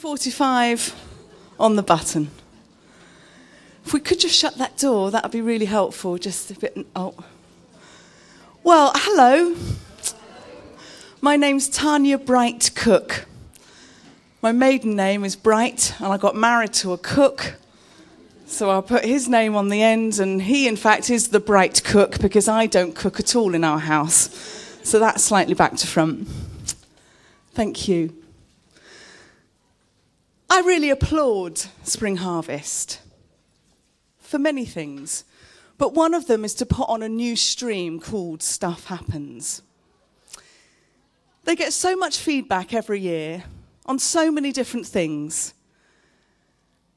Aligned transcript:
45 0.00 0.94
on 1.58 1.76
the 1.76 1.82
button. 1.82 2.30
If 3.84 3.92
we 3.92 4.00
could 4.00 4.18
just 4.18 4.34
shut 4.34 4.56
that 4.56 4.78
door, 4.78 5.10
that 5.10 5.22
would 5.22 5.30
be 5.30 5.42
really 5.42 5.66
helpful. 5.66 6.16
Just 6.16 6.50
a 6.50 6.54
bit. 6.54 6.86
Oh. 6.96 7.12
Well, 8.64 8.92
hello. 8.94 9.54
My 11.20 11.36
name's 11.36 11.68
Tanya 11.68 12.16
Bright 12.16 12.70
Cook. 12.74 13.26
My 14.40 14.52
maiden 14.52 14.96
name 14.96 15.22
is 15.22 15.36
Bright, 15.36 15.92
and 15.98 16.06
I 16.06 16.16
got 16.16 16.34
married 16.34 16.72
to 16.74 16.94
a 16.94 16.98
cook. 16.98 17.56
So 18.46 18.70
I'll 18.70 18.80
put 18.80 19.04
his 19.04 19.28
name 19.28 19.54
on 19.54 19.68
the 19.68 19.82
end, 19.82 20.18
and 20.18 20.40
he, 20.40 20.66
in 20.66 20.76
fact, 20.76 21.10
is 21.10 21.28
the 21.28 21.40
Bright 21.40 21.84
Cook 21.84 22.18
because 22.20 22.48
I 22.48 22.64
don't 22.64 22.94
cook 22.94 23.20
at 23.20 23.36
all 23.36 23.54
in 23.54 23.64
our 23.64 23.78
house. 23.78 24.30
So 24.82 24.98
that's 24.98 25.22
slightly 25.22 25.52
back 25.52 25.76
to 25.76 25.86
front. 25.86 26.26
Thank 27.52 27.86
you. 27.86 28.19
I 30.52 30.62
really 30.62 30.90
applaud 30.90 31.58
Spring 31.84 32.16
Harvest 32.16 33.00
for 34.18 34.36
many 34.36 34.64
things, 34.64 35.24
but 35.78 35.94
one 35.94 36.12
of 36.12 36.26
them 36.26 36.44
is 36.44 36.54
to 36.54 36.66
put 36.66 36.88
on 36.88 37.04
a 37.04 37.08
new 37.08 37.36
stream 37.36 38.00
called 38.00 38.42
Stuff 38.42 38.86
Happens. 38.86 39.62
They 41.44 41.54
get 41.54 41.72
so 41.72 41.94
much 41.94 42.18
feedback 42.18 42.74
every 42.74 42.98
year 42.98 43.44
on 43.86 44.00
so 44.00 44.32
many 44.32 44.50
different 44.50 44.86
things, 44.86 45.54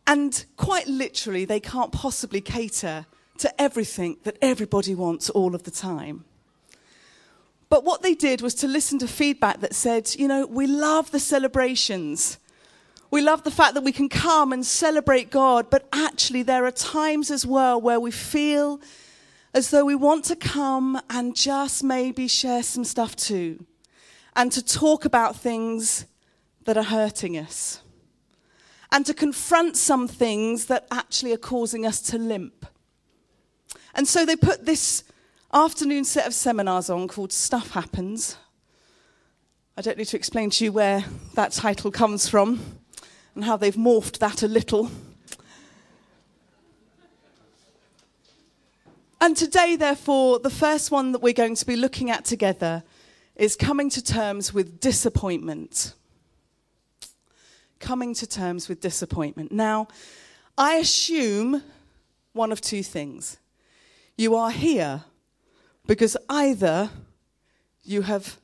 and 0.07 0.43
quite 0.57 0.87
literally, 0.87 1.45
they 1.45 1.59
can't 1.59 1.91
possibly 1.91 2.41
cater 2.41 3.05
to 3.37 3.61
everything 3.61 4.17
that 4.23 4.37
everybody 4.41 4.95
wants 4.95 5.29
all 5.29 5.53
of 5.53 5.61
the 5.61 5.71
time. 5.71 6.25
But 7.69 7.83
what 7.83 8.01
they 8.01 8.15
did 8.15 8.41
was 8.41 8.55
to 8.55 8.67
listen 8.67 8.97
to 8.97 9.07
feedback 9.07 9.59
that 9.59 9.75
said, 9.75 10.15
you 10.15 10.27
know, 10.27 10.47
we 10.47 10.65
love 10.65 11.11
the 11.11 11.19
celebrations. 11.19 12.39
We 13.13 13.21
love 13.21 13.43
the 13.43 13.51
fact 13.51 13.75
that 13.75 13.83
we 13.83 13.91
can 13.91 14.09
come 14.09 14.51
and 14.51 14.65
celebrate 14.65 15.29
God, 15.29 15.69
but 15.69 15.87
actually, 15.93 16.41
there 16.41 16.65
are 16.65 16.71
times 16.71 17.29
as 17.29 17.45
well 17.45 17.79
where 17.79 17.99
we 17.99 18.09
feel 18.09 18.81
as 19.53 19.69
though 19.69 19.85
we 19.85 19.93
want 19.93 20.25
to 20.25 20.35
come 20.35 20.99
and 21.11 21.35
just 21.35 21.83
maybe 21.83 22.27
share 22.27 22.63
some 22.63 22.83
stuff 22.83 23.15
too, 23.15 23.67
and 24.35 24.51
to 24.51 24.65
talk 24.65 25.05
about 25.05 25.35
things 25.35 26.07
that 26.65 26.75
are 26.75 26.85
hurting 26.85 27.37
us, 27.37 27.83
and 28.91 29.05
to 29.05 29.13
confront 29.13 29.77
some 29.77 30.07
things 30.07 30.65
that 30.65 30.87
actually 30.89 31.33
are 31.33 31.37
causing 31.37 31.85
us 31.85 32.01
to 32.01 32.17
limp. 32.17 32.65
And 33.93 34.07
so 34.07 34.25
they 34.25 34.35
put 34.35 34.65
this 34.65 35.03
afternoon 35.53 36.03
set 36.03 36.25
of 36.25 36.33
seminars 36.33 36.89
on 36.89 37.07
called 37.07 37.31
Stuff 37.31 37.73
Happens. 37.73 38.37
I 39.77 39.83
don't 39.83 39.99
need 39.99 40.07
to 40.07 40.17
explain 40.17 40.49
to 40.49 40.63
you 40.63 40.71
where 40.71 41.05
that 41.35 41.51
title 41.51 41.91
comes 41.91 42.27
from 42.27 42.79
and 43.35 43.43
how 43.45 43.57
they've 43.57 43.75
morphed 43.75 44.19
that 44.19 44.43
a 44.43 44.47
little. 44.47 44.91
And 49.19 49.37
today, 49.37 49.77
therefore, 49.77 50.39
the 50.39 50.49
first 50.49 50.91
one 50.91 51.13
that 51.13 51.21
we're 51.21 51.33
going 51.33 51.55
to 51.55 51.65
be 51.65 51.77
looking 51.77 52.09
at 52.09 52.25
together 52.25 52.83
is 53.35 53.55
coming 53.55 53.89
to 53.91 54.03
terms 54.03 54.53
with 54.53 54.79
disappointment. 54.79 55.93
Coming 57.79 58.13
to 58.15 58.27
terms 58.27 58.67
with 58.67 58.81
disappointment. 58.81 59.51
Now, 59.51 59.87
I 60.57 60.75
assume 60.75 61.63
one 62.33 62.51
of 62.51 62.59
two 62.59 62.83
things. 62.83 63.37
You 64.17 64.35
are 64.35 64.51
here 64.51 65.05
because 65.87 66.17
either 66.29 66.89
you 67.83 68.01
have 68.03 68.39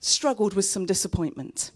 struggled 0.00 0.54
with 0.54 0.64
some 0.64 0.86
disappointment 0.86 1.70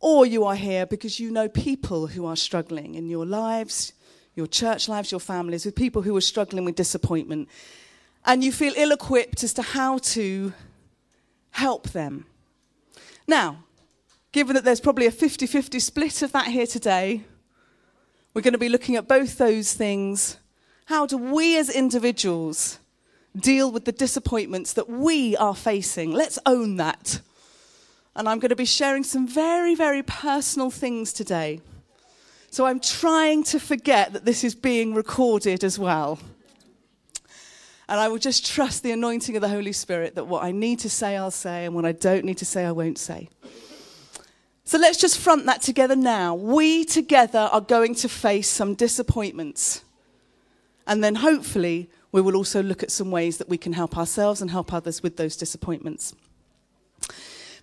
or 0.00 0.26
you 0.26 0.44
are 0.44 0.54
here 0.54 0.86
because 0.86 1.18
you 1.18 1.30
know 1.30 1.48
people 1.48 2.08
who 2.08 2.26
are 2.26 2.36
struggling 2.36 2.94
in 2.94 3.08
your 3.08 3.26
lives, 3.26 3.92
your 4.34 4.46
church 4.46 4.88
lives, 4.88 5.10
your 5.10 5.20
families, 5.20 5.64
with 5.64 5.74
people 5.74 6.02
who 6.02 6.16
are 6.16 6.20
struggling 6.20 6.64
with 6.64 6.76
disappointment. 6.76 7.48
And 8.24 8.44
you 8.44 8.52
feel 8.52 8.74
ill 8.76 8.92
equipped 8.92 9.42
as 9.42 9.52
to 9.54 9.62
how 9.62 9.98
to 9.98 10.52
help 11.50 11.90
them. 11.90 12.26
Now, 13.26 13.64
given 14.32 14.54
that 14.54 14.64
there's 14.64 14.80
probably 14.80 15.06
a 15.06 15.10
50 15.10 15.46
50 15.46 15.80
split 15.80 16.22
of 16.22 16.32
that 16.32 16.48
here 16.48 16.66
today, 16.66 17.24
we're 18.34 18.42
going 18.42 18.52
to 18.52 18.58
be 18.58 18.68
looking 18.68 18.96
at 18.96 19.08
both 19.08 19.38
those 19.38 19.72
things. 19.72 20.36
How 20.86 21.06
do 21.06 21.16
we 21.16 21.58
as 21.58 21.70
individuals 21.70 22.78
deal 23.34 23.72
with 23.72 23.86
the 23.86 23.92
disappointments 23.92 24.74
that 24.74 24.90
we 24.90 25.36
are 25.36 25.54
facing? 25.54 26.12
Let's 26.12 26.38
own 26.44 26.76
that 26.76 27.20
and 28.16 28.28
I'm 28.28 28.38
going 28.38 28.48
to 28.48 28.56
be 28.56 28.64
sharing 28.64 29.04
some 29.04 29.28
very, 29.28 29.74
very 29.74 30.02
personal 30.02 30.70
things 30.70 31.12
today. 31.12 31.60
So 32.50 32.64
I'm 32.64 32.80
trying 32.80 33.44
to 33.44 33.60
forget 33.60 34.14
that 34.14 34.24
this 34.24 34.42
is 34.42 34.54
being 34.54 34.94
recorded 34.94 35.62
as 35.62 35.78
well. 35.78 36.18
And 37.88 38.00
I 38.00 38.08
will 38.08 38.18
just 38.18 38.46
trust 38.46 38.82
the 38.82 38.90
anointing 38.90 39.36
of 39.36 39.42
the 39.42 39.50
Holy 39.50 39.72
Spirit 39.72 40.14
that 40.14 40.26
what 40.26 40.42
I 40.42 40.50
need 40.50 40.78
to 40.80 40.90
say, 40.90 41.14
I'll 41.16 41.30
say, 41.30 41.66
and 41.66 41.74
what 41.74 41.84
I 41.84 41.92
don't 41.92 42.24
need 42.24 42.38
to 42.38 42.46
say, 42.46 42.64
I 42.64 42.72
won't 42.72 42.98
say. 42.98 43.28
So 44.64 44.78
let's 44.78 44.98
just 44.98 45.18
front 45.18 45.44
that 45.46 45.60
together 45.60 45.94
now. 45.94 46.34
We 46.34 46.86
together 46.86 47.50
are 47.52 47.60
going 47.60 47.94
to 47.96 48.08
face 48.08 48.48
some 48.48 48.74
disappointments. 48.74 49.84
And 50.86 51.04
then 51.04 51.16
hopefully, 51.16 51.90
we 52.12 52.22
will 52.22 52.34
also 52.34 52.62
look 52.62 52.82
at 52.82 52.90
some 52.90 53.10
ways 53.10 53.36
that 53.36 53.48
we 53.48 53.58
can 53.58 53.74
help 53.74 53.96
ourselves 53.98 54.40
and 54.40 54.50
help 54.50 54.72
others 54.72 55.02
with 55.02 55.18
those 55.18 55.36
disappointments. 55.36 56.14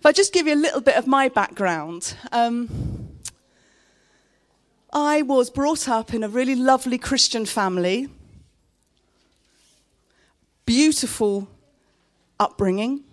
If 0.04 0.08
I 0.08 0.12
just 0.12 0.34
give 0.34 0.46
you 0.46 0.52
a 0.52 0.60
little 0.60 0.82
bit 0.82 0.96
of 0.96 1.06
my 1.06 1.30
background, 1.30 2.14
um, 2.30 2.68
I 4.92 5.22
was 5.22 5.48
brought 5.48 5.88
up 5.88 6.12
in 6.12 6.22
a 6.22 6.28
really 6.28 6.54
lovely 6.54 6.98
Christian 6.98 7.46
family, 7.46 8.10
beautiful 10.66 11.48
upbringing, 12.38 13.04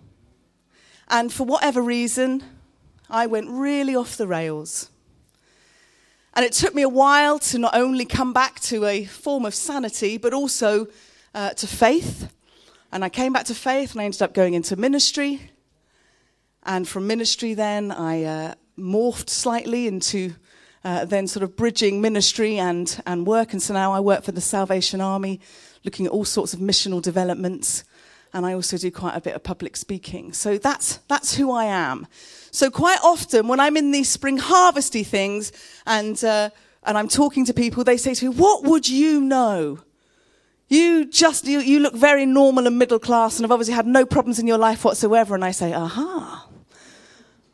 and 1.08 1.32
for 1.32 1.44
whatever 1.44 1.80
reason, 1.80 2.44
I 3.08 3.26
went 3.26 3.48
really 3.48 3.96
off 3.96 4.18
the 4.18 4.26
rails. 4.26 4.90
And 6.34 6.44
it 6.44 6.52
took 6.52 6.74
me 6.74 6.82
a 6.82 6.90
while 6.90 7.38
to 7.38 7.58
not 7.58 7.74
only 7.74 8.04
come 8.04 8.34
back 8.34 8.60
to 8.64 8.84
a 8.84 9.06
form 9.06 9.46
of 9.46 9.54
sanity, 9.54 10.18
but 10.18 10.34
also 10.34 10.88
uh, 11.34 11.54
to 11.54 11.66
faith. 11.66 12.30
And 12.92 13.02
I 13.02 13.08
came 13.08 13.32
back 13.32 13.46
to 13.46 13.54
faith 13.54 13.92
and 13.92 14.02
I 14.02 14.04
ended 14.04 14.20
up 14.20 14.34
going 14.34 14.52
into 14.52 14.76
ministry. 14.76 15.51
And 16.64 16.86
from 16.86 17.06
ministry, 17.06 17.54
then 17.54 17.90
I 17.90 18.24
uh, 18.24 18.54
morphed 18.78 19.28
slightly 19.28 19.86
into 19.86 20.34
uh, 20.84 21.04
then 21.04 21.26
sort 21.26 21.42
of 21.42 21.56
bridging 21.56 22.00
ministry 22.00 22.58
and, 22.58 23.00
and 23.06 23.26
work. 23.26 23.52
And 23.52 23.62
so 23.62 23.74
now 23.74 23.92
I 23.92 24.00
work 24.00 24.24
for 24.24 24.32
the 24.32 24.40
Salvation 24.40 25.00
Army, 25.00 25.40
looking 25.84 26.06
at 26.06 26.12
all 26.12 26.24
sorts 26.24 26.54
of 26.54 26.60
missional 26.60 27.00
developments. 27.00 27.84
And 28.32 28.46
I 28.46 28.54
also 28.54 28.78
do 28.78 28.90
quite 28.90 29.14
a 29.14 29.20
bit 29.20 29.34
of 29.34 29.42
public 29.42 29.76
speaking. 29.76 30.32
So 30.32 30.58
that's, 30.58 30.96
that's 31.08 31.34
who 31.34 31.52
I 31.52 31.66
am. 31.66 32.06
So 32.50 32.70
quite 32.70 32.98
often 33.02 33.46
when 33.46 33.60
I'm 33.60 33.76
in 33.76 33.90
these 33.90 34.08
spring 34.08 34.38
harvesty 34.38 35.04
things 35.04 35.52
and, 35.86 36.22
uh, 36.24 36.50
and 36.84 36.96
I'm 36.96 37.08
talking 37.08 37.44
to 37.46 37.54
people, 37.54 37.84
they 37.84 37.96
say 37.96 38.14
to 38.14 38.30
me, 38.30 38.36
what 38.36 38.64
would 38.64 38.88
you 38.88 39.20
know? 39.20 39.80
You 40.68 41.04
just, 41.04 41.46
you, 41.46 41.60
you 41.60 41.80
look 41.80 41.94
very 41.94 42.24
normal 42.24 42.66
and 42.66 42.78
middle 42.78 42.98
class 42.98 43.36
and 43.36 43.44
have 43.44 43.52
obviously 43.52 43.74
had 43.74 43.86
no 43.86 44.06
problems 44.06 44.38
in 44.38 44.46
your 44.46 44.56
life 44.56 44.84
whatsoever. 44.84 45.34
And 45.34 45.44
I 45.44 45.50
say, 45.50 45.74
aha, 45.74 46.48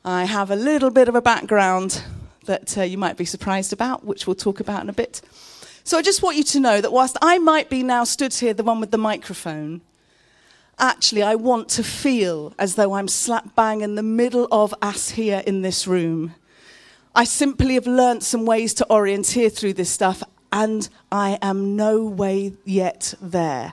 I 0.04 0.24
have 0.24 0.50
a 0.50 0.56
little 0.56 0.90
bit 0.90 1.08
of 1.08 1.14
a 1.14 1.22
background 1.22 2.02
that 2.44 2.78
uh, 2.78 2.82
you 2.82 2.96
might 2.96 3.16
be 3.16 3.24
surprised 3.24 3.72
about, 3.72 4.04
which 4.04 4.26
we'll 4.26 4.36
talk 4.36 4.60
about 4.60 4.82
in 4.82 4.88
a 4.88 4.92
bit. 4.92 5.20
So 5.84 5.98
I 5.98 6.02
just 6.02 6.22
want 6.22 6.36
you 6.36 6.44
to 6.44 6.60
know 6.60 6.80
that 6.80 6.92
whilst 6.92 7.16
I 7.20 7.38
might 7.38 7.68
be 7.68 7.82
now 7.82 8.04
stood 8.04 8.34
here, 8.34 8.54
the 8.54 8.62
one 8.62 8.80
with 8.80 8.90
the 8.90 8.98
microphone, 8.98 9.80
actually 10.78 11.22
I 11.22 11.34
want 11.34 11.68
to 11.70 11.82
feel 11.82 12.54
as 12.58 12.76
though 12.76 12.92
I'm 12.94 13.08
slap 13.08 13.54
bang 13.56 13.80
in 13.80 13.96
the 13.96 14.02
middle 14.02 14.46
of 14.52 14.74
us 14.80 15.10
here 15.10 15.42
in 15.46 15.62
this 15.62 15.86
room. 15.86 16.34
I 17.14 17.24
simply 17.24 17.74
have 17.74 17.86
learnt 17.86 18.22
some 18.22 18.46
ways 18.46 18.74
to 18.74 18.86
orienteer 18.88 19.52
through 19.52 19.72
this 19.74 19.90
stuff, 19.90 20.22
and 20.52 20.88
I 21.10 21.38
am 21.42 21.74
no 21.74 22.04
way 22.04 22.52
yet 22.64 23.14
there. 23.20 23.72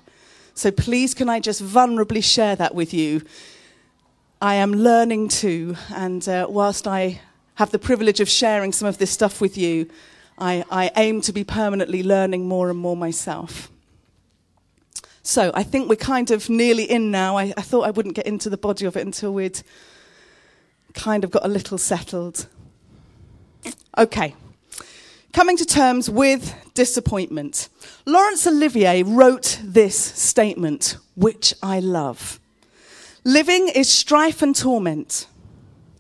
So 0.54 0.72
please, 0.72 1.14
can 1.14 1.30
I 1.30 1.40
just 1.40 1.62
vulnerably 1.62 2.24
share 2.24 2.56
that 2.56 2.74
with 2.74 2.94
you? 2.94 3.22
I 4.42 4.56
am 4.56 4.74
learning 4.74 5.30
to, 5.30 5.76
and 5.94 6.28
uh, 6.28 6.48
whilst 6.50 6.88
I 6.88 7.22
have 7.56 7.72
the 7.72 7.80
privilege 7.80 8.20
of 8.20 8.28
sharing 8.28 8.74
some 8.74 8.88
of 8.88 8.98
this 8.98 9.10
stuff 9.10 9.40
with 9.40 9.58
you, 9.58 9.90
I, 10.38 10.66
I 10.70 10.92
aim 10.98 11.22
to 11.22 11.32
be 11.32 11.46
permanently 11.46 12.04
learning 12.04 12.48
more 12.48 12.70
and 12.70 12.78
more 12.78 12.98
myself. 12.98 13.72
So 15.24 15.52
I 15.54 15.64
think 15.64 15.90
we're 15.90 15.96
kind 15.96 16.32
of 16.32 16.50
nearly 16.50 16.84
in 16.84 17.12
now. 17.12 17.38
I, 17.38 17.54
I 17.56 17.62
thought 17.62 17.88
I 17.88 17.92
wouldn't 17.92 18.16
get 18.16 18.28
into 18.28 18.50
the 18.50 18.58
body 18.58 18.86
of 18.86 18.98
it 18.98 19.06
until 19.06 19.34
we'd 19.34 19.62
kind 20.94 21.24
of 21.24 21.32
got 21.32 21.46
a 21.46 21.48
little 21.48 21.78
settled. 21.78 22.48
Okay. 23.98 24.36
Coming 25.32 25.58
to 25.58 25.66
terms 25.66 26.10
with 26.10 26.54
disappointment. 26.74 27.70
Laurence 28.06 28.46
Olivier 28.46 29.02
wrote 29.04 29.60
this 29.64 29.98
statement, 29.98 30.98
which 31.16 31.54
I 31.64 31.80
love. 31.80 32.40
Living 33.28 33.70
is 33.70 33.90
strife 33.90 34.44
and 34.44 34.56
torment, 34.56 35.26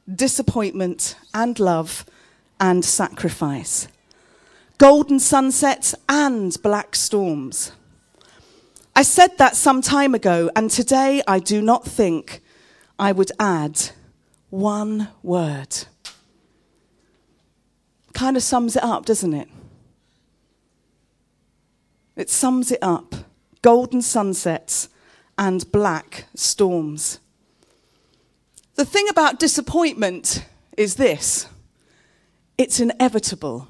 disappointment 0.07 1.15
and 1.33 1.59
love 1.59 2.05
and 2.59 2.85
sacrifice, 2.85 3.87
golden 4.77 5.17
sunsets 5.17 5.95
and 6.07 6.55
black 6.61 6.95
storms. 6.95 7.71
I 8.95 9.01
said 9.01 9.39
that 9.39 9.55
some 9.55 9.81
time 9.81 10.13
ago, 10.13 10.51
and 10.55 10.69
today 10.69 11.23
I 11.27 11.39
do 11.39 11.63
not 11.63 11.83
think 11.83 12.43
I 12.99 13.11
would 13.11 13.31
add 13.39 13.89
one 14.51 15.07
word. 15.23 15.75
Kind 18.13 18.37
of 18.37 18.43
sums 18.43 18.75
it 18.75 18.83
up, 18.83 19.03
doesn't 19.03 19.33
it? 19.33 19.49
It 22.15 22.29
sums 22.29 22.71
it 22.71 22.79
up 22.83 23.15
golden 23.63 24.03
sunsets 24.03 24.89
and 25.37 25.71
black 25.71 26.25
storms. 26.35 27.19
The 28.75 28.85
thing 28.85 29.07
about 29.09 29.39
disappointment 29.39 30.45
is 30.77 30.95
this 30.95 31.47
it's 32.57 32.79
inevitable. 32.79 33.67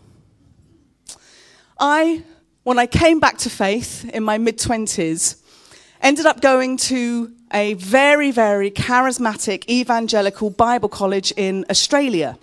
I, 1.80 2.24
when 2.64 2.80
I 2.80 2.86
came 2.86 3.20
back 3.20 3.38
to 3.40 3.50
faith 3.50 4.10
in 4.14 4.24
my 4.24 4.38
mid 4.38 4.58
20s, 4.58 5.42
ended 6.02 6.26
up 6.26 6.42
going 6.42 6.78
to 6.78 7.34
a 7.54 7.74
very, 7.74 8.32
very 8.32 8.72
charismatic 8.72 9.68
evangelical 9.70 10.50
Bible 10.50 10.90
college 10.90 11.34
in 11.36 11.66
Australia, 11.70 12.38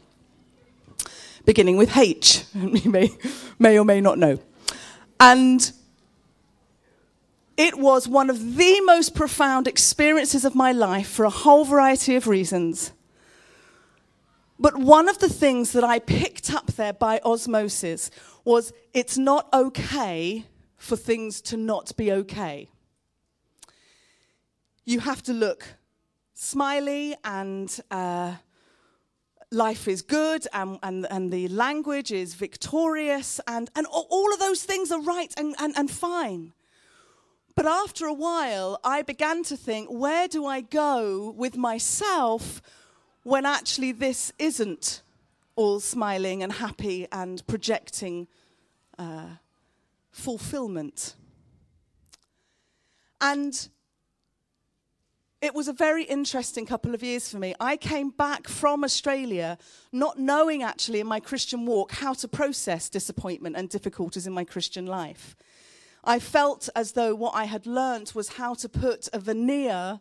beginning 1.45 1.77
with 1.77 1.97
H, 1.97 2.45
you 2.55 2.91
may, 2.91 3.11
may 3.59 3.79
or 3.79 3.85
may 3.85 4.01
not 4.01 4.19
know. 4.19 4.39
And 5.19 5.73
it 7.63 7.79
was 7.79 8.09
one 8.09 8.29
of 8.29 8.57
the 8.57 8.81
most 8.81 9.15
profound 9.15 9.69
experiences 9.69 10.45
of 10.45 10.57
my 10.57 10.73
life 10.73 11.07
for 11.07 11.25
a 11.25 11.31
whole 11.31 11.65
variety 11.65 12.17
of 12.17 12.27
reasons. 12.27 12.93
But 14.59 14.77
one 14.77 15.09
of 15.09 15.19
the 15.19 15.29
things 15.29 15.71
that 15.73 15.85
I 15.85 16.01
picked 16.01 16.53
up 16.53 16.67
there 16.73 16.93
by 16.93 17.21
osmosis 17.25 18.11
was 18.45 18.73
it's 18.93 19.17
not 19.17 19.49
okay 19.55 20.45
for 20.77 20.97
things 20.97 21.41
to 21.43 21.57
not 21.57 21.97
be 21.97 22.11
okay. 22.11 22.69
You 24.85 24.99
have 24.99 25.23
to 25.23 25.33
look 25.33 25.77
smiley 26.35 27.15
and 27.23 27.79
uh, 27.93 28.35
life 29.53 29.87
is 29.87 30.03
good 30.03 30.49
and, 30.53 30.81
and, 30.83 31.07
and 31.09 31.33
the 31.33 31.47
language 31.47 32.11
is 32.11 32.35
victorious 32.35 33.41
and, 33.47 33.71
and 33.77 33.87
all 33.87 34.33
of 34.33 34.41
those 34.41 34.65
things 34.65 34.91
are 34.91 35.01
right 35.01 35.33
and, 35.37 35.55
and, 35.61 35.73
and 35.77 35.89
fine. 35.89 36.53
But 37.55 37.67
after 37.67 38.07
a 38.07 38.15
while, 38.15 38.79
I 38.83 39.03
began 39.03 39.43
to 39.45 39.57
think, 39.57 39.89
where 39.89 40.29
do 40.29 40.47
I 40.47 40.63
go 40.63 41.31
with 41.37 41.57
myself 41.57 42.63
when 43.23 43.45
actually 43.45 43.93
this 43.93 44.33
isn't 44.39 45.03
all 45.55 45.81
smiling 45.81 46.43
and 46.43 46.53
happy 46.53 47.07
and 47.13 47.47
projecting 47.47 48.27
uh, 48.99 49.27
fulfillment? 50.11 51.15
And 53.21 53.69
it 55.43 55.55
was 55.55 55.69
a 55.69 55.73
very 55.73 56.05
interesting 56.05 56.65
couple 56.65 56.95
of 56.95 57.03
years 57.03 57.29
for 57.29 57.39
me. 57.39 57.55
I 57.61 57.77
came 57.77 58.11
back 58.11 58.49
from 58.49 58.85
Australia 58.85 59.59
not 59.91 60.19
knowing 60.19 60.63
actually 60.63 61.01
in 61.01 61.07
my 61.07 61.21
Christian 61.21 61.67
walk 61.67 61.93
how 61.93 62.15
to 62.15 62.29
process 62.29 62.89
disappointment 62.89 63.57
and 63.57 63.69
difficulties 63.69 64.27
in 64.27 64.33
my 64.33 64.45
Christian 64.45 64.87
life. 64.87 65.37
I 66.05 66.19
felt 66.19 66.69
as 66.75 66.93
though 66.93 67.15
what 67.15 67.35
I 67.35 67.45
had 67.45 67.67
learnt 67.67 68.15
was 68.15 68.31
how 68.31 68.55
to 68.55 68.69
put 68.69 69.09
a 69.13 69.21
veneer 69.21 70.01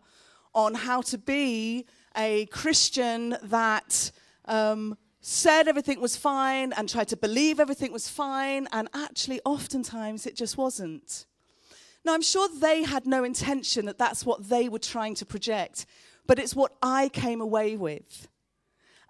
on 0.53 0.73
how 0.73 1.01
to 1.01 1.17
be 1.17 1.85
a 2.17 2.47
Christian 2.47 3.37
that 3.43 4.11
um, 4.45 4.97
said 5.21 5.67
everything 5.67 6.01
was 6.01 6.17
fine 6.17 6.73
and 6.73 6.89
tried 6.89 7.07
to 7.09 7.17
believe 7.17 7.59
everything 7.59 7.91
was 7.91 8.09
fine, 8.09 8.67
and 8.71 8.89
actually, 8.93 9.39
oftentimes, 9.45 10.25
it 10.25 10.35
just 10.35 10.57
wasn't. 10.57 11.27
Now, 12.03 12.15
I'm 12.15 12.23
sure 12.23 12.49
they 12.49 12.83
had 12.83 13.05
no 13.05 13.23
intention 13.23 13.85
that 13.85 13.99
that's 13.99 14.25
what 14.25 14.49
they 14.49 14.67
were 14.67 14.79
trying 14.79 15.13
to 15.15 15.25
project, 15.25 15.85
but 16.25 16.39
it's 16.39 16.55
what 16.55 16.73
I 16.81 17.09
came 17.09 17.41
away 17.41 17.77
with. 17.77 18.27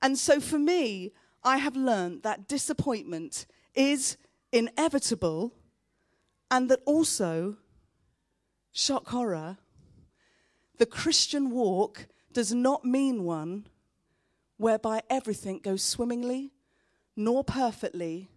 And 0.02 0.18
so, 0.18 0.42
for 0.42 0.60
me, 0.60 1.14
I 1.44 1.58
have 1.58 1.78
learned 1.78 2.24
that 2.24 2.50
disappointment 2.50 3.46
is 3.74 4.18
inevitable 4.52 5.54
and 6.52 6.70
that 6.70 6.82
also, 6.86 7.56
shock 8.74 9.08
horror, 9.08 9.58
the 10.78 10.86
Christian 10.86 11.50
walk 11.50 12.08
does 12.34 12.54
not 12.54 12.84
mean 12.84 13.24
one 13.24 13.68
whereby 14.58 15.02
everything 15.10 15.60
goes 15.60 15.82
swimmingly, 15.82 16.52
nor 17.16 17.44
perfectly, 17.44 18.30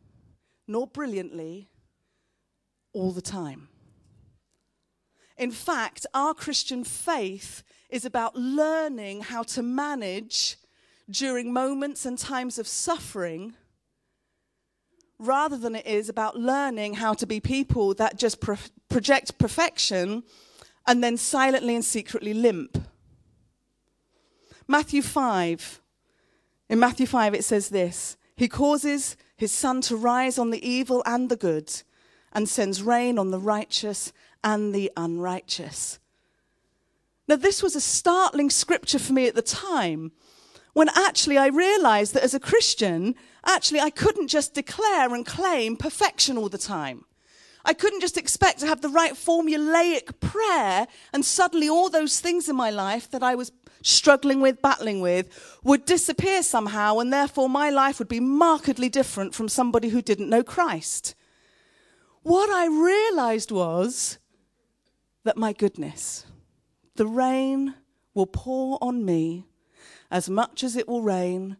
nor 0.66 0.86
brilliantly 0.86 1.68
all 2.92 3.10
the 3.10 3.20
time. 3.20 3.68
In 5.36 5.50
fact, 5.50 6.06
our 6.14 6.32
Christian 6.32 6.84
faith 6.84 7.64
is 7.90 8.04
about 8.04 8.36
learning 8.36 9.22
how 9.22 9.42
to 9.42 9.62
manage 9.62 10.56
during 11.10 11.52
moments 11.52 12.06
and 12.06 12.16
times 12.16 12.58
of 12.58 12.68
suffering 12.68 13.54
rather 15.26 15.56
than 15.56 15.74
it 15.74 15.86
is 15.86 16.08
about 16.08 16.36
learning 16.36 16.94
how 16.94 17.14
to 17.14 17.26
be 17.26 17.40
people 17.40 17.94
that 17.94 18.18
just 18.18 18.40
pro- 18.40 18.56
project 18.88 19.38
perfection 19.38 20.22
and 20.86 21.02
then 21.02 21.16
silently 21.16 21.74
and 21.74 21.84
secretly 21.84 22.34
limp. 22.34 22.78
Matthew 24.66 25.02
5. 25.02 25.80
In 26.68 26.78
Matthew 26.78 27.06
5, 27.06 27.34
it 27.34 27.44
says 27.44 27.68
this 27.68 28.16
He 28.36 28.48
causes 28.48 29.16
his 29.36 29.52
sun 29.52 29.80
to 29.82 29.96
rise 29.96 30.38
on 30.38 30.50
the 30.50 30.66
evil 30.66 31.02
and 31.06 31.28
the 31.28 31.36
good, 31.36 31.70
and 32.32 32.48
sends 32.48 32.82
rain 32.82 33.18
on 33.18 33.30
the 33.30 33.40
righteous 33.40 34.12
and 34.42 34.74
the 34.74 34.90
unrighteous. 34.96 35.98
Now, 37.26 37.36
this 37.36 37.62
was 37.62 37.74
a 37.74 37.80
startling 37.80 38.50
scripture 38.50 38.98
for 38.98 39.12
me 39.12 39.26
at 39.26 39.34
the 39.34 39.42
time 39.42 40.12
when 40.74 40.90
actually 40.94 41.38
I 41.38 41.46
realized 41.46 42.12
that 42.14 42.24
as 42.24 42.34
a 42.34 42.40
Christian, 42.40 43.14
actually 43.44 43.80
I 43.80 43.90
couldn't 43.90 44.28
just 44.28 44.54
declare 44.54 45.14
and 45.14 45.24
claim 45.24 45.76
perfection 45.76 46.36
all 46.38 46.48
the 46.48 46.58
time. 46.58 47.04
I 47.64 47.72
couldn't 47.72 48.00
just 48.00 48.18
expect 48.18 48.60
to 48.60 48.66
have 48.66 48.82
the 48.82 48.90
right 48.90 49.14
formulaic 49.14 50.20
prayer 50.20 50.86
and 51.12 51.24
suddenly 51.24 51.68
all 51.68 51.88
those 51.88 52.20
things 52.20 52.48
in 52.48 52.56
my 52.56 52.70
life 52.70 53.10
that 53.10 53.22
I 53.22 53.34
was 53.34 53.52
struggling 53.82 54.40
with, 54.40 54.60
battling 54.60 55.00
with, 55.00 55.58
would 55.62 55.84
disappear 55.84 56.42
somehow, 56.42 56.98
and 56.98 57.12
therefore 57.12 57.48
my 57.48 57.70
life 57.70 57.98
would 57.98 58.08
be 58.08 58.20
markedly 58.20 58.88
different 58.88 59.34
from 59.34 59.48
somebody 59.48 59.88
who 59.88 60.02
didn't 60.02 60.28
know 60.28 60.42
Christ. 60.42 61.14
What 62.22 62.50
I 62.50 62.66
realized 62.66 63.50
was 63.50 64.18
that 65.24 65.36
my 65.36 65.52
goodness, 65.52 66.26
the 66.96 67.06
rain 67.06 67.74
will 68.14 68.26
pour 68.26 68.78
on 68.80 69.04
me 69.04 69.46
as 70.10 70.28
much 70.28 70.62
as 70.62 70.76
it 70.76 70.88
will 70.88 71.02
rain 71.02 71.56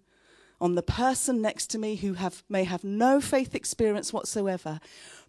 on 0.65 0.75
the 0.77 0.83
person 0.83 1.43
next 1.43 1.67
to 1.67 1.79
me 1.79 1.97
who 1.97 2.15
have, 2.15 2.43
may 2.49 2.65
have 2.65 2.83
no 2.83 3.21
faith 3.21 3.55
experience 3.55 4.15
whatsoever, 4.15 4.81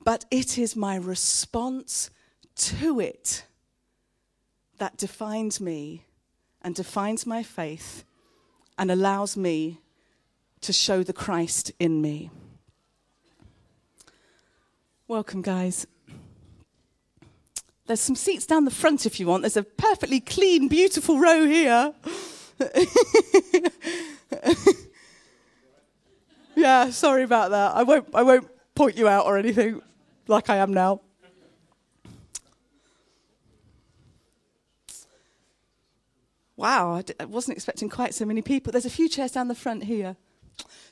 but 0.02 0.24
it 0.32 0.58
is 0.58 0.78
my 0.78 0.96
response 0.96 2.10
to 2.56 3.02
it 3.02 3.44
that 4.78 4.96
defines 4.96 5.60
me 5.60 6.06
and 6.62 6.74
defines 6.74 7.26
my 7.26 7.44
faith 7.44 8.06
and 8.78 8.90
allows 8.90 9.36
me 9.36 9.82
to 10.62 10.72
show 10.72 11.04
the 11.04 11.12
Christ 11.12 11.70
in 11.80 12.02
me. 12.02 12.32
Welcome, 15.06 15.42
guys. 15.42 15.86
There's 17.88 18.00
some 18.00 18.16
seats 18.16 18.46
down 18.46 18.64
the 18.64 18.72
front 18.72 19.06
if 19.06 19.20
you 19.20 19.28
want. 19.28 19.44
There's 19.44 19.58
a 19.58 19.64
perfectly 19.64 20.22
clean, 20.22 20.70
beautiful 20.70 21.20
row 21.20 21.46
here. 21.46 21.94
yeah, 26.56 26.90
sorry 26.90 27.24
about 27.24 27.52
that. 27.52 27.76
I 27.76 27.84
won't, 27.84 28.08
I 28.14 28.24
won't 28.24 28.48
point 28.76 28.98
you 28.98 29.08
out 29.08 29.26
or 29.26 29.38
anything 29.38 29.82
like 30.28 30.50
I 30.50 30.58
am 30.58 30.74
now. 30.74 31.02
Wow, 36.58 36.94
I 36.94 37.02
d- 37.02 37.14
I 37.20 37.26
wasn't 37.26 37.58
expecting 37.58 37.90
quite 37.90 38.14
so 38.14 38.26
many 38.26 38.42
people. 38.42 38.72
There's 38.72 38.86
a 38.86 38.90
few 38.90 39.10
chairs 39.10 39.32
down 39.32 39.50
the 39.50 39.56
front 39.56 39.84
here. 39.84 40.16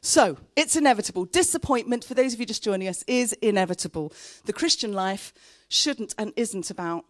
So, 0.01 0.37
it's 0.57 0.75
inevitable. 0.75 1.23
Disappointment, 1.23 2.03
for 2.03 2.13
those 2.13 2.33
of 2.33 2.39
you 2.41 2.45
just 2.45 2.63
joining 2.63 2.89
us, 2.89 3.03
is 3.07 3.31
inevitable. 3.33 4.11
The 4.45 4.51
Christian 4.51 4.91
life 4.91 5.33
shouldn't 5.69 6.13
and 6.17 6.33
isn't 6.35 6.69
about 6.69 7.05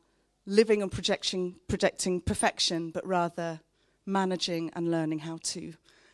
living 0.46 0.84
and 0.84 0.92
projecting, 0.92 1.56
projecting 1.68 2.22
perfection, 2.22 2.92
but 2.92 3.06
rather 3.08 3.62
managing 4.06 4.70
and 4.76 4.92
learning 4.92 5.20
how 5.20 5.40
to 5.42 5.74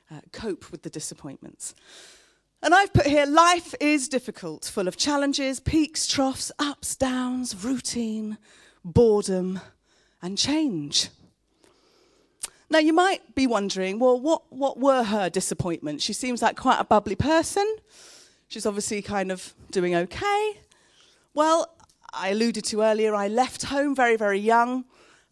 uh, 0.09 0.21
cope 0.31 0.71
with 0.71 0.83
the 0.83 0.89
disappointments. 0.89 1.75
And 2.61 2.75
I've 2.75 2.91
put 2.91 3.05
here 3.05 3.25
life 3.25 3.73
is 3.79 4.09
difficult, 4.09 4.65
full 4.65 4.87
of 4.87 4.97
challenges, 4.97 5.61
peaks, 5.61 6.05
troughs, 6.05 6.51
ups, 6.59 6.95
downs, 6.95 7.63
routine, 7.63 8.37
boredom, 8.83 9.61
and 10.21 10.37
change. 10.37 11.09
Now, 12.69 12.79
you 12.79 12.93
might 12.93 13.33
be 13.33 13.47
wondering, 13.47 13.97
well, 13.97 14.19
what, 14.19 14.43
what 14.51 14.77
were 14.77 15.03
her 15.03 15.29
disappointments? 15.29 16.03
She 16.03 16.13
seems 16.13 16.41
like 16.41 16.57
quite 16.57 16.79
a 16.79 16.83
bubbly 16.83 17.15
person. 17.15 17.65
She's 18.49 18.65
obviously 18.65 19.01
kind 19.01 19.31
of 19.31 19.53
doing 19.71 19.95
okay. 19.95 20.59
Well, 21.33 21.73
I 22.13 22.29
alluded 22.29 22.65
to 22.65 22.81
earlier, 22.81 23.15
I 23.15 23.27
left 23.27 23.63
home 23.63 23.95
very, 23.95 24.17
very 24.17 24.39
young. 24.39 24.83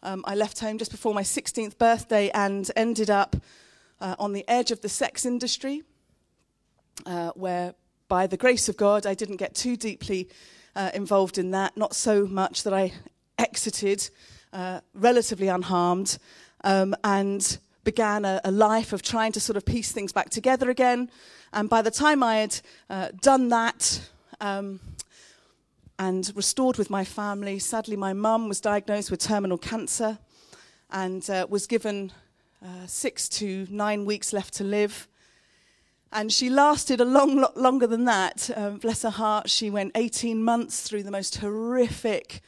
Um, 0.01 0.23
I 0.25 0.35
left 0.35 0.59
home 0.59 0.77
just 0.77 0.91
before 0.91 1.13
my 1.13 1.23
16th 1.23 1.77
birthday 1.77 2.29
and 2.29 2.71
ended 2.75 3.09
up 3.09 3.35
uh, 3.99 4.15
on 4.17 4.33
the 4.33 4.45
edge 4.47 4.71
of 4.71 4.81
the 4.81 4.89
sex 4.89 5.25
industry, 5.25 5.83
uh, 7.05 7.31
where 7.35 7.73
by 8.07 8.27
the 8.27 8.37
grace 8.37 8.69
of 8.69 8.77
God, 8.77 9.05
I 9.05 9.13
didn't 9.13 9.37
get 9.37 9.53
too 9.53 9.75
deeply 9.75 10.29
uh, 10.75 10.91
involved 10.93 11.37
in 11.37 11.51
that, 11.51 11.75
not 11.75 11.95
so 11.95 12.25
much 12.25 12.63
that 12.63 12.73
I 12.73 12.93
exited 13.37 14.09
uh, 14.53 14.81
relatively 14.93 15.47
unharmed 15.47 16.17
um, 16.63 16.95
and 17.03 17.59
began 17.83 18.25
a, 18.25 18.41
a, 18.43 18.51
life 18.51 18.93
of 18.93 19.01
trying 19.01 19.31
to 19.31 19.39
sort 19.39 19.55
of 19.57 19.65
piece 19.65 19.91
things 19.91 20.11
back 20.11 20.29
together 20.29 20.69
again. 20.69 21.09
And 21.53 21.69
by 21.69 21.81
the 21.81 21.91
time 21.91 22.23
I 22.23 22.37
had 22.37 22.59
uh, 22.89 23.09
done 23.21 23.49
that 23.49 24.01
um, 24.41 24.79
and 25.97 26.31
restored 26.35 26.77
with 26.77 26.89
my 26.89 27.03
family, 27.03 27.59
sadly, 27.59 27.95
my 27.95 28.13
mum 28.13 28.49
was 28.49 28.59
diagnosed 28.59 29.09
with 29.11 29.19
terminal 29.19 29.57
cancer 29.57 30.19
and 30.91 31.29
uh, 31.29 31.47
was 31.49 31.67
given 31.67 32.11
uh, 32.63 32.85
six 32.87 33.29
to 33.29 33.67
nine 33.69 34.05
weeks 34.05 34.33
left 34.33 34.53
to 34.55 34.63
live. 34.63 35.07
And 36.11 36.31
she 36.31 36.49
lasted 36.49 37.01
a 37.01 37.05
long 37.05 37.35
lot 37.37 37.57
longer 37.57 37.87
than 37.87 38.05
that. 38.05 38.49
Um, 38.55 38.77
bless 38.77 39.01
her 39.01 39.09
heart, 39.09 39.49
she 39.49 39.69
went 39.69 39.91
18 39.95 40.43
months 40.43 40.81
through 40.81 41.03
the 41.03 41.11
most 41.11 41.37
horrific 41.37 42.41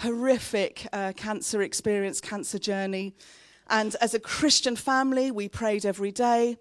horrific 0.00 0.86
uh, 0.92 1.12
cancer 1.16 1.62
experience, 1.62 2.20
cancer 2.20 2.58
journey. 2.58 3.14
And 3.68 3.96
as 4.00 4.14
a 4.14 4.20
Christian 4.20 4.76
family, 4.76 5.30
we 5.30 5.48
prayed 5.48 5.84
every 5.84 6.12
day. 6.12 6.58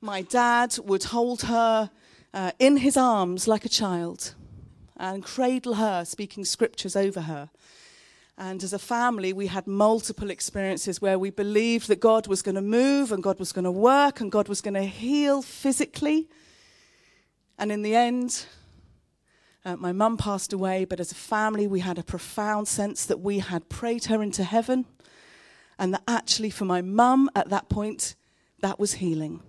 My 0.00 0.22
dad 0.22 0.76
would 0.84 1.04
hold 1.04 1.42
her 1.42 1.90
uh, 2.32 2.52
in 2.58 2.78
his 2.78 2.96
arms 2.96 3.48
like 3.48 3.64
a 3.64 3.68
child 3.68 4.34
and 4.96 5.22
cradle 5.22 5.74
her, 5.74 6.04
speaking 6.04 6.44
scriptures 6.44 6.96
over 6.96 7.22
her. 7.22 7.50
And 8.38 8.62
as 8.62 8.74
a 8.74 8.78
family, 8.78 9.32
we 9.32 9.46
had 9.46 9.66
multiple 9.66 10.28
experiences 10.30 11.00
where 11.00 11.18
we 11.18 11.30
believed 11.30 11.88
that 11.88 12.00
God 12.00 12.26
was 12.26 12.42
going 12.42 12.56
to 12.56 12.62
move 12.62 13.10
and 13.10 13.22
God 13.22 13.38
was 13.38 13.52
going 13.52 13.64
to 13.64 13.70
work 13.70 14.20
and 14.20 14.30
God 14.30 14.48
was 14.48 14.60
going 14.60 14.74
to 14.74 14.84
heal 14.84 15.40
physically. 15.40 16.28
And 17.58 17.72
in 17.72 17.80
the 17.80 17.94
end, 17.94 18.44
uh, 19.64 19.74
my 19.76 19.90
mum 19.90 20.16
passed 20.16 20.52
away, 20.52 20.84
but 20.84 21.00
as 21.00 21.10
a 21.10 21.16
family, 21.16 21.66
we 21.66 21.80
had 21.80 21.98
a 21.98 22.02
profound 22.02 22.68
sense 22.68 23.04
that 23.06 23.20
we 23.20 23.40
had 23.40 23.68
prayed 23.68 24.04
her 24.04 24.22
into 24.22 24.44
heaven, 24.44 24.84
and 25.76 25.92
that 25.92 26.02
actually, 26.06 26.50
for 26.50 26.64
my 26.64 26.82
mum 26.82 27.28
at 27.34 27.48
that 27.50 27.68
point, 27.68 28.14
that 28.60 28.78
was 28.78 28.94
healing. 28.94 29.40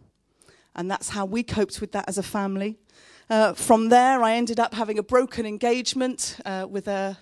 And 0.76 0.90
that's 0.90 1.10
how 1.10 1.26
we 1.26 1.44
coped 1.44 1.80
with 1.82 1.92
that 1.92 2.06
as 2.08 2.18
a 2.18 2.24
family. 2.24 2.78
Uh, 3.30 3.54
from 3.54 3.90
there, 3.90 4.24
I 4.24 4.34
ended 4.34 4.60
up 4.60 4.74
having 4.74 4.98
a 4.98 5.04
broken 5.04 5.46
engagement 5.46 6.38
uh, 6.46 6.66
with 6.68 6.88
a, 6.88 7.18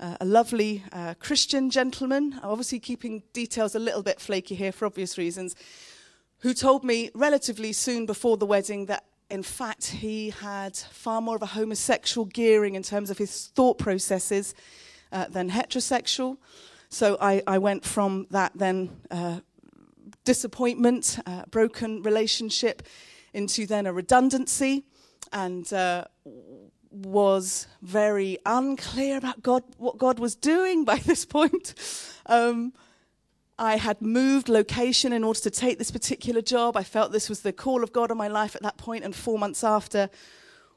a 0.00 0.24
lovely 0.24 0.84
uh, 0.92 1.14
Christian 1.18 1.70
gentleman, 1.70 2.38
obviously 2.42 2.78
keeping 2.78 3.22
details 3.32 3.74
a 3.74 3.78
little 3.78 4.02
bit 4.02 4.20
flaky 4.20 4.54
here 4.54 4.72
for 4.72 4.86
obvious 4.86 5.18
reasons, 5.18 5.56
who 6.38 6.54
told 6.54 6.84
me 6.84 7.10
relatively 7.14 7.72
soon 7.72 8.06
before 8.06 8.36
the 8.36 8.46
wedding 8.46 8.86
that 8.86 9.04
in 9.30 9.42
fact, 9.42 9.88
he 9.88 10.30
had 10.30 10.74
far 10.74 11.20
more 11.20 11.36
of 11.36 11.42
a 11.42 11.46
homosexual 11.46 12.24
gearing 12.24 12.74
in 12.74 12.82
terms 12.82 13.10
of 13.10 13.18
his 13.18 13.48
thought 13.54 13.78
processes 13.78 14.54
uh, 15.12 15.26
than 15.28 15.50
heterosexual. 15.50 16.38
So 16.88 17.18
I, 17.20 17.42
I, 17.46 17.58
went 17.58 17.84
from 17.84 18.26
that 18.30 18.52
then 18.54 18.88
uh, 19.10 19.40
disappointment, 20.24 21.18
uh, 21.26 21.42
broken 21.50 22.02
relationship, 22.02 22.82
into 23.34 23.66
then 23.66 23.86
a 23.86 23.92
redundancy, 23.92 24.84
and 25.30 25.70
uh, 25.74 26.04
was 26.90 27.66
very 27.82 28.38
unclear 28.46 29.16
about 29.18 29.42
God, 29.42 29.62
what 29.76 29.98
God 29.98 30.18
was 30.18 30.34
doing 30.34 30.84
by 30.84 30.96
this 31.06 31.24
point. 31.24 31.74
Um, 32.26 32.72
I 33.58 33.76
had 33.76 34.00
moved 34.00 34.48
location 34.48 35.12
in 35.12 35.24
order 35.24 35.40
to 35.40 35.50
take 35.50 35.78
this 35.78 35.90
particular 35.90 36.40
job. 36.40 36.76
I 36.76 36.84
felt 36.84 37.10
this 37.10 37.28
was 37.28 37.40
the 37.40 37.52
call 37.52 37.82
of 37.82 37.92
God 37.92 38.10
on 38.12 38.16
my 38.16 38.28
life 38.28 38.54
at 38.54 38.62
that 38.62 38.76
point, 38.76 39.04
and 39.04 39.14
four 39.14 39.38
months 39.38 39.64
after, 39.64 40.08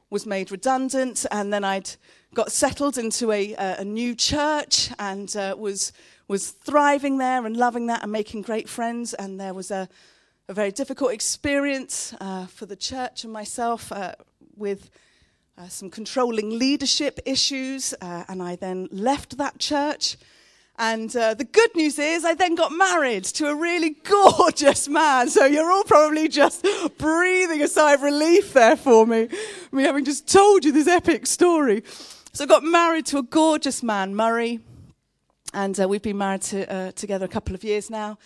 was 0.09 0.25
made 0.25 0.51
redundant. 0.51 1.25
And 1.29 1.53
then 1.53 1.63
I'd 1.63 1.91
got 2.33 2.51
settled 2.51 2.97
into 2.97 3.31
a, 3.31 3.53
a 3.53 3.85
new 3.85 4.15
church 4.15 4.89
and 4.97 5.35
uh, 5.35 5.55
was 5.57 5.93
was 6.27 6.49
thriving 6.49 7.17
there 7.17 7.45
and 7.45 7.57
loving 7.57 7.87
that 7.87 8.03
and 8.03 8.11
making 8.11 8.41
great 8.41 8.69
friends. 8.69 9.13
And 9.13 9.39
there 9.39 9.53
was 9.53 9.69
a, 9.69 9.87
a 10.47 10.53
very 10.53 10.71
difficult 10.71 11.11
experience 11.11 12.15
uh, 12.21 12.47
for 12.47 12.65
the 12.65 12.75
church 12.75 13.23
and 13.23 13.33
myself 13.33 13.91
uh, 13.91 14.15
with. 14.55 14.89
Uh, 15.61 15.67
some 15.67 15.91
controlling 15.91 16.57
leadership 16.57 17.19
issues, 17.23 17.93
uh, 18.01 18.23
and 18.27 18.41
I 18.41 18.55
then 18.55 18.87
left 18.91 19.37
that 19.37 19.59
church 19.59 20.17
and 20.79 21.15
uh, 21.15 21.35
the 21.35 21.43
good 21.43 21.75
news 21.75 21.99
is, 21.99 22.25
I 22.25 22.33
then 22.33 22.55
got 22.55 22.71
married 22.71 23.25
to 23.25 23.45
a 23.47 23.53
really 23.53 23.91
gorgeous 24.03 24.87
man. 24.87 25.29
So 25.29 25.45
you're 25.45 25.71
all 25.71 25.83
probably 25.83 26.27
just 26.27 26.65
breathing 26.97 27.61
a 27.61 27.67
sigh 27.67 27.93
of 27.93 28.01
relief 28.01 28.53
there 28.53 28.75
for 28.75 29.05
me, 29.05 29.27
me 29.71 29.83
having 29.83 30.03
just 30.03 30.27
told 30.27 30.65
you 30.65 30.71
this 30.71 30.87
epic 30.87 31.27
story. 31.27 31.83
So 32.33 32.45
I 32.45 32.47
got 32.47 32.63
married 32.63 33.05
to 33.07 33.19
a 33.19 33.23
gorgeous 33.23 33.83
man, 33.83 34.15
Murray, 34.15 34.61
and 35.53 35.79
uh, 35.79 35.87
we've 35.87 36.01
been 36.01 36.17
married 36.17 36.41
to, 36.43 36.73
uh, 36.73 36.91
together 36.93 37.25
a 37.25 37.29
couple 37.29 37.53
of 37.53 37.63
years 37.63 37.91
now. 37.91 38.17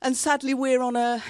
And 0.00 0.16
sadly, 0.16 0.54
we're 0.54 0.82
on 0.82 0.94
a, 0.94 1.20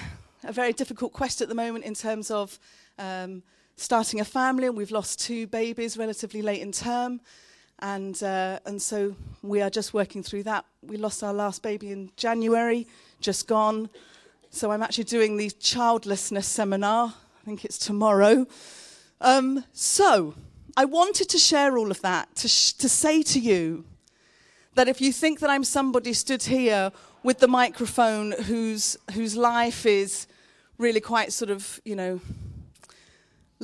a 0.43 0.51
very 0.51 0.73
difficult 0.73 1.13
quest 1.13 1.41
at 1.41 1.49
the 1.49 1.55
moment 1.55 1.83
in 1.83 1.95
terms 1.95 2.29
of 2.29 2.59
um, 2.99 3.41
starting 3.75 4.19
a 4.19 4.25
family 4.25 4.67
and 4.67 4.77
we've 4.77 4.91
lost 4.91 5.19
two 5.19 5.47
babies 5.47 5.97
relatively 5.97 6.41
late 6.41 6.61
in 6.61 6.71
term. 6.71 7.21
And, 7.79 8.21
uh, 8.23 8.59
and 8.65 8.81
so 8.81 9.15
we 9.41 9.61
are 9.61 9.69
just 9.69 9.93
working 9.93 10.23
through 10.23 10.43
that. 10.43 10.65
We 10.81 10.97
lost 10.97 11.23
our 11.23 11.33
last 11.33 11.61
baby 11.61 11.91
in 11.91 12.11
January, 12.15 12.87
just 13.19 13.47
gone. 13.47 13.89
So 14.49 14.71
I'm 14.71 14.83
actually 14.83 15.05
doing 15.05 15.37
the 15.37 15.49
childlessness 15.49 16.47
seminar. 16.47 17.13
I 17.41 17.45
think 17.45 17.65
it's 17.65 17.77
tomorrow. 17.77 18.47
Um, 19.19 19.65
so 19.73 20.35
I 20.77 20.85
wanted 20.85 21.29
to 21.29 21.37
share 21.37 21.77
all 21.77 21.91
of 21.91 22.01
that 22.01 22.33
to, 22.37 22.47
to 22.77 22.89
say 22.89 23.21
to 23.23 23.39
you 23.39 23.85
that 24.75 24.87
if 24.87 25.01
you 25.01 25.11
think 25.11 25.39
that 25.39 25.49
I'm 25.49 25.63
somebody 25.63 26.13
stood 26.13 26.43
here 26.43 26.91
with 27.21 27.39
the 27.39 27.47
microphone 27.47 28.31
whose, 28.31 28.97
whose 29.13 29.35
life 29.35 29.85
is 29.85 30.27
really 30.77 30.99
quite 30.99 31.31
sort 31.31 31.51
of, 31.51 31.79
you 31.85 31.95
know, 31.95 32.19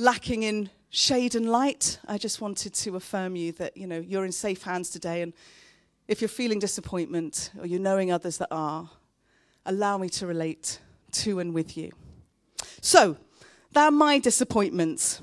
lacking 0.00 0.44
in 0.44 0.70
shade 0.88 1.34
and 1.34 1.50
light. 1.50 1.98
I 2.08 2.16
just 2.16 2.40
wanted 2.40 2.72
to 2.74 2.96
affirm 2.96 3.36
you 3.36 3.52
that, 3.52 3.76
you 3.76 3.86
know, 3.86 4.00
you're 4.00 4.24
in 4.24 4.32
safe 4.32 4.62
hands 4.62 4.88
today. 4.88 5.20
And 5.20 5.34
if 6.08 6.22
you're 6.22 6.28
feeling 6.28 6.58
disappointment 6.58 7.50
or 7.60 7.66
you're 7.66 7.80
knowing 7.80 8.10
others 8.10 8.38
that 8.38 8.48
are, 8.50 8.90
allow 9.66 9.98
me 9.98 10.08
to 10.08 10.26
relate 10.26 10.80
to 11.12 11.38
and 11.38 11.52
with 11.52 11.76
you. 11.76 11.92
So, 12.80 13.18
that 13.72 13.84
are 13.84 13.90
my 13.90 14.18
disappointments. 14.18 15.20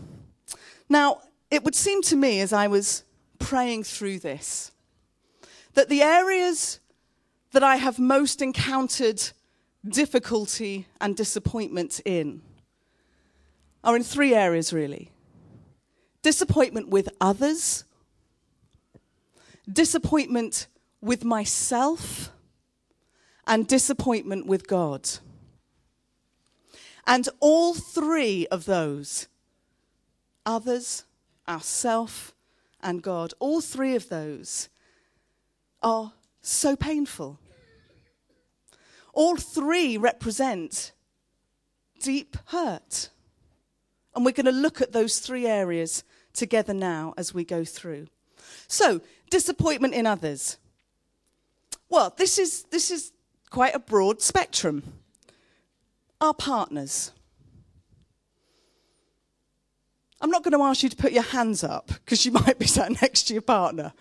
Now, 0.88 1.22
it 1.50 1.64
would 1.64 1.76
seem 1.76 2.02
to 2.04 2.16
me 2.16 2.40
as 2.40 2.54
I 2.54 2.68
was 2.68 3.04
praying 3.40 3.84
through 3.84 4.20
this 4.20 4.72
that 5.74 5.90
the 5.90 6.02
areas 6.02 6.80
that 7.52 7.64
I 7.64 7.76
have 7.76 8.00
most 8.00 8.42
encountered 8.42 9.22
difficulty 9.88 10.88
and 11.00 11.16
disappointment 11.16 12.00
in 12.04 12.42
are 13.88 13.96
in 13.96 14.03
three 14.03 14.36
areas, 14.36 14.74
really 14.74 15.10
disappointment 16.22 16.89
with 16.89 17.08
others, 17.22 17.86
disappointment 19.72 20.67
with 21.00 21.24
myself, 21.24 22.32
and 23.48 23.65
disappointment 23.65 24.46
with 24.46 24.67
God. 24.67 25.08
And 27.06 27.29
all 27.39 27.74
three 27.74 28.46
of 28.48 28.65
those 28.65 29.29
others, 30.46 31.06
ourself, 31.48 32.34
and 32.82 33.01
God 33.01 33.34
all 33.39 33.62
three 33.62 33.96
of 33.96 34.10
those 34.10 34.67
are 35.82 36.12
so 36.41 36.75
painful. 36.75 37.39
All 39.13 39.38
three 39.38 39.96
represent 39.96 40.91
deep 42.01 42.36
hurt. 42.48 43.12
And 44.18 44.26
we're 44.26 44.32
going 44.32 44.48
to 44.48 44.52
look 44.52 44.82
at 44.82 44.94
those 44.94 45.20
three 45.20 45.46
areas 45.46 46.04
together 46.34 46.74
now 46.74 47.14
as 47.18 47.36
we 47.36 47.44
go 47.44 47.64
through. 47.64 48.08
So, 48.68 49.00
disappointment 49.30 49.94
in 49.94 50.08
others. 50.08 50.58
Well, 51.88 52.12
this 52.18 52.40
is, 52.40 52.64
this 52.72 52.90
is 52.90 53.12
quite 53.52 53.76
a 53.76 53.80
broad 53.80 54.24
spectrum. 54.24 54.82
Our 56.20 56.34
partners. 56.34 57.12
I'm 60.20 60.32
not 60.32 60.44
going 60.44 60.58
to 60.58 60.64
ask 60.64 60.82
you 60.82 60.90
to 60.90 60.98
put 60.98 61.12
your 61.12 61.22
hands 61.22 61.64
up 61.64 61.90
because 61.90 62.26
you 62.26 62.32
might 62.44 62.58
be 62.58 62.66
sat 62.66 63.00
next 63.00 63.28
to 63.28 63.34
your 63.34 63.44
partner. 63.44 63.94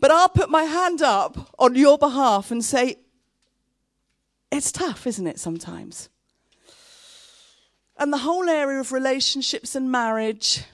But 0.00 0.12
I'll 0.12 0.30
put 0.30 0.48
my 0.48 0.62
hand 0.62 1.02
up 1.02 1.52
on 1.58 1.74
your 1.74 1.98
behalf 1.98 2.50
and 2.50 2.64
say, 2.64 2.96
It's 4.50 4.72
tough, 4.72 5.06
isn't 5.06 5.26
it, 5.26 5.38
sometimes? 5.38 6.08
And 7.98 8.12
the 8.12 8.18
whole 8.18 8.48
area 8.48 8.78
of 8.78 8.92
relationships 8.92 9.74
and 9.74 9.90
marriage, 9.90 10.64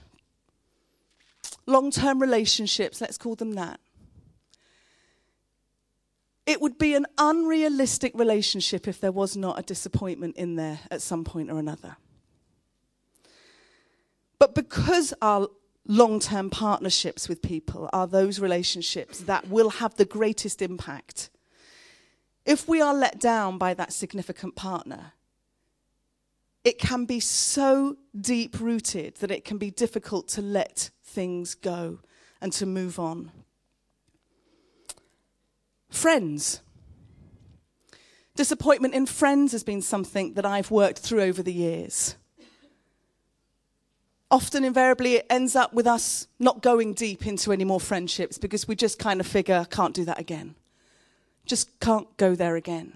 long 1.66 1.90
term 1.90 2.20
relationships, 2.20 3.00
let's 3.00 3.16
call 3.16 3.36
them 3.36 3.52
that. 3.52 3.80
It 6.44 6.60
would 6.60 6.76
be 6.76 6.94
an 6.94 7.06
unrealistic 7.18 8.12
relationship 8.16 8.88
if 8.88 9.00
there 9.00 9.12
was 9.12 9.36
not 9.36 9.58
a 9.58 9.62
disappointment 9.62 10.36
in 10.36 10.56
there 10.56 10.80
at 10.90 11.00
some 11.00 11.22
point 11.22 11.50
or 11.50 11.58
another. 11.58 11.96
But 14.40 14.56
because 14.56 15.14
our 15.22 15.48
long 15.86 16.18
term 16.18 16.50
partnerships 16.50 17.28
with 17.28 17.42
people 17.42 17.88
are 17.92 18.08
those 18.08 18.40
relationships 18.40 19.20
that 19.20 19.48
will 19.48 19.70
have 19.70 19.94
the 19.94 20.04
greatest 20.04 20.60
impact, 20.60 21.30
if 22.44 22.66
we 22.66 22.80
are 22.80 22.92
let 22.92 23.20
down 23.20 23.56
by 23.56 23.72
that 23.74 23.92
significant 23.92 24.56
partner, 24.56 25.12
it 26.64 26.78
can 26.78 27.04
be 27.04 27.20
so 27.20 27.96
deep 28.18 28.60
rooted 28.60 29.16
that 29.16 29.30
it 29.30 29.44
can 29.44 29.58
be 29.58 29.70
difficult 29.70 30.28
to 30.28 30.42
let 30.42 30.90
things 31.04 31.54
go 31.54 31.98
and 32.40 32.52
to 32.52 32.66
move 32.66 32.98
on. 32.98 33.32
Friends. 35.90 36.60
Disappointment 38.34 38.94
in 38.94 39.06
friends 39.06 39.52
has 39.52 39.62
been 39.62 39.82
something 39.82 40.34
that 40.34 40.46
I've 40.46 40.70
worked 40.70 40.98
through 40.98 41.22
over 41.22 41.42
the 41.42 41.52
years. 41.52 42.16
Often, 44.30 44.64
invariably, 44.64 45.16
it 45.16 45.26
ends 45.28 45.54
up 45.54 45.74
with 45.74 45.86
us 45.86 46.26
not 46.38 46.62
going 46.62 46.94
deep 46.94 47.26
into 47.26 47.52
any 47.52 47.64
more 47.64 47.80
friendships 47.80 48.38
because 48.38 48.66
we 48.66 48.74
just 48.74 48.98
kind 48.98 49.20
of 49.20 49.26
figure, 49.26 49.66
can't 49.70 49.94
do 49.94 50.06
that 50.06 50.18
again. 50.18 50.54
Just 51.44 51.78
can't 51.80 52.16
go 52.16 52.34
there 52.34 52.56
again. 52.56 52.94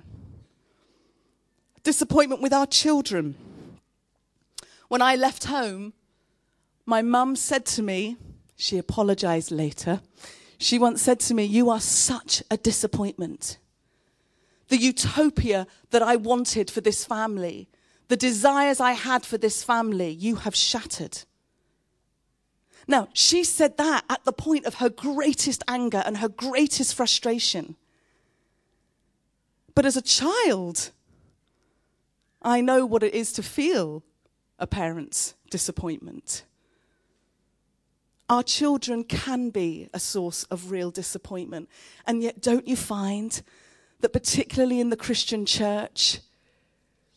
Disappointment 1.82 2.40
with 2.40 2.54
our 2.54 2.66
children. 2.66 3.35
When 4.88 5.02
I 5.02 5.16
left 5.16 5.44
home, 5.44 5.92
my 6.84 7.02
mum 7.02 7.36
said 7.36 7.66
to 7.66 7.82
me, 7.82 8.16
she 8.56 8.78
apologized 8.78 9.50
later, 9.50 10.00
she 10.58 10.78
once 10.78 11.02
said 11.02 11.20
to 11.20 11.34
me, 11.34 11.44
You 11.44 11.68
are 11.70 11.80
such 11.80 12.42
a 12.50 12.56
disappointment. 12.56 13.58
The 14.68 14.78
utopia 14.78 15.66
that 15.90 16.02
I 16.02 16.16
wanted 16.16 16.70
for 16.70 16.80
this 16.80 17.04
family, 17.04 17.68
the 18.08 18.16
desires 18.16 18.80
I 18.80 18.92
had 18.92 19.26
for 19.26 19.38
this 19.38 19.62
family, 19.62 20.10
you 20.10 20.36
have 20.36 20.56
shattered. 20.56 21.18
Now, 22.88 23.08
she 23.12 23.42
said 23.42 23.76
that 23.78 24.04
at 24.08 24.24
the 24.24 24.32
point 24.32 24.64
of 24.64 24.74
her 24.74 24.88
greatest 24.88 25.62
anger 25.66 26.02
and 26.06 26.18
her 26.18 26.28
greatest 26.28 26.94
frustration. 26.94 27.76
But 29.74 29.84
as 29.84 29.96
a 29.96 30.02
child, 30.02 30.92
I 32.40 32.60
know 32.60 32.86
what 32.86 33.02
it 33.02 33.12
is 33.12 33.32
to 33.34 33.42
feel 33.42 34.04
a 34.58 34.66
parent's 34.66 35.34
disappointment. 35.50 36.44
Our 38.28 38.42
children 38.42 39.04
can 39.04 39.50
be 39.50 39.88
a 39.94 40.00
source 40.00 40.44
of 40.44 40.70
real 40.70 40.90
disappointment. 40.90 41.68
And 42.06 42.22
yet, 42.22 42.40
don't 42.40 42.66
you 42.66 42.76
find 42.76 43.40
that, 44.00 44.12
particularly 44.12 44.80
in 44.80 44.90
the 44.90 44.96
Christian 44.96 45.46
church, 45.46 46.20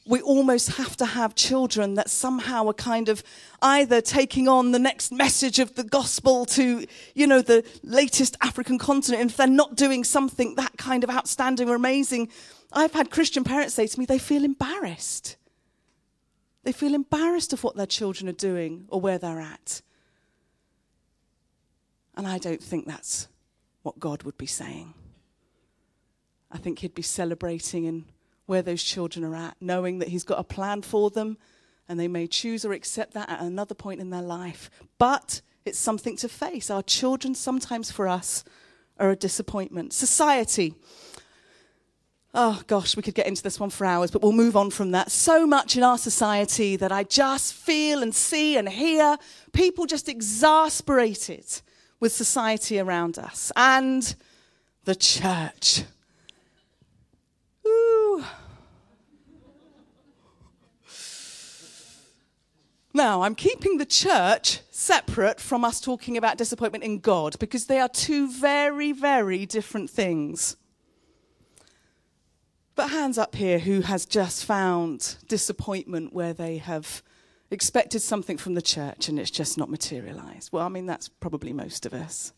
we 0.05 0.21
almost 0.21 0.77
have 0.77 0.97
to 0.97 1.05
have 1.05 1.35
children 1.35 1.95
that 1.95 2.09
somehow 2.09 2.67
are 2.67 2.73
kind 2.73 3.09
of 3.09 3.23
either 3.61 4.01
taking 4.01 4.47
on 4.47 4.71
the 4.71 4.79
next 4.79 5.11
message 5.11 5.59
of 5.59 5.75
the 5.75 5.83
gospel 5.83 6.45
to, 6.45 6.85
you 7.13 7.27
know, 7.27 7.41
the 7.41 7.63
latest 7.83 8.35
African 8.41 8.77
continent. 8.79 9.21
And 9.21 9.29
if 9.29 9.37
they're 9.37 9.47
not 9.47 9.75
doing 9.75 10.03
something 10.03 10.55
that 10.55 10.77
kind 10.77 11.03
of 11.03 11.09
outstanding 11.09 11.69
or 11.69 11.75
amazing, 11.75 12.29
I've 12.71 12.93
had 12.93 13.11
Christian 13.11 13.43
parents 13.43 13.73
say 13.73 13.87
to 13.87 13.99
me 13.99 14.05
they 14.05 14.19
feel 14.19 14.43
embarrassed. 14.43 15.37
They 16.69 16.73
feel 16.73 16.93
embarrassed 16.93 17.51
of 17.51 17.63
what 17.63 17.77
their 17.77 17.87
children 17.87 18.29
are 18.29 18.31
doing 18.31 18.85
or 18.89 19.01
where 19.01 19.17
they're 19.17 19.41
at. 19.41 19.81
And 22.15 22.27
I 22.27 22.37
don't 22.37 22.61
think 22.61 22.85
that's 22.85 23.27
what 23.81 23.99
God 23.99 24.21
would 24.21 24.37
be 24.37 24.45
saying. 24.45 24.93
I 26.51 26.59
think 26.59 26.77
He'd 26.77 26.93
be 26.93 27.01
celebrating 27.01 27.85
in 27.85 28.05
where 28.45 28.61
those 28.61 28.83
children 28.83 29.25
are 29.25 29.35
at, 29.35 29.57
knowing 29.59 29.97
that 29.97 30.09
He's 30.09 30.23
got 30.23 30.37
a 30.37 30.43
plan 30.43 30.83
for 30.83 31.09
them, 31.09 31.39
and 31.87 31.99
they 31.99 32.07
may 32.07 32.27
choose 32.27 32.63
or 32.63 32.73
accept 32.73 33.15
that 33.15 33.31
at 33.31 33.41
another 33.41 33.73
point 33.73 33.99
in 33.99 34.11
their 34.11 34.21
life. 34.21 34.69
But 34.99 35.41
it's 35.65 35.79
something 35.79 36.17
to 36.17 36.29
face. 36.29 36.69
Our 36.69 36.83
children, 36.83 37.33
sometimes 37.33 37.89
for 37.91 38.07
us, 38.07 38.43
are 38.99 39.09
a 39.09 39.15
disappointment. 39.15 39.91
Society. 39.91 40.75
Oh 42.41 42.61
gosh, 42.67 42.95
we 42.95 43.03
could 43.03 43.15
get 43.15 43.27
into 43.27 43.43
this 43.43 43.59
one 43.59 43.69
for 43.69 43.85
hours, 43.85 44.11
but 44.11 44.21
we'll 44.21 44.31
move 44.31 44.55
on 44.55 44.69
from 44.69 44.91
that. 44.91 45.11
So 45.11 45.45
much 45.45 45.75
in 45.75 45.83
our 45.83 45.97
society 45.97 46.77
that 46.77 46.89
I 46.89 47.03
just 47.03 47.53
feel 47.53 48.01
and 48.01 48.15
see 48.15 48.55
and 48.55 48.69
hear 48.69 49.17
people 49.51 49.85
just 49.85 50.07
exasperated 50.07 51.61
with 51.99 52.13
society 52.13 52.79
around 52.79 53.19
us 53.19 53.51
and 53.57 54.15
the 54.85 54.95
church. 54.95 55.83
Ooh. 57.67 58.23
Now, 62.93 63.23
I'm 63.23 63.35
keeping 63.35 63.79
the 63.79 63.85
church 63.85 64.61
separate 64.71 65.41
from 65.41 65.65
us 65.65 65.81
talking 65.81 66.15
about 66.15 66.37
disappointment 66.37 66.85
in 66.85 66.99
God 66.99 67.37
because 67.37 67.65
they 67.65 67.81
are 67.81 67.89
two 67.89 68.31
very, 68.31 68.93
very 68.93 69.45
different 69.45 69.89
things. 69.89 70.55
But 72.79 72.91
hands 72.91 73.17
up 73.17 73.35
here 73.35 73.59
who 73.59 73.81
has 73.81 74.05
just 74.05 74.45
found 74.45 75.17
disappointment 75.27 76.13
where 76.13 76.31
they 76.31 76.59
have 76.59 77.03
expected 77.51 77.99
something 77.99 78.37
from 78.37 78.53
the 78.53 78.61
church 78.61 79.09
and 79.09 79.19
it's 79.19 79.29
just 79.29 79.57
not 79.57 79.69
materialized. 79.69 80.53
Well, 80.53 80.65
I 80.65 80.69
mean, 80.69 80.85
that's 80.85 81.09
probably 81.09 81.51
most 81.51 81.85
of 81.85 81.93
us. 81.93 82.31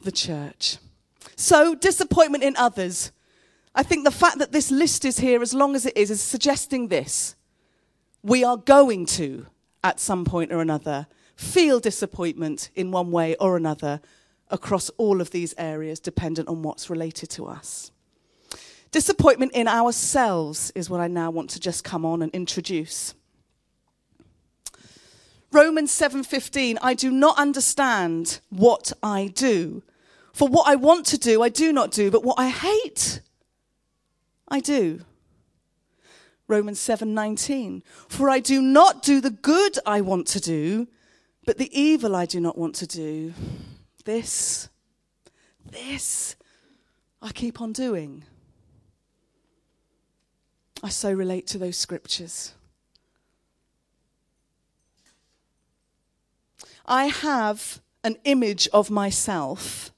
The 0.00 0.10
church. 0.10 0.78
So, 1.36 1.76
disappointment 1.76 2.42
in 2.42 2.56
others. 2.56 3.12
I 3.76 3.84
think 3.84 4.04
the 4.04 4.10
fact 4.10 4.38
that 4.38 4.50
this 4.50 4.72
list 4.72 5.04
is 5.04 5.20
here, 5.20 5.40
as 5.40 5.54
long 5.54 5.76
as 5.76 5.86
it 5.86 5.96
is, 5.96 6.10
is 6.10 6.20
suggesting 6.20 6.88
this. 6.88 7.36
We 8.24 8.42
are 8.42 8.56
going 8.56 9.06
to, 9.06 9.46
at 9.84 10.00
some 10.00 10.24
point 10.24 10.50
or 10.52 10.60
another, 10.60 11.06
feel 11.36 11.78
disappointment 11.78 12.70
in 12.74 12.90
one 12.90 13.12
way 13.12 13.36
or 13.36 13.56
another 13.56 14.00
across 14.48 14.90
all 14.98 15.20
of 15.20 15.30
these 15.30 15.54
areas, 15.56 16.00
dependent 16.00 16.48
on 16.48 16.62
what's 16.62 16.90
related 16.90 17.30
to 17.30 17.46
us. 17.46 17.92
Disappointment 18.90 19.52
in 19.52 19.68
ourselves 19.68 20.72
is 20.74 20.90
what 20.90 21.00
I 21.00 21.06
now 21.06 21.30
want 21.30 21.50
to 21.50 21.60
just 21.60 21.84
come 21.84 22.04
on 22.04 22.22
and 22.22 22.32
introduce. 22.32 23.14
Romans 25.52 25.92
7:15 25.92 26.78
I 26.82 26.94
do 26.94 27.10
not 27.10 27.38
understand 27.38 28.40
what 28.50 28.92
I 29.02 29.28
do. 29.28 29.82
For 30.32 30.48
what 30.48 30.68
I 30.68 30.76
want 30.76 31.06
to 31.06 31.18
do 31.18 31.42
I 31.42 31.48
do 31.48 31.72
not 31.72 31.90
do 31.90 32.10
but 32.10 32.24
what 32.24 32.38
I 32.38 32.48
hate 32.48 33.20
I 34.48 34.60
do. 34.60 35.04
Romans 36.48 36.80
7:19 36.80 37.82
For 38.08 38.28
I 38.28 38.40
do 38.40 38.60
not 38.60 39.02
do 39.02 39.20
the 39.20 39.30
good 39.30 39.78
I 39.86 40.00
want 40.00 40.26
to 40.28 40.40
do 40.40 40.88
but 41.46 41.58
the 41.58 41.70
evil 41.78 42.16
I 42.16 42.26
do 42.26 42.40
not 42.40 42.58
want 42.58 42.74
to 42.76 42.86
do. 42.86 43.34
This 44.04 44.68
this 45.64 46.34
I 47.22 47.30
keep 47.32 47.60
on 47.60 47.72
doing 47.72 48.24
I 50.82 50.88
so 50.88 51.12
relate 51.12 51.46
to 51.48 51.58
those 51.58 51.76
scriptures. 51.76 52.54
I 56.86 57.06
have 57.06 57.80
an 58.02 58.16
image 58.24 58.66
of 58.72 58.90
myself, 58.90 59.92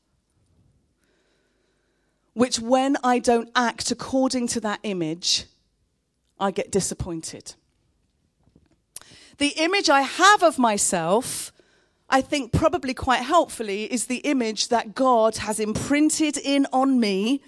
which 2.35 2.59
when 2.59 2.97
I 3.05 3.19
don't 3.19 3.51
act 3.55 3.91
according 3.91 4.49
to 4.49 4.61
that 4.61 4.81
image, 4.83 5.47
I 6.41 6.51
get 6.51 6.73
disappointed. 6.73 7.55
The 9.39 9.55
image 9.57 9.89
I 9.89 10.03
have 10.03 10.43
of 10.43 10.59
myself, 10.59 11.53
I 12.11 12.21
think 12.21 12.53
probably 12.53 12.93
quite 12.93 13.23
helpfully, 13.23 13.85
is 13.85 14.07
the 14.07 14.19
image 14.19 14.69
that 14.69 14.95
God 14.95 15.37
has 15.39 15.61
imprinted 15.61 16.37
in 16.37 16.67
on 16.73 16.99
me, 16.99 17.41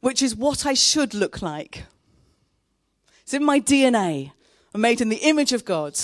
which 0.00 0.22
is 0.22 0.36
what 0.36 0.64
I 0.64 0.74
should 0.74 1.12
look 1.12 1.42
like. 1.42 1.84
It's 3.24 3.34
in 3.34 3.44
my 3.44 3.58
DNA. 3.58 4.32
I'm 4.74 4.82
made 4.82 5.00
in 5.00 5.08
the 5.08 5.16
image 5.16 5.52
of 5.52 5.64
God. 5.64 5.98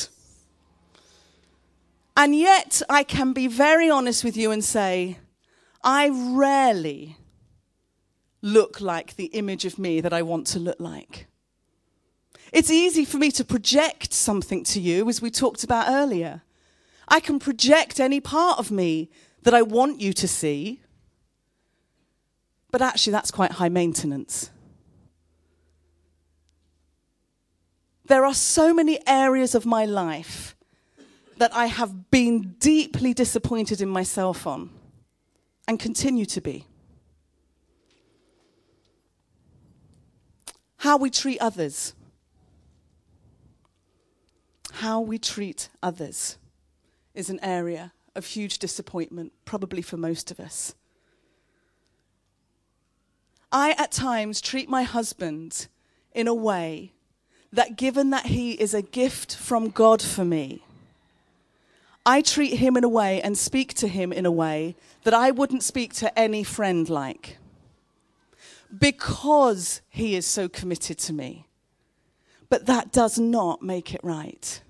And 2.16 2.35
yet, 2.35 2.83
I 2.88 3.02
can 3.02 3.33
be 3.33 3.46
very 3.46 3.90
honest 3.90 4.24
with 4.24 4.37
you 4.37 4.50
and 4.50 4.64
say, 4.64 5.18
I 5.85 6.11
rarely 6.11 7.16
look 8.42 8.80
like 8.80 9.16
the 9.16 9.26
image 9.26 9.64
of 9.64 9.78
me 9.78 10.00
that 10.00 10.12
I 10.12 10.22
want 10.22 10.46
to 10.48 10.59
look 10.59 10.80
like. 10.80 11.26
It's 12.52 12.70
easy 12.70 13.04
for 13.04 13.18
me 13.18 13.30
to 13.33 13.44
project 13.44 14.12
something 14.12 14.64
to 14.64 14.80
you, 14.80 15.09
as 15.09 15.22
we 15.22 15.30
talked 15.30 15.62
about 15.62 15.88
earlier. 15.88 16.42
I 17.06 17.20
can 17.20 17.38
project 17.38 18.00
any 18.00 18.20
part 18.20 18.59
of 18.59 18.70
me 18.70 19.11
that 19.42 19.54
I 19.54 19.62
want 19.62 20.00
you 20.00 20.12
to 20.14 20.26
see, 20.26 20.80
but 22.70 22.80
actually, 22.83 23.12
that's 23.12 23.30
quite 23.30 23.52
high 23.52 23.68
maintenance. 23.68 24.50
There 28.11 28.27
are 28.27 28.35
so 28.35 28.75
many 28.75 28.99
areas 29.07 29.55
of 29.55 29.64
my 29.64 29.85
life 29.85 30.57
that 31.37 31.55
I 31.55 31.66
have 31.66 32.11
been 32.11 32.57
deeply 32.59 33.14
disappointed 33.14 33.81
in 33.81 33.88
myself 33.88 34.49
on 34.49 34.70
and 35.68 35.79
continue 35.79 36.25
to 36.27 36.40
be. 36.40 36.66
How 40.79 40.96
we 40.96 41.09
treat 41.09 41.38
others. 41.38 41.94
How 44.73 44.99
we 44.99 45.16
treat 45.16 45.68
others 45.81 46.37
is 47.14 47.31
an 47.31 47.38
area 47.44 47.92
of 48.16 48.27
huge 48.27 48.59
disappointment, 48.59 49.33
probably 49.44 49.83
for 49.83 49.96
most 49.96 50.33
of 50.33 50.40
us. 50.40 50.75
I, 53.53 53.77
at 53.79 53.92
times, 53.92 54.40
treat 54.40 54.68
my 54.68 54.83
husband 54.83 55.68
in 56.12 56.27
a 56.27 56.35
way 56.35 56.94
that, 57.52 57.76
given 57.76 58.10
that 58.10 58.26
he 58.26 58.52
is 58.52 58.74
a 58.74 58.82
gift 58.82 59.36
from 59.36 59.70
God 59.70 60.00
for 60.00 60.24
me, 60.24 60.62
I 62.06 62.22
treat 62.22 62.54
him 62.54 62.76
in 62.76 62.84
a 62.84 62.88
way 62.88 63.20
and 63.20 63.36
speak 63.36 63.74
to 63.74 63.88
him 63.88 64.12
in 64.12 64.24
a 64.24 64.30
way 64.30 64.76
that 65.04 65.14
I 65.14 65.30
wouldn't 65.30 65.62
speak 65.62 65.92
to 65.94 66.18
any 66.18 66.42
friend 66.42 66.88
like. 66.88 67.38
Because 68.76 69.80
he 69.90 70.14
is 70.14 70.26
so 70.26 70.48
committed 70.48 70.98
to 70.98 71.12
me. 71.12 71.46
But 72.48 72.66
that 72.66 72.92
does 72.92 73.18
not 73.18 73.62
make 73.62 73.94
it 73.94 74.00
right. 74.02 74.62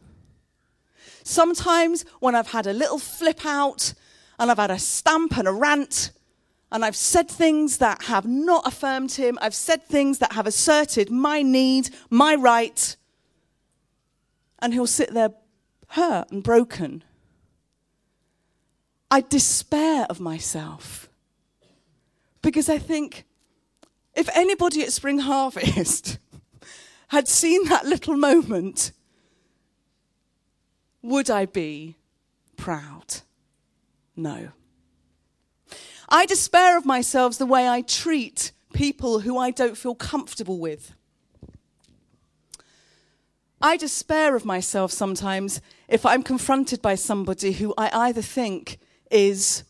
Sometimes 1.22 2.04
when 2.18 2.34
I've 2.34 2.48
had 2.48 2.66
a 2.66 2.72
little 2.72 2.98
flip 2.98 3.44
out 3.44 3.94
and 4.38 4.50
I've 4.50 4.58
had 4.58 4.70
a 4.70 4.78
stamp 4.78 5.36
and 5.36 5.46
a 5.46 5.52
rant, 5.52 6.10
and 6.72 6.84
I've 6.84 6.96
said 6.96 7.28
things 7.28 7.78
that 7.78 8.04
have 8.04 8.26
not 8.26 8.66
affirmed 8.66 9.12
him, 9.12 9.38
I've 9.40 9.54
said 9.54 9.84
things 9.84 10.18
that 10.18 10.32
have 10.32 10.46
asserted 10.46 11.10
my 11.10 11.42
need, 11.42 11.90
my 12.08 12.34
right, 12.34 12.96
and 14.60 14.72
he'll 14.72 14.86
sit 14.86 15.12
there 15.12 15.30
hurt 15.88 16.30
and 16.30 16.42
broken. 16.42 17.02
I 19.10 19.22
despair 19.22 20.06
of 20.08 20.20
myself 20.20 21.08
because 22.42 22.68
I 22.68 22.78
think 22.78 23.24
if 24.14 24.28
anybody 24.34 24.82
at 24.82 24.92
Spring 24.92 25.18
Harvest 25.18 26.18
had 27.08 27.26
seen 27.26 27.68
that 27.68 27.84
little 27.86 28.16
moment, 28.16 28.92
would 31.02 31.28
I 31.28 31.46
be 31.46 31.96
proud? 32.56 33.22
No. 34.14 34.50
I 36.10 36.26
despair 36.26 36.76
of 36.76 36.84
myself 36.84 37.38
the 37.38 37.46
way 37.46 37.68
I 37.68 37.82
treat 37.82 38.52
people 38.72 39.20
who 39.20 39.38
I 39.38 39.50
don't 39.50 39.76
feel 39.76 39.94
comfortable 39.94 40.58
with. 40.58 40.94
I 43.62 43.76
despair 43.76 44.34
of 44.34 44.44
myself 44.44 44.90
sometimes 44.90 45.60
if 45.86 46.06
I'm 46.06 46.22
confronted 46.22 46.80
by 46.80 46.94
somebody 46.94 47.52
who 47.52 47.74
I 47.76 47.90
either 48.08 48.22
think 48.22 48.78
is 49.10 49.64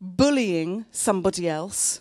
bullying 0.00 0.86
somebody 0.90 1.48
else. 1.48 2.00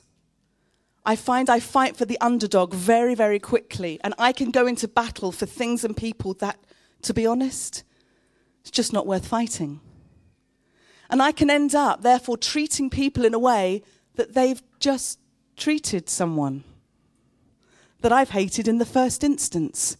I 1.05 1.15
find 1.15 1.49
I 1.49 1.59
fight 1.59 1.95
for 1.95 2.05
the 2.05 2.19
underdog 2.19 2.73
very, 2.73 3.15
very 3.15 3.39
quickly, 3.39 3.99
and 4.03 4.13
I 4.17 4.33
can 4.33 4.51
go 4.51 4.67
into 4.67 4.87
battle 4.87 5.31
for 5.31 5.45
things 5.45 5.83
and 5.83 5.95
people 5.95 6.33
that, 6.35 6.57
to 7.03 7.13
be 7.13 7.25
honest, 7.25 7.83
it's 8.61 8.71
just 8.71 8.93
not 8.93 9.07
worth 9.07 9.27
fighting. 9.27 9.79
And 11.09 11.21
I 11.21 11.31
can 11.31 11.49
end 11.49 11.73
up, 11.73 12.01
therefore, 12.01 12.37
treating 12.37 12.89
people 12.89 13.25
in 13.25 13.33
a 13.33 13.39
way 13.39 13.83
that 14.15 14.33
they've 14.33 14.61
just 14.79 15.19
treated 15.55 16.09
someone 16.09 16.63
that 18.01 18.11
I've 18.11 18.31
hated 18.31 18.67
in 18.67 18.77
the 18.77 18.85
first 18.85 19.23
instance. 19.23 19.97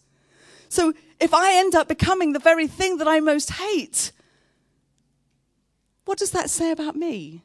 So 0.68 0.92
if 1.18 1.34
I 1.34 1.54
end 1.54 1.74
up 1.74 1.88
becoming 1.88 2.32
the 2.32 2.38
very 2.38 2.66
thing 2.66 2.98
that 2.98 3.08
I 3.08 3.20
most 3.20 3.52
hate, 3.52 4.12
what 6.04 6.18
does 6.18 6.30
that 6.30 6.50
say 6.50 6.70
about 6.70 6.96
me? 6.96 7.42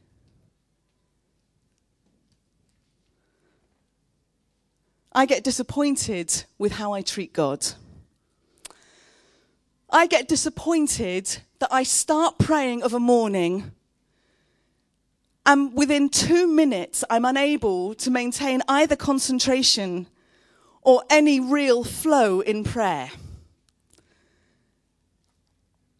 I 5.11 5.25
get 5.25 5.43
disappointed 5.43 6.43
with 6.57 6.73
how 6.73 6.93
I 6.93 7.01
treat 7.01 7.33
God. 7.33 7.65
I 9.89 10.07
get 10.07 10.27
disappointed 10.27 11.37
that 11.63 11.71
I 11.73 11.83
start 11.83 12.39
praying 12.39 12.83
of 12.83 12.93
a 12.93 12.99
morning 12.99 13.71
and 15.45 15.73
within 15.73 16.09
two 16.09 16.45
minutes 16.45 17.05
I'm 17.09 17.23
unable 17.23 17.95
to 17.95 18.11
maintain 18.11 18.61
either 18.67 18.97
concentration 18.97 20.07
or 20.81 21.03
any 21.09 21.39
real 21.39 21.85
flow 21.85 22.41
in 22.41 22.65
prayer. 22.65 23.11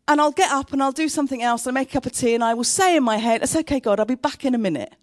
And 0.06 0.20
I'll 0.20 0.34
get 0.34 0.52
up 0.52 0.74
and 0.74 0.84
I'll 0.84 0.92
do 0.92 1.08
something 1.08 1.42
else. 1.42 1.66
I'll 1.66 1.72
make 1.72 1.92
a 1.92 1.94
cup 1.94 2.08
of 2.08 2.12
tea 2.12 2.36
and 2.36 2.44
I 2.44 2.56
will 2.56 2.66
say 2.66 2.98
in 2.98 3.04
my 3.04 3.16
head, 3.16 3.42
It's 3.42 3.56
okay, 3.56 3.80
God, 3.80 4.02
I'll 4.02 4.06
be 4.06 4.16
back 4.16 4.44
in 4.44 4.54
a 4.54 4.58
minute. 4.58 4.94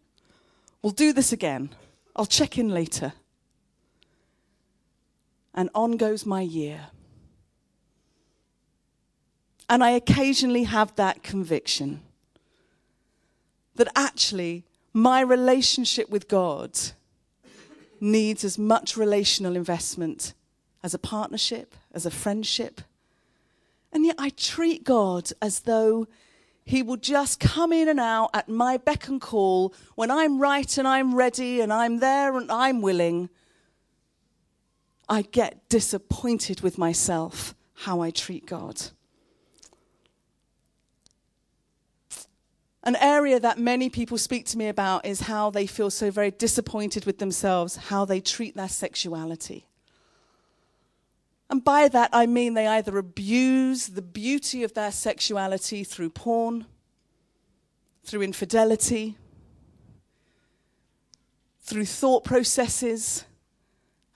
We'll 0.83 0.93
do 0.93 1.15
this 1.15 1.33
again. 1.33 1.71
I'll 2.15 2.27
check 2.27 2.59
in 2.59 2.69
later. 2.69 3.15
And 5.55 5.71
on 5.75 5.97
goes 5.97 6.27
my 6.27 6.43
year. 6.43 6.89
And 9.71 9.85
I 9.85 9.91
occasionally 9.91 10.65
have 10.65 10.97
that 10.97 11.23
conviction 11.23 12.01
that 13.77 13.87
actually 13.95 14.65
my 14.93 15.21
relationship 15.21 16.11
with 16.11 16.27
God 16.27 16.77
needs 18.01 18.43
as 18.43 18.59
much 18.59 18.97
relational 18.97 19.55
investment 19.55 20.35
as 20.83 20.93
a 20.93 20.99
partnership, 20.99 21.77
as 21.95 22.05
a 22.05 22.11
friendship, 22.11 22.81
and 23.93 24.05
yet 24.05 24.17
I 24.19 24.31
treat 24.31 24.83
God 24.83 25.31
as 25.41 25.61
though 25.61 26.09
He 26.65 26.83
will 26.83 26.97
just 26.97 27.39
come 27.39 27.73
in 27.73 27.89
and 27.89 28.01
out 28.01 28.31
at 28.35 28.49
my 28.49 28.77
beck 28.77 29.07
and 29.07 29.21
call 29.21 29.73
when 29.95 30.11
I'm 30.11 30.41
right 30.41 30.79
and 30.79 30.89
I'm 30.89 31.15
ready 31.15 31.61
and 31.61 31.73
I'm 31.73 32.01
there 32.01 32.37
and 32.37 32.51
I'm 32.51 32.83
willing. 32.83 33.29
I 35.09 35.23
get 35.23 35.69
disappointed 35.69 36.61
with 36.61 36.77
myself 36.77 37.55
how 37.75 38.01
I 38.01 38.11
treat 38.11 38.47
God. 38.47 38.81
An 42.83 42.97
area 42.97 43.39
that 43.39 43.59
many 43.59 43.91
people 43.91 44.17
speak 44.17 44.47
to 44.47 44.59
me 44.59 44.69
about 44.69 45.05
is 45.05 45.23
how 45.23 45.51
they 45.51 45.67
feel 45.67 45.91
so 45.91 46.11
very 46.11 46.31
disappointed 46.31 47.05
with 47.05 47.19
themselves, 47.19 47.77
how 47.77 48.05
they 48.05 48.21
treat 48.21 48.57
their 48.57 48.69
sexuality. 48.69 49.67
And 51.51 51.63
by 51.63 51.89
that, 51.89 52.11
I 52.13 52.27
mean 52.27 52.55
they 52.55 52.67
either 52.67 52.97
abuse 52.97 53.89
the 53.89 54.03
beauty 54.03 54.63
of 54.63 54.75
their 54.75 54.93
sexuality 54.93 55.85
through 55.85 56.11
porn, 56.11 56.65
through 58.05 58.23
infidelity, 58.23 59.19
through 61.61 61.85
thought 61.85 62.25
processes 62.25 63.25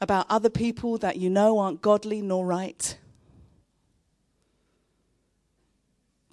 about 0.01 0.27
other 0.31 0.51
people 0.51 0.97
that 0.99 1.17
you 1.17 1.29
know 1.29 1.59
aren't 1.59 1.83
godly 1.83 2.23
nor 2.23 2.47
right. 2.47 2.97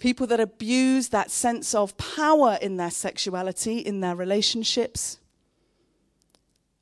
People 0.02 0.26
that 0.26 0.40
abuse 0.40 1.10
that 1.10 1.30
sense 1.30 1.76
of 1.76 1.96
power 1.96 2.58
in 2.60 2.76
their 2.76 2.90
sexuality, 2.90 3.78
in 3.78 4.00
their 4.00 4.16
relationships. 4.16 5.20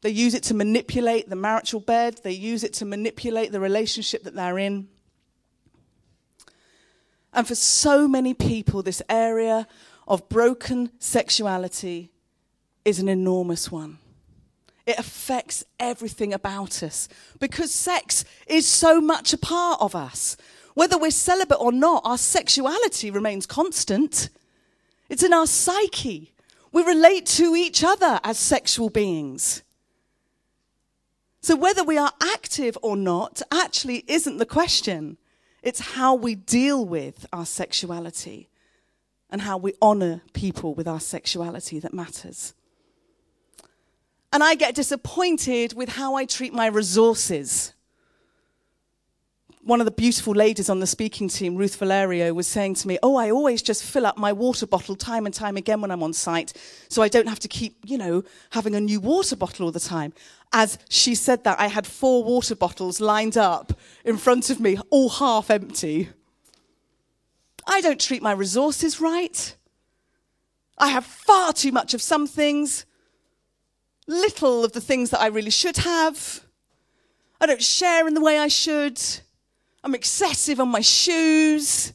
They 0.00 0.09
use 0.09 0.33
it 0.33 0.42
to 0.44 0.54
manipulate 0.54 1.28
the 1.28 1.37
marital 1.37 1.80
bed, 1.80 2.20
they 2.24 2.33
use 2.33 2.64
it 2.64 2.72
to 2.72 2.87
manipulate 2.87 3.52
the 3.52 3.61
relationship 3.61 4.22
that 4.22 4.35
they're 4.35 4.59
in. 4.59 4.88
And 7.35 7.46
for 7.46 7.54
so 7.54 8.09
many 8.09 8.33
people, 8.33 8.83
this 8.83 9.02
area 9.06 9.66
of 10.09 10.26
broken 10.30 10.90
sexuality 10.98 12.12
is 12.87 13.00
an 13.00 13.09
enormous 13.11 13.70
one. 13.70 13.98
It 14.87 14.98
affects 14.98 15.62
everything 15.78 16.33
about 16.33 16.83
us 16.83 17.06
because 17.38 17.70
sex 17.70 18.24
is 18.46 18.66
so 18.66 18.98
much 18.98 19.35
a 19.35 19.38
part 19.38 19.83
of 19.83 19.94
us. 19.94 20.38
Whether 20.74 20.98
we're 20.98 21.11
celibate 21.11 21.61
or 21.61 21.72
not, 21.72 22.02
our 22.04 22.18
sexuality 22.18 23.11
remains 23.11 23.46
constant. 23.46 24.30
It's 25.09 25.22
in 25.22 25.33
our 25.33 25.46
psyche. 25.46 26.33
We 26.72 26.83
relate 26.83 27.26
to 27.26 27.56
each 27.56 27.83
other 27.83 28.20
as 28.22 28.38
sexual 28.38 28.90
beings. 28.90 29.62
So 31.40 31.56
whether 31.56 31.83
we 31.83 31.96
are 31.98 32.12
active 32.22 32.76
or 32.83 32.96
not 32.96 33.42
actually 33.50 34.04
isn't 34.06 34.37
the 34.37 34.46
question. 34.46 35.16
It's 35.62 35.80
how 35.80 36.14
we 36.14 36.35
deal 36.35 36.85
with 36.85 37.26
our 37.33 37.46
sexuality 37.46 38.48
and 39.30 39.42
how 39.42 39.56
we 39.56 39.74
honor 39.80 40.22
people 40.33 40.74
with 40.74 40.87
our 40.87 41.00
sexuality 41.00 41.78
that 41.80 41.94
matters. 41.94 42.54
And 44.33 44.44
I 44.44 44.54
get 44.54 44.74
disappointed 44.74 45.72
with 45.72 45.90
how 45.90 46.14
I 46.14 46.24
treat 46.24 46.52
my 46.52 46.66
resources. 46.66 47.74
One 49.62 49.81
of 49.81 49.85
the 49.85 49.90
beautiful 49.90 50.35
ladies 50.35 50.70
on 50.70 50.81
the 50.81 50.87
speaking 50.87 51.29
team, 51.29 51.55
Ruth 51.55 51.77
Valerio, 51.77 52.33
was 52.33 52.46
saying 52.46 52.75
to 52.77 52.88
me, 52.88 52.99
Oh, 53.03 53.16
I 53.16 53.31
always 53.31 53.61
just 53.61 53.85
fill 53.85 54.07
up 54.07 54.16
my 54.16 54.33
water 54.33 54.66
bottle 54.66 54.96
time 54.96 55.27
and 55.27 55.35
time 55.35 55.57
again 55.57 55.81
when 55.81 55.90
I'm 55.90 56.03
on 56.03 56.12
site, 56.14 56.55
so 56.88 57.03
I 57.03 57.09
don't 57.09 57.29
have 57.29 57.40
to 57.40 57.49
keep, 57.49 57.77
you 57.85 57.99
know, 57.99 58.25
having 58.51 58.75
a 58.75 58.81
new 58.81 59.01
water 59.01 59.37
bottle 59.37 59.66
all 59.66 59.73
the 59.73 59.81
time. 59.81 60.14
As 60.53 60.79
she 60.88 61.14
said 61.14 61.44
that, 61.44 61.61
I 61.61 61.66
had 61.66 61.87
four 61.87 62.25
water 62.25 62.57
bottles 62.57 63.01
lined 63.01 63.37
up 63.37 63.79
in 64.05 64.16
front 64.16 64.49
of 64.49 64.61
me, 64.61 64.79
all 64.88 65.11
half 65.11 65.51
empty. 65.51 66.09
I 67.66 67.81
don't 67.83 68.01
treat 68.01 68.23
my 68.23 68.33
resources 68.33 69.01
right. 69.01 69.57
I 70.79 70.88
have 70.88 71.05
far 71.05 71.53
too 71.53 71.70
much 71.70 71.92
of 71.92 72.01
some 72.01 72.27
things, 72.27 72.87
little 74.07 74.64
of 74.64 74.73
the 74.73 74.81
things 74.81 75.11
that 75.11 75.20
I 75.20 75.27
really 75.27 75.51
should 75.51 75.77
have. 75.77 76.46
I 77.40 77.46
don't 77.46 77.62
share 77.62 78.09
in 78.09 78.14
the 78.14 78.20
way 78.23 78.38
I 78.38 78.49
should. 78.49 78.99
I'm 79.82 79.94
excessive 79.94 80.60
on 80.60 80.68
my 80.68 80.80
shoes. 80.80 81.92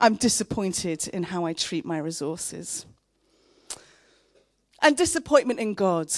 I'm 0.00 0.14
disappointed 0.14 1.08
in 1.08 1.24
how 1.24 1.44
I 1.44 1.52
treat 1.52 1.84
my 1.84 1.98
resources. 1.98 2.86
And 4.80 4.96
disappointment 4.96 5.60
in 5.60 5.74
God 5.74 6.10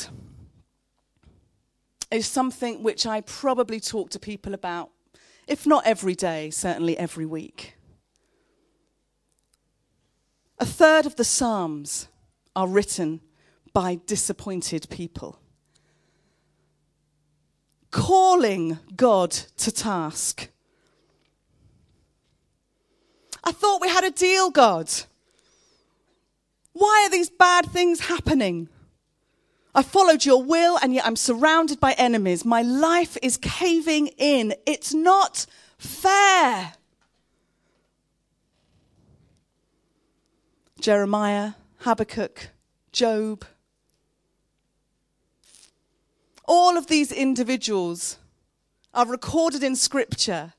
is 2.11 2.27
something 2.27 2.83
which 2.83 3.07
I 3.07 3.23
probably 3.23 3.81
talk 3.81 4.11
to 4.11 4.21
people 4.21 4.55
about, 4.55 4.91
if 5.49 5.67
not 5.67 5.85
every 5.87 6.15
day, 6.15 6.51
certainly 6.51 6.97
every 6.97 7.27
week. 7.27 7.75
A 10.59 10.67
third 10.67 11.07
of 11.07 11.17
the 11.17 11.25
Psalms 11.25 12.07
are 12.55 12.69
written 12.69 13.21
by 13.73 13.97
disappointed 14.07 14.87
people 14.91 15.39
calling 17.93 18.81
God 18.97 19.31
to 19.31 19.71
task. 19.71 20.49
I 23.45 23.53
thought 23.53 23.81
we 23.81 23.89
had 23.89 24.03
a 24.03 24.11
deal, 24.11 24.51
God. 24.51 24.91
Why 26.73 27.05
are 27.07 27.11
these 27.11 27.31
bad 27.31 27.67
things 27.67 28.01
happening? 28.01 28.69
I 29.75 29.83
followed 29.83 30.25
your 30.25 30.43
will 30.43 30.79
and 30.83 30.93
yet 30.93 31.07
I'm 31.07 31.17
surrounded 31.17 31.81
by 31.81 31.93
enemies. 31.93 32.45
My 32.45 32.63
life 32.63 33.17
is 33.23 33.37
caving 33.37 34.09
in. 34.19 34.55
It's 34.67 34.93
not 34.93 35.47
fair. 35.79 36.75
Jeremiah, 40.81 41.53
Habakkuk, 41.79 42.51
Job, 42.91 43.45
all 46.53 46.77
of 46.77 46.87
these 46.87 47.11
individuals 47.11 48.19
are 48.93 49.07
recorded 49.07 49.63
in 49.63 49.75
scripture 49.75 50.53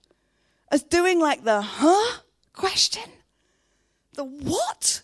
as 0.72 0.82
doing 0.82 1.20
like 1.20 1.44
the 1.44 1.62
huh 1.62 2.22
question. 2.52 3.04
The 4.14 4.24
what? 4.24 5.04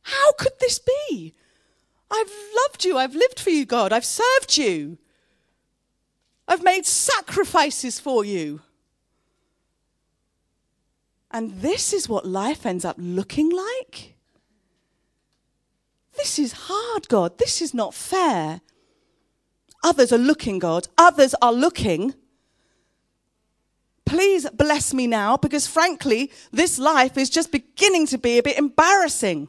How 0.00 0.32
could 0.32 0.54
this 0.60 0.78
be? 0.78 1.34
I've 2.10 2.32
loved 2.56 2.86
you. 2.86 2.96
I've 2.96 3.14
lived 3.14 3.38
for 3.38 3.50
you, 3.50 3.66
God. 3.66 3.92
I've 3.92 4.06
served 4.06 4.56
you. 4.56 4.96
I've 6.46 6.64
made 6.64 6.86
sacrifices 6.86 8.00
for 8.00 8.24
you. 8.24 8.62
And 11.30 11.60
this 11.60 11.92
is 11.92 12.08
what 12.08 12.24
life 12.24 12.64
ends 12.64 12.86
up 12.86 12.96
looking 12.98 13.50
like? 13.50 14.14
This 16.18 16.40
is 16.40 16.52
hard, 16.52 17.08
God. 17.08 17.38
This 17.38 17.62
is 17.62 17.72
not 17.72 17.94
fair. 17.94 18.60
Others 19.84 20.12
are 20.12 20.18
looking, 20.18 20.58
God. 20.58 20.88
Others 20.98 21.36
are 21.40 21.52
looking. 21.52 22.12
Please 24.04 24.50
bless 24.50 24.92
me 24.92 25.06
now 25.06 25.36
because, 25.36 25.68
frankly, 25.68 26.32
this 26.50 26.76
life 26.76 27.16
is 27.16 27.30
just 27.30 27.52
beginning 27.52 28.06
to 28.08 28.18
be 28.18 28.36
a 28.36 28.42
bit 28.42 28.58
embarrassing. 28.58 29.48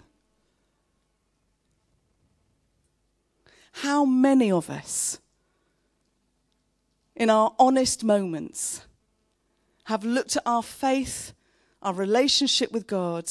How 3.71 4.05
many 4.05 4.51
of 4.51 4.69
us, 4.69 5.19
in 7.15 7.31
our 7.31 7.55
honest 7.57 8.03
moments, 8.03 8.85
have 9.85 10.03
looked 10.03 10.35
at 10.35 10.43
our 10.45 10.61
faith, 10.61 11.33
our 11.81 11.93
relationship 11.93 12.71
with 12.71 12.85
God, 12.85 13.27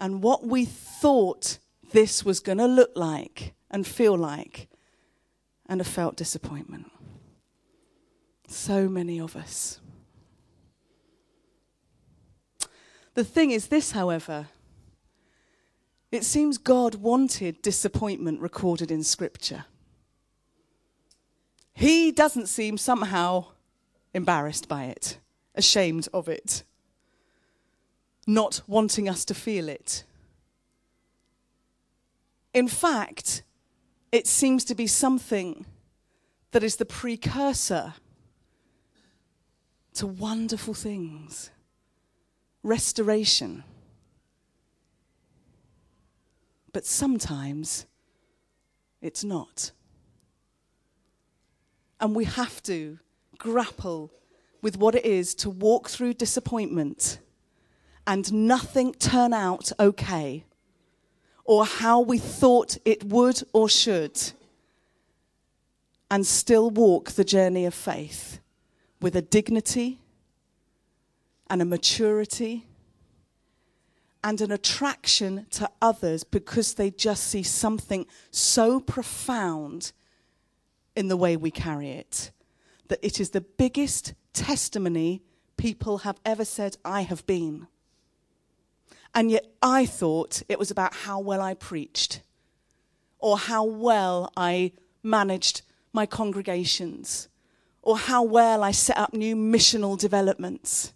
and 0.00 0.20
what 0.20 0.44
we 0.44 0.64
thought 0.64 1.58
this 1.92 2.24
was 2.24 2.40
going 2.40 2.58
to 2.58 2.66
look 2.66 2.92
like 2.94 3.54
and 3.70 3.86
feel 3.86 4.16
like, 4.16 4.68
and 5.66 5.80
have 5.80 5.86
felt 5.86 6.16
disappointment. 6.16 6.90
So 8.48 8.88
many 8.88 9.20
of 9.20 9.36
us. 9.36 9.80
The 13.14 13.24
thing 13.24 13.50
is, 13.50 13.68
this, 13.68 13.92
however, 13.92 14.48
it 16.10 16.24
seems 16.24 16.58
God 16.58 16.96
wanted 16.96 17.62
disappointment 17.62 18.40
recorded 18.40 18.90
in 18.90 19.02
Scripture. 19.02 19.64
He 21.72 22.12
doesn't 22.12 22.48
seem 22.48 22.76
somehow 22.76 23.46
embarrassed 24.12 24.68
by 24.68 24.84
it, 24.84 25.18
ashamed 25.54 26.08
of 26.12 26.28
it, 26.28 26.64
not 28.26 28.60
wanting 28.66 29.08
us 29.08 29.24
to 29.24 29.34
feel 29.34 29.68
it. 29.68 30.04
In 32.54 32.68
fact, 32.68 33.42
it 34.10 34.26
seems 34.26 34.64
to 34.64 34.74
be 34.74 34.86
something 34.86 35.64
that 36.50 36.62
is 36.62 36.76
the 36.76 36.84
precursor 36.84 37.94
to 39.94 40.06
wonderful 40.06 40.74
things 40.74 41.50
restoration. 42.62 43.64
But 46.72 46.86
sometimes 46.86 47.86
it's 49.00 49.24
not. 49.24 49.72
And 52.00 52.14
we 52.14 52.24
have 52.24 52.62
to 52.64 52.98
grapple 53.38 54.12
with 54.60 54.76
what 54.76 54.94
it 54.94 55.04
is 55.04 55.34
to 55.34 55.50
walk 55.50 55.88
through 55.88 56.14
disappointment 56.14 57.18
and 58.06 58.32
nothing 58.32 58.92
turn 58.94 59.32
out 59.32 59.72
okay 59.78 60.44
or 61.52 61.66
how 61.66 62.00
we 62.00 62.16
thought 62.16 62.78
it 62.86 63.04
would 63.04 63.42
or 63.52 63.68
should, 63.68 64.18
and 66.10 66.26
still 66.26 66.70
walk 66.70 67.10
the 67.10 67.24
journey 67.24 67.66
of 67.66 67.74
faith 67.74 68.40
with 69.02 69.14
a 69.14 69.20
dignity 69.20 70.00
and 71.50 71.60
a 71.60 71.64
maturity 71.66 72.64
and 74.24 74.40
an 74.40 74.50
attraction 74.50 75.44
to 75.50 75.68
others 75.82 76.24
because 76.24 76.72
they 76.72 76.90
just 76.90 77.24
see 77.24 77.42
something 77.42 78.06
so 78.30 78.80
profound 78.80 79.92
in 80.96 81.08
the 81.08 81.18
way 81.18 81.36
we 81.36 81.50
carry 81.50 81.90
it 81.90 82.30
that 82.88 82.98
it 83.02 83.20
is 83.20 83.28
the 83.30 83.42
biggest 83.42 84.14
testimony 84.32 85.20
people 85.58 85.98
have 85.98 86.18
ever 86.24 86.46
said, 86.46 86.78
I 86.82 87.02
have 87.02 87.26
been. 87.26 87.66
And 89.14 89.30
yet 89.30 89.46
I 89.60 89.86
thought 89.86 90.42
it 90.48 90.58
was 90.58 90.70
about 90.70 90.94
how 90.94 91.20
well 91.20 91.40
I 91.40 91.54
preached 91.54 92.22
or 93.18 93.38
how 93.38 93.64
well 93.64 94.32
I 94.36 94.72
managed 95.02 95.62
my 95.92 96.06
congregations 96.06 97.28
or 97.82 97.98
how 97.98 98.22
well 98.22 98.62
I 98.62 98.70
set 98.70 98.96
up 98.96 99.12
new 99.12 99.36
missional 99.36 99.98
developments. 99.98 100.92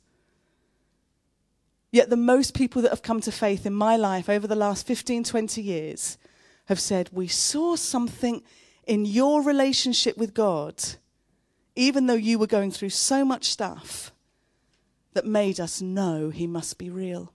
Yet 1.90 2.10
the 2.10 2.16
most 2.16 2.54
people 2.54 2.82
that 2.82 2.90
have 2.90 3.02
come 3.02 3.20
to 3.22 3.32
faith 3.32 3.66
in 3.66 3.74
my 3.74 3.96
life 3.96 4.28
over 4.28 4.46
the 4.46 4.56
last 4.56 4.86
15, 4.86 5.24
20 5.24 5.62
years 5.62 6.18
have 6.66 6.80
said, 6.80 7.10
We 7.12 7.28
saw 7.28 7.76
something 7.76 8.42
in 8.86 9.04
your 9.04 9.42
relationship 9.42 10.16
with 10.16 10.34
God, 10.34 10.82
even 11.74 12.06
though 12.06 12.14
you 12.14 12.38
were 12.38 12.46
going 12.46 12.70
through 12.70 12.90
so 12.90 13.24
much 13.24 13.46
stuff, 13.46 14.12
that 15.14 15.26
made 15.26 15.58
us 15.58 15.80
know 15.80 16.30
He 16.30 16.46
must 16.46 16.78
be 16.78 16.90
real. 16.90 17.32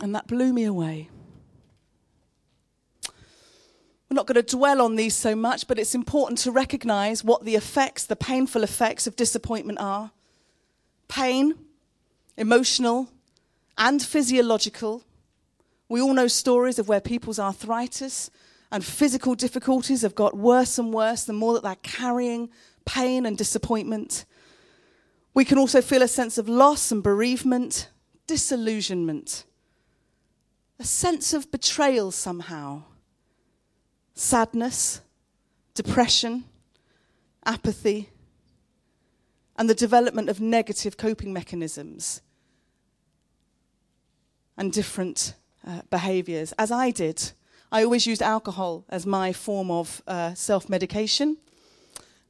And 0.00 0.14
that 0.14 0.26
blew 0.26 0.52
me 0.52 0.64
away. 0.64 1.08
We're 4.08 4.14
not 4.14 4.26
going 4.26 4.42
to 4.42 4.56
dwell 4.56 4.80
on 4.80 4.96
these 4.96 5.14
so 5.14 5.34
much, 5.34 5.66
but 5.66 5.78
it's 5.78 5.94
important 5.94 6.38
to 6.40 6.52
recognize 6.52 7.24
what 7.24 7.44
the 7.44 7.56
effects, 7.56 8.04
the 8.06 8.14
painful 8.14 8.62
effects 8.62 9.06
of 9.06 9.16
disappointment 9.16 9.80
are 9.80 10.12
pain, 11.08 11.54
emotional, 12.36 13.08
and 13.78 14.02
physiological. 14.02 15.02
We 15.88 16.00
all 16.00 16.14
know 16.14 16.28
stories 16.28 16.78
of 16.78 16.88
where 16.88 17.00
people's 17.00 17.38
arthritis 17.38 18.30
and 18.70 18.84
physical 18.84 19.34
difficulties 19.34 20.02
have 20.02 20.14
got 20.14 20.36
worse 20.36 20.78
and 20.78 20.92
worse 20.92 21.24
the 21.24 21.32
more 21.32 21.54
that 21.54 21.62
they're 21.62 21.76
carrying 21.76 22.50
pain 22.84 23.26
and 23.26 23.36
disappointment. 23.36 24.24
We 25.34 25.44
can 25.44 25.58
also 25.58 25.80
feel 25.80 26.02
a 26.02 26.08
sense 26.08 26.38
of 26.38 26.48
loss 26.48 26.92
and 26.92 27.02
bereavement, 27.02 27.90
disillusionment 28.26 29.44
a 30.78 30.84
sense 30.84 31.32
of 31.32 31.50
betrayal 31.50 32.10
somehow, 32.10 32.82
sadness, 34.14 35.00
depression, 35.74 36.44
apathy, 37.44 38.10
and 39.56 39.70
the 39.70 39.74
development 39.74 40.28
of 40.28 40.40
negative 40.40 40.96
coping 40.96 41.32
mechanisms 41.32 42.20
and 44.56 44.72
different 44.72 45.34
uh, 45.66 45.80
behaviors, 45.90 46.52
as 46.52 46.70
I 46.70 46.90
did. 46.90 47.32
I 47.72 47.82
always 47.82 48.06
used 48.06 48.22
alcohol 48.22 48.84
as 48.88 49.06
my 49.06 49.32
form 49.32 49.70
of 49.70 50.02
uh, 50.06 50.34
self 50.34 50.68
medication. 50.68 51.38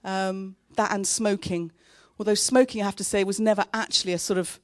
Um, 0.04 0.56
that 0.76 0.92
and 0.92 1.06
smoking. 1.06 1.72
Although 2.18 2.34
smoking, 2.34 2.80
I 2.80 2.84
have 2.84 2.96
to 2.96 3.04
say, 3.04 3.24
was 3.24 3.40
never 3.40 3.64
actually 3.74 4.12
a 4.12 4.18
sort 4.18 4.38
of 4.38 4.60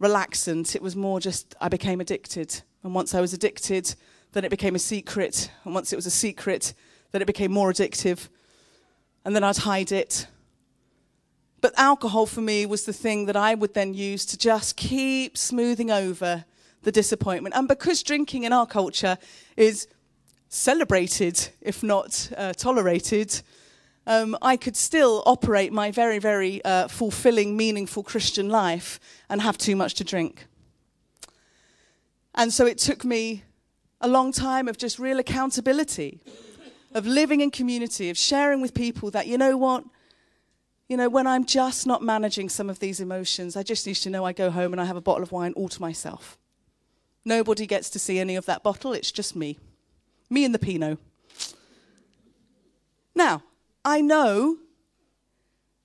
relaxant. 0.00 0.74
It 0.74 0.82
was 0.82 0.94
more 0.94 1.20
just 1.20 1.54
I 1.60 1.68
became 1.68 2.00
addicted. 2.00 2.62
And 2.82 2.94
once 2.94 3.14
I 3.14 3.20
was 3.20 3.32
addicted, 3.32 3.94
then 4.32 4.44
it 4.44 4.50
became 4.50 4.74
a 4.74 4.78
secret. 4.78 5.50
And 5.64 5.74
once 5.74 5.92
it 5.92 5.96
was 5.96 6.06
a 6.06 6.10
secret, 6.10 6.74
then 7.12 7.22
it 7.22 7.26
became 7.26 7.52
more 7.52 7.72
addictive. 7.72 8.28
And 9.24 9.34
then 9.34 9.44
I'd 9.44 9.58
hide 9.58 9.92
it. 9.92 10.26
But 11.60 11.74
alcohol 11.76 12.26
for 12.26 12.40
me 12.40 12.66
was 12.66 12.84
the 12.84 12.92
thing 12.92 13.26
that 13.26 13.36
I 13.36 13.54
would 13.54 13.74
then 13.74 13.94
use 13.94 14.24
to 14.26 14.38
just 14.38 14.76
keep 14.76 15.36
smoothing 15.36 15.90
over 15.90 16.44
the 16.82 16.92
disappointment. 16.92 17.54
And 17.54 17.66
because 17.66 18.02
drinking 18.02 18.44
in 18.44 18.52
our 18.52 18.66
culture 18.66 19.18
is 19.56 19.88
celebrated, 20.48 21.48
if 21.60 21.82
not 21.82 22.30
uh, 22.36 22.52
tolerated, 22.52 23.42
um, 24.06 24.36
I 24.40 24.56
could 24.56 24.76
still 24.76 25.22
operate 25.26 25.72
my 25.72 25.90
very, 25.90 26.18
very 26.18 26.64
uh, 26.64 26.88
fulfilling, 26.88 27.56
meaningful 27.56 28.02
Christian 28.02 28.48
life 28.48 29.00
and 29.28 29.42
have 29.42 29.58
too 29.58 29.76
much 29.76 29.94
to 29.94 30.04
drink. 30.04 30.46
And 32.38 32.52
so 32.52 32.66
it 32.66 32.78
took 32.78 33.04
me 33.04 33.42
a 34.00 34.06
long 34.06 34.30
time 34.30 34.68
of 34.68 34.78
just 34.78 35.00
real 35.00 35.18
accountability, 35.18 36.20
of 36.94 37.04
living 37.04 37.40
in 37.40 37.50
community, 37.50 38.10
of 38.10 38.16
sharing 38.16 38.60
with 38.62 38.74
people 38.74 39.10
that, 39.10 39.26
you 39.26 39.36
know 39.36 39.56
what? 39.56 39.82
You 40.88 40.96
know, 40.96 41.08
when 41.08 41.26
I'm 41.26 41.44
just 41.44 41.84
not 41.84 42.00
managing 42.00 42.48
some 42.48 42.70
of 42.70 42.78
these 42.78 43.00
emotions, 43.00 43.56
I 43.56 43.64
just 43.64 43.84
need 43.88 43.96
to 43.96 44.10
know 44.10 44.24
I 44.24 44.32
go 44.32 44.50
home 44.50 44.72
and 44.72 44.80
I 44.80 44.84
have 44.84 44.96
a 44.96 45.00
bottle 45.00 45.24
of 45.24 45.32
wine 45.32 45.52
all 45.54 45.68
to 45.68 45.80
myself. 45.80 46.38
Nobody 47.24 47.66
gets 47.66 47.90
to 47.90 47.98
see 47.98 48.20
any 48.20 48.36
of 48.36 48.46
that 48.46 48.62
bottle, 48.62 48.92
it's 48.92 49.10
just 49.10 49.34
me. 49.34 49.58
Me 50.30 50.44
and 50.44 50.54
the 50.54 50.60
Pinot. 50.60 50.98
Now, 53.16 53.42
I 53.84 54.00
know 54.00 54.58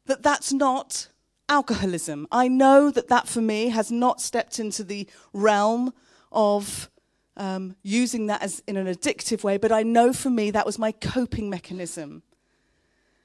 that 0.05 0.21
that's 0.21 0.53
not 0.53 1.07
alcoholism. 1.49 2.27
I 2.31 2.47
know 2.47 2.91
that 2.91 3.07
that 3.07 3.27
for 3.27 3.41
me 3.41 3.69
has 3.69 3.91
not 3.91 4.21
stepped 4.21 4.59
into 4.59 4.83
the 4.83 5.07
realm 5.33 5.93
of 6.33 6.89
um, 7.37 7.75
using 7.83 8.27
that 8.27 8.41
as 8.41 8.61
in 8.67 8.77
an 8.77 8.87
addictive 8.87 9.43
way, 9.43 9.57
but 9.57 9.71
I 9.71 9.83
know 9.83 10.13
for 10.13 10.29
me 10.29 10.51
that 10.51 10.65
was 10.65 10.77
my 10.77 10.91
coping 10.91 11.49
mechanism. 11.49 12.23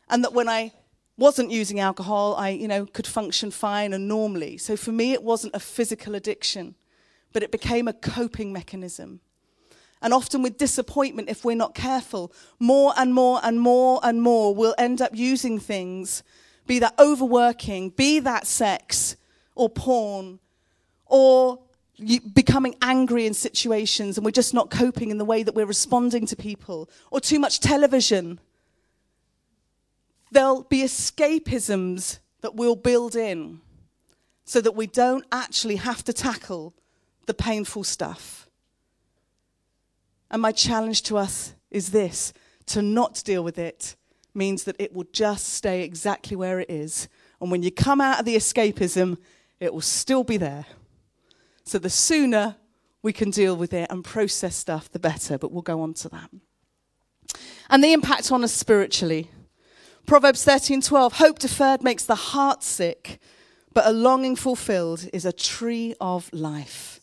And 0.09 0.25
that 0.25 0.33
when 0.33 0.49
I 0.49 0.73
wasn't 1.16 1.51
using 1.51 1.81
alcohol, 1.81 2.35
I, 2.37 2.51
you 2.51 2.68
know, 2.68 2.87
could 2.87 3.07
function 3.07 3.51
fine 3.51 3.92
and 3.92 4.09
normally. 4.09 4.57
So 4.57 4.77
for 4.77 4.92
me, 4.92 5.12
it 5.12 5.23
wasn't 5.23 5.55
a 5.55 5.61
physical 5.61 6.14
addiction 6.14 6.75
but 7.33 7.42
it 7.42 7.53
became 7.53 7.88
a 7.88 7.92
coping 7.92 8.53
mechanism. 8.53 9.21
And 10.01 10.14
often 10.14 10.42
with 10.42 10.59
disappointment, 10.59 11.29
if 11.29 11.44
we're 11.44 11.57
not 11.57 11.75
careful, 11.75 12.33
more 12.59 12.92
and 12.97 13.12
more 13.12 13.40
and 13.42 13.61
more 13.61 14.01
and 14.03 14.23
more 14.23 14.55
we'll 14.55 14.75
end 14.79 15.03
up 15.03 15.14
using 15.14 15.59
things, 15.59 16.23
be 16.66 16.79
that 16.79 16.94
overworking, 16.99 17.90
be 17.90 18.21
that 18.21 18.47
sex 18.47 19.16
or 19.55 19.68
porn, 19.68 20.38
or 21.07 21.59
becoming 22.35 22.77
angry 22.81 23.27
in 23.27 23.35
situations 23.35 24.17
and 24.17 24.25
we're 24.25 24.31
just 24.31 24.55
not 24.55 24.71
coping 24.71 25.11
in 25.11 25.19
the 25.19 25.25
way 25.25 25.43
that 25.43 25.55
we're 25.55 25.67
responding 25.67 26.27
to 26.27 26.37
people, 26.37 26.89
or 27.11 27.21
too 27.21 27.39
much 27.39 27.61
television. 27.61 28.41
There'll 30.31 30.63
be 30.63 30.83
escapisms 30.83 32.19
that 32.41 32.55
we'll 32.55 32.77
build 32.77 33.17
in 33.17 33.61
so 34.45 34.61
that 34.61 34.73
we 34.73 34.87
don't 34.87 35.25
actually 35.33 35.77
have 35.77 36.05
to 36.05 36.13
tackle 36.13 36.75
the 37.27 37.35
painful 37.35 37.85
stuff. 37.85 38.49
And 40.31 40.43
my 40.43 40.53
challenge 40.53 41.03
to 41.05 41.17
us 41.17 41.55
is 41.71 41.91
this 41.91 42.33
to 42.67 42.83
not 42.83 43.23
deal 43.25 43.43
with 43.43 43.59
it 43.59 43.97
means 44.35 44.65
that 44.65 44.77
it 44.79 44.93
will 44.95 45.07
just 45.13 45.49
stay 45.49 45.83
exactly 45.83 46.37
where 46.37 46.61
it 46.61 46.71
is. 46.71 47.09
And 47.41 47.51
when 47.51 47.63
you 47.63 47.71
come 47.71 48.01
out 48.01 48.21
of 48.21 48.25
the 48.25 48.37
escapism, 48.37 49.19
it 49.59 49.73
will 49.73 49.81
still 49.81 50.25
be 50.25 50.37
there. 50.37 50.67
So 51.69 51.79
the 51.79 51.91
sooner 51.91 52.57
we 53.03 53.13
can 53.13 53.31
deal 53.31 53.55
with 53.55 53.75
it 53.75 53.91
and 53.91 54.03
process 54.03 54.57
stuff, 54.57 54.91
the 54.91 54.99
better. 54.99 55.37
But 55.37 55.53
we'll 55.53 55.61
go 55.61 55.83
on 55.83 55.93
to 55.95 56.09
that. 56.09 56.31
And 57.69 57.85
the 57.85 57.93
impact 57.93 58.33
on 58.33 58.43
us 58.43 58.55
spiritually. 58.55 59.31
Proverbs 60.07 60.47
13:12 60.47 61.13
Hope 61.13 61.39
deferred 61.39 61.83
makes 61.83 62.05
the 62.05 62.15
heart 62.15 62.63
sick, 62.63 63.21
but 63.75 63.87
a 63.87 63.93
longing 63.93 64.35
fulfilled 64.35 65.11
is 65.13 65.27
a 65.27 65.33
tree 65.33 65.95
of 66.01 66.33
life. 66.33 67.01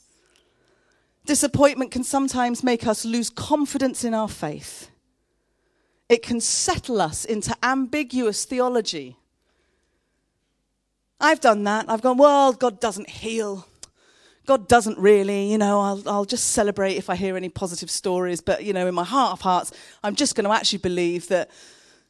Disappointment 1.28 1.92
can 1.92 2.04
sometimes 2.04 2.64
make 2.64 2.88
us 2.88 3.06
lose 3.06 3.30
confidence 3.30 4.04
in 4.04 4.16
our 4.16 4.30
faith. 4.30 4.90
It 6.10 6.24
can 6.24 6.42
settle 6.42 7.02
us 7.02 7.24
into 7.24 7.56
ambiguous 7.62 8.46
theology. 8.46 9.18
I've 11.20 11.40
done 11.40 11.64
that. 11.66 11.86
I've 11.88 12.02
gone, 12.02 12.18
well, 12.18 12.52
God 12.52 12.80
doesn't 12.80 13.10
heal. 13.10 13.68
God 14.46 14.68
doesn't 14.68 14.98
really, 14.98 15.52
you 15.52 15.58
know, 15.58 15.80
I'll, 15.80 16.04
I'll 16.08 16.26
just 16.26 16.52
celebrate 16.52 16.96
if 16.96 17.10
I 17.10 17.16
hear 17.16 17.36
any 17.36 17.50
positive 17.50 17.90
stories. 17.90 18.42
But, 18.42 18.64
you 18.64 18.74
know, 18.74 18.88
in 18.88 18.96
my 18.96 19.04
heart 19.04 19.34
of 19.34 19.42
hearts, 19.42 19.72
I'm 20.04 20.16
just 20.16 20.36
going 20.36 20.46
to 20.46 20.52
actually 20.52 20.80
believe 20.80 21.28
that, 21.30 21.50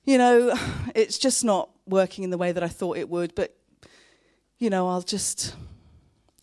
you 0.04 0.18
know, 0.18 0.54
it's 0.96 1.18
just 1.18 1.44
not 1.44 1.70
working 1.86 2.24
in 2.24 2.30
the 2.30 2.38
way 2.38 2.52
that 2.52 2.64
I 2.64 2.68
thought 2.68 2.98
it 2.98 3.10
would. 3.10 3.36
But, 3.36 3.56
you 4.58 4.70
know, 4.70 4.88
I'll 4.88 5.02
just, 5.02 5.56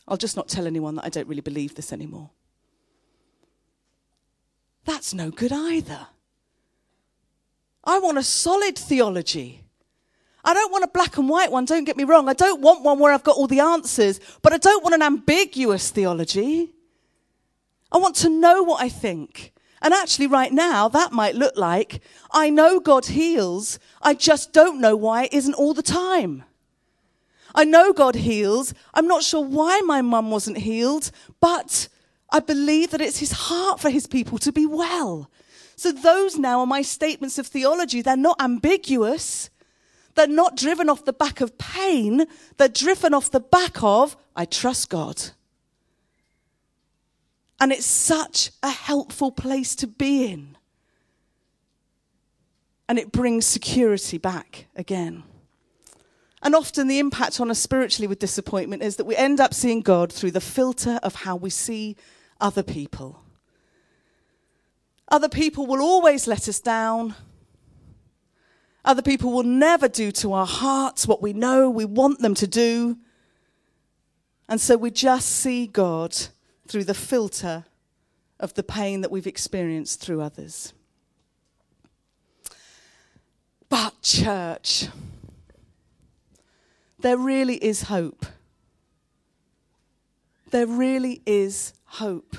I'll 0.08 0.16
just 0.16 0.36
not 0.36 0.48
tell 0.48 0.66
anyone 0.66 0.96
that 0.96 1.04
I 1.04 1.08
don't 1.08 1.28
really 1.28 1.40
believe 1.40 1.74
this 1.74 1.92
anymore. 1.92 2.30
That's 4.84 5.14
no 5.14 5.30
good 5.30 5.52
either. 5.52 6.08
I 7.84 7.98
want 7.98 8.18
a 8.18 8.22
solid 8.22 8.76
theology. 8.76 9.61
I 10.44 10.54
don't 10.54 10.72
want 10.72 10.84
a 10.84 10.88
black 10.88 11.16
and 11.18 11.28
white 11.28 11.52
one, 11.52 11.64
don't 11.64 11.84
get 11.84 11.96
me 11.96 12.04
wrong. 12.04 12.28
I 12.28 12.32
don't 12.32 12.60
want 12.60 12.82
one 12.82 12.98
where 12.98 13.12
I've 13.12 13.22
got 13.22 13.36
all 13.36 13.46
the 13.46 13.60
answers, 13.60 14.18
but 14.42 14.52
I 14.52 14.58
don't 14.58 14.82
want 14.82 14.94
an 14.94 15.02
ambiguous 15.02 15.90
theology. 15.90 16.72
I 17.92 17.98
want 17.98 18.16
to 18.16 18.28
know 18.28 18.62
what 18.62 18.82
I 18.82 18.88
think. 18.88 19.52
And 19.82 19.92
actually, 19.92 20.28
right 20.28 20.52
now, 20.52 20.88
that 20.88 21.12
might 21.12 21.34
look 21.34 21.56
like 21.56 22.00
I 22.30 22.50
know 22.50 22.80
God 22.80 23.06
heals, 23.06 23.78
I 24.00 24.14
just 24.14 24.52
don't 24.52 24.80
know 24.80 24.96
why 24.96 25.24
it 25.24 25.32
isn't 25.32 25.54
all 25.54 25.74
the 25.74 25.82
time. 25.82 26.44
I 27.54 27.64
know 27.64 27.92
God 27.92 28.14
heals, 28.14 28.72
I'm 28.94 29.06
not 29.06 29.22
sure 29.22 29.44
why 29.44 29.80
my 29.80 30.00
mum 30.00 30.30
wasn't 30.30 30.58
healed, 30.58 31.10
but 31.40 31.88
I 32.30 32.40
believe 32.40 32.90
that 32.90 33.00
it's 33.00 33.18
his 33.18 33.32
heart 33.32 33.78
for 33.78 33.90
his 33.90 34.06
people 34.06 34.38
to 34.38 34.52
be 34.52 34.66
well. 34.66 35.30
So 35.76 35.92
those 35.92 36.38
now 36.38 36.60
are 36.60 36.66
my 36.66 36.82
statements 36.82 37.38
of 37.38 37.46
theology. 37.46 38.02
They're 38.02 38.16
not 38.16 38.40
ambiguous. 38.40 39.50
They're 40.14 40.26
not 40.26 40.56
driven 40.56 40.88
off 40.88 41.04
the 41.04 41.12
back 41.12 41.40
of 41.40 41.56
pain. 41.58 42.26
They're 42.56 42.68
driven 42.68 43.14
off 43.14 43.30
the 43.30 43.40
back 43.40 43.82
of, 43.82 44.16
I 44.36 44.44
trust 44.44 44.90
God. 44.90 45.22
And 47.60 47.72
it's 47.72 47.86
such 47.86 48.50
a 48.62 48.70
helpful 48.70 49.30
place 49.30 49.74
to 49.76 49.86
be 49.86 50.26
in. 50.26 50.56
And 52.88 52.98
it 52.98 53.12
brings 53.12 53.46
security 53.46 54.18
back 54.18 54.66
again. 54.76 55.22
And 56.42 56.54
often 56.56 56.88
the 56.88 56.98
impact 56.98 57.40
on 57.40 57.50
us 57.50 57.60
spiritually 57.60 58.08
with 58.08 58.18
disappointment 58.18 58.82
is 58.82 58.96
that 58.96 59.04
we 59.04 59.14
end 59.14 59.40
up 59.40 59.54
seeing 59.54 59.80
God 59.80 60.12
through 60.12 60.32
the 60.32 60.40
filter 60.40 60.98
of 61.02 61.14
how 61.14 61.36
we 61.36 61.50
see 61.50 61.96
other 62.40 62.64
people. 62.64 63.22
Other 65.08 65.28
people 65.28 65.66
will 65.66 65.80
always 65.80 66.26
let 66.26 66.48
us 66.48 66.58
down. 66.58 67.14
Other 68.84 69.02
people 69.02 69.32
will 69.32 69.44
never 69.44 69.88
do 69.88 70.10
to 70.12 70.32
our 70.32 70.46
hearts 70.46 71.06
what 71.06 71.22
we 71.22 71.32
know 71.32 71.70
we 71.70 71.84
want 71.84 72.18
them 72.20 72.34
to 72.34 72.46
do. 72.46 72.98
And 74.48 74.60
so 74.60 74.76
we 74.76 74.90
just 74.90 75.28
see 75.28 75.66
God 75.66 76.16
through 76.66 76.84
the 76.84 76.94
filter 76.94 77.64
of 78.40 78.54
the 78.54 78.62
pain 78.62 79.00
that 79.02 79.10
we've 79.10 79.26
experienced 79.26 80.00
through 80.00 80.20
others. 80.20 80.72
But, 83.68 84.02
church, 84.02 84.88
there 86.98 87.16
really 87.16 87.56
is 87.56 87.84
hope. 87.84 88.26
There 90.50 90.66
really 90.66 91.22
is 91.24 91.72
hope. 91.84 92.36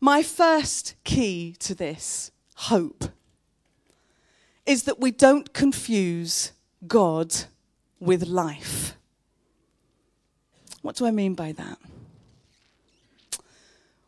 My 0.00 0.22
first 0.22 0.94
key 1.04 1.56
to 1.60 1.74
this, 1.74 2.30
hope, 2.56 3.04
is 4.64 4.82
that 4.84 5.00
we 5.00 5.10
don't 5.10 5.52
confuse 5.52 6.52
God 6.86 7.34
with 8.00 8.26
life. 8.26 8.96
What 10.82 10.96
do 10.96 11.06
I 11.06 11.10
mean 11.10 11.34
by 11.34 11.52
that? 11.52 11.78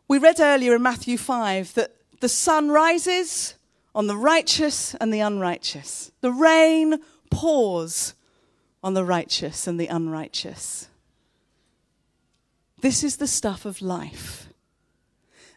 We 0.07 0.17
read 0.17 0.39
earlier 0.39 0.75
in 0.75 0.81
Matthew 0.81 1.17
5 1.17 1.73
that 1.75 1.95
the 2.19 2.29
sun 2.29 2.69
rises 2.69 3.55
on 3.93 4.07
the 4.07 4.17
righteous 4.17 4.95
and 4.95 5.13
the 5.13 5.19
unrighteous. 5.19 6.11
The 6.21 6.31
rain 6.31 6.99
pours 7.29 8.13
on 8.83 8.93
the 8.93 9.05
righteous 9.05 9.67
and 9.67 9.79
the 9.79 9.87
unrighteous. 9.87 10.89
This 12.81 13.03
is 13.03 13.17
the 13.17 13.27
stuff 13.27 13.65
of 13.65 13.81
life. 13.81 14.48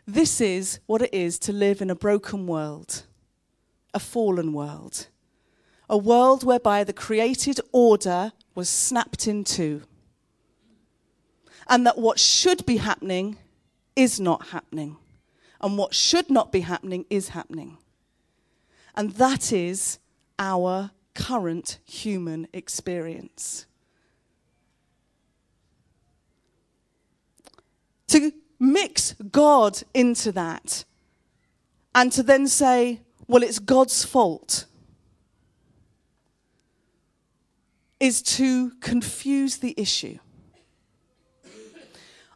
This 0.06 0.40
is 0.40 0.80
what 0.86 1.02
it 1.02 1.14
is 1.14 1.38
to 1.40 1.52
live 1.52 1.80
in 1.80 1.88
a 1.88 1.94
broken 1.94 2.46
world, 2.46 3.04
a 3.94 4.00
fallen 4.00 4.52
world, 4.52 5.06
a 5.88 5.96
world 5.96 6.42
whereby 6.42 6.82
the 6.82 6.92
created 6.92 7.60
order 7.70 8.32
was 8.54 8.68
snapped 8.68 9.28
in 9.28 9.44
two, 9.44 9.82
and 11.68 11.86
that 11.86 11.98
what 11.98 12.18
should 12.18 12.66
be 12.66 12.78
happening 12.78 13.38
is 13.94 14.18
not 14.18 14.48
happening, 14.48 14.96
and 15.60 15.78
what 15.78 15.94
should 15.94 16.28
not 16.28 16.50
be 16.50 16.60
happening 16.60 17.06
is 17.08 17.28
happening. 17.28 17.78
And 18.96 19.12
that 19.12 19.52
is 19.52 20.00
our 20.38 20.90
current 21.14 21.78
human 21.84 22.48
experience. 22.52 23.66
To 28.08 28.32
mix 28.62 29.14
God 29.32 29.82
into 29.92 30.30
that 30.32 30.84
and 31.94 32.12
to 32.12 32.22
then 32.22 32.46
say, 32.46 33.00
well, 33.26 33.42
it's 33.42 33.58
God's 33.58 34.04
fault, 34.04 34.66
is 37.98 38.22
to 38.22 38.70
confuse 38.80 39.58
the 39.58 39.74
issue. 39.76 40.18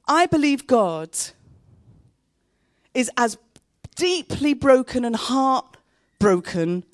I 0.09 0.27
believe 0.27 0.67
God 0.67 1.11
is 2.93 3.11
as 3.17 3.39
deeply 3.95 4.53
broken 4.53 5.05
and 5.05 5.17
heartbroken 5.17 6.85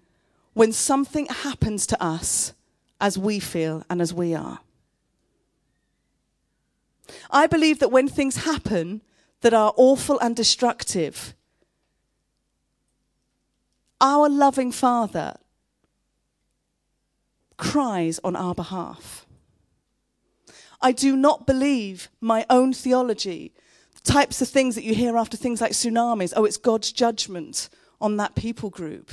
when 0.53 0.73
something 0.73 1.27
happens 1.27 1.87
to 1.87 2.03
us 2.03 2.53
as 3.01 3.19
we 3.19 3.41
feel 3.41 3.83
and 3.89 4.01
as 4.03 4.13
we 4.13 4.35
are. 4.35 4.61
I 7.31 7.47
believe 7.47 7.79
that 7.81 7.91
when 7.91 8.09
things 8.09 8.45
happen 8.45 9.03
that 9.43 9.55
are 9.55 9.73
awful 9.77 10.19
and 10.21 10.35
destructive, 10.35 11.35
our 14.01 14.29
loving 14.29 14.73
Father 14.73 15.37
cries 17.57 18.19
on 18.25 18.35
our 18.35 18.55
behalf. 18.55 19.27
I 20.81 20.91
do 20.91 21.17
not 21.17 21.47
believe 21.47 22.09
my 22.21 22.45
own 22.51 22.73
theology, 22.73 23.53
types 24.03 24.43
of 24.43 24.49
things 24.49 24.75
that 24.75 24.83
you 24.83 24.95
hear 24.95 25.17
after 25.17 25.37
things 25.37 25.61
like 25.61 25.73
tsunamis. 25.73 26.33
Oh, 26.35 26.45
it's 26.45 26.57
God's 26.57 26.91
judgment 26.91 27.69
on 28.01 28.17
that 28.17 28.35
people 28.35 28.71
group. 28.71 29.13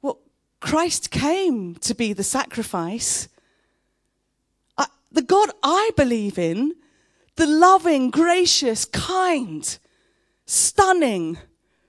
Well, 0.00 0.20
Christ 0.60 1.10
came 1.10 1.74
to 1.76 1.94
be 1.94 2.14
the 2.14 2.24
sacrifice. 2.24 3.28
I, 4.78 4.86
the 5.12 5.20
God 5.22 5.50
I 5.62 5.90
believe 5.96 6.38
in, 6.38 6.74
the 7.36 7.46
loving, 7.46 8.10
gracious, 8.10 8.84
kind, 8.84 9.78
stunning, 10.46 11.38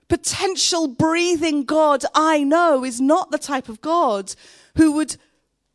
potential 0.07 0.87
breathing 0.87 1.63
God 1.63 2.03
I 2.13 2.43
know 2.43 2.83
is 2.83 3.01
not 3.01 3.31
the 3.31 3.37
type 3.37 3.69
of 3.69 3.81
God 3.81 4.33
who 4.75 4.93
would 4.93 5.17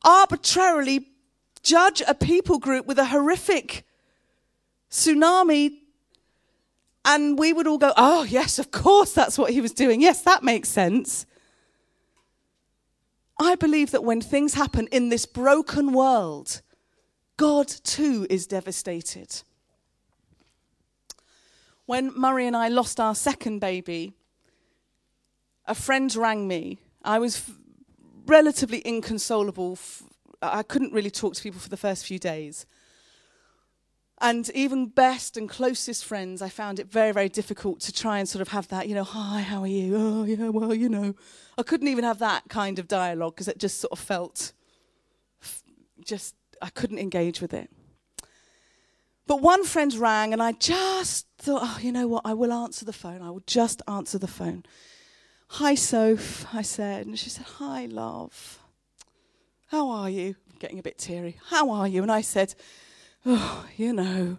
arbitrarily 0.05 1.09
judge 1.63 2.03
a 2.07 2.15
people 2.15 2.59
group 2.59 2.87
with 2.87 2.99
a 2.99 3.07
horrific 3.07 3.85
tsunami 4.91 5.79
and 7.05 7.39
we 7.39 7.53
would 7.53 7.67
all 7.67 7.79
go, 7.79 7.93
oh, 7.97 8.23
yes, 8.23 8.59
of 8.59 8.71
course, 8.71 9.13
that's 9.13 9.37
what 9.37 9.51
he 9.51 9.61
was 9.61 9.73
doing. 9.73 10.01
Yes, 10.01 10.23
that 10.23 10.45
makes 10.45 10.69
sense. 10.69 11.27
I 13.41 13.57
believe 13.57 13.91
that 13.91 14.05
when 14.05 14.21
things 14.21 14.55
happen 14.55 14.87
in 14.93 15.09
this 15.09 15.27
broken 15.27 15.93
world, 15.93 16.63
God 17.37 17.67
too 17.67 18.27
is 18.31 18.47
devastated. 18.47 19.43
When 21.93 22.19
Murray 22.19 22.47
and 22.47 22.57
I 22.57 22.69
lost 22.69 22.99
our 22.99 23.15
second 23.15 23.59
baby, 23.59 24.15
a 25.67 25.75
friend 25.75 26.17
rang 26.17 26.49
me. 26.49 26.79
I 27.05 27.19
was 27.19 27.51
relatively 28.25 28.81
inconsolable. 28.83 29.79
I 30.41 30.63
couldn't 30.63 30.95
really 30.95 31.11
talk 31.11 31.35
to 31.35 31.43
people 31.43 31.61
for 31.61 31.69
the 31.69 31.77
first 31.77 32.07
few 32.07 32.19
days. 32.19 32.65
And 34.23 34.49
even 34.55 34.87
best 34.87 35.37
and 35.37 35.51
closest 35.51 36.07
friends, 36.07 36.41
I 36.41 36.49
found 36.49 36.81
it 36.81 36.91
very, 36.91 37.13
very 37.13 37.29
difficult 37.29 37.81
to 37.81 37.93
try 37.93 38.21
and 38.21 38.27
sort 38.27 38.41
of 38.41 38.49
have 38.49 38.69
that, 38.69 38.89
you 38.89 38.95
know, 38.95 39.05
hi, 39.05 39.43
how 39.43 39.61
are 39.61 39.67
you? 39.67 39.95
Oh, 39.95 40.25
yeah, 40.25 40.49
well, 40.49 40.73
you 40.73 40.89
know. 40.89 41.15
I 41.59 41.63
couldn't 41.63 41.89
even 41.89 42.05
have 42.05 42.21
that 42.21 42.45
kind 42.49 42.79
of 42.79 42.89
dialogue 42.89 43.35
because 43.35 43.49
it 43.49 43.59
just 43.59 43.83
sort 43.83 43.93
of 43.93 43.99
felt 43.99 44.55
just, 46.03 46.37
I 46.63 46.71
couldn't 46.71 47.01
engage 47.01 47.43
with 47.43 47.53
it. 47.53 47.69
But 49.33 49.41
one 49.41 49.65
friend 49.65 49.95
rang 49.95 50.35
and 50.35 50.43
I 50.43 50.53
just 50.53 51.27
thought, 51.39 51.63
oh, 51.65 51.79
you 51.81 51.91
know 51.91 52.07
what? 52.07 52.21
I 52.27 52.35
will 52.35 52.53
answer 52.53 52.85
the 52.85 52.93
phone. 52.93 53.23
I 53.23 53.31
will 53.31 53.43
just 53.47 53.81
answer 53.89 54.19
the 54.19 54.27
phone. 54.27 54.63
Hi, 55.49 55.75
Soph, 55.75 56.45
I 56.55 56.61
said. 56.61 57.07
And 57.07 57.19
she 57.19 57.31
said, 57.31 57.47
Hi, 57.57 57.87
love. 57.87 58.59
How 59.69 59.89
are 59.89 60.11
you? 60.11 60.37
I'm 60.51 60.59
getting 60.59 60.79
a 60.79 60.83
bit 60.83 60.99
teary. 60.99 61.39
How 61.49 61.71
are 61.71 61.89
you? 61.89 62.03
And 62.03 62.13
I 62.13 62.21
said, 62.21 62.55
Oh, 63.25 63.65
you 63.75 63.95
know. 63.95 64.37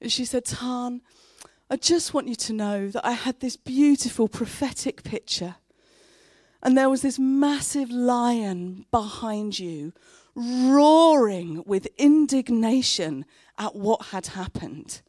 And 0.00 0.10
she 0.10 0.24
said, 0.24 0.46
Tan, 0.46 1.02
I 1.68 1.76
just 1.76 2.14
want 2.14 2.26
you 2.26 2.36
to 2.36 2.54
know 2.54 2.88
that 2.88 3.04
I 3.04 3.12
had 3.12 3.40
this 3.40 3.56
beautiful 3.56 4.28
prophetic 4.28 5.02
picture. 5.02 5.56
And 6.62 6.74
there 6.74 6.88
was 6.88 7.02
this 7.02 7.18
massive 7.18 7.90
lion 7.90 8.86
behind 8.90 9.58
you, 9.58 9.92
roaring 10.40 11.62
with 11.66 11.86
indignation 11.98 13.26
at 13.58 13.76
what 13.76 14.06
had 14.06 14.28
happened. 14.28 15.02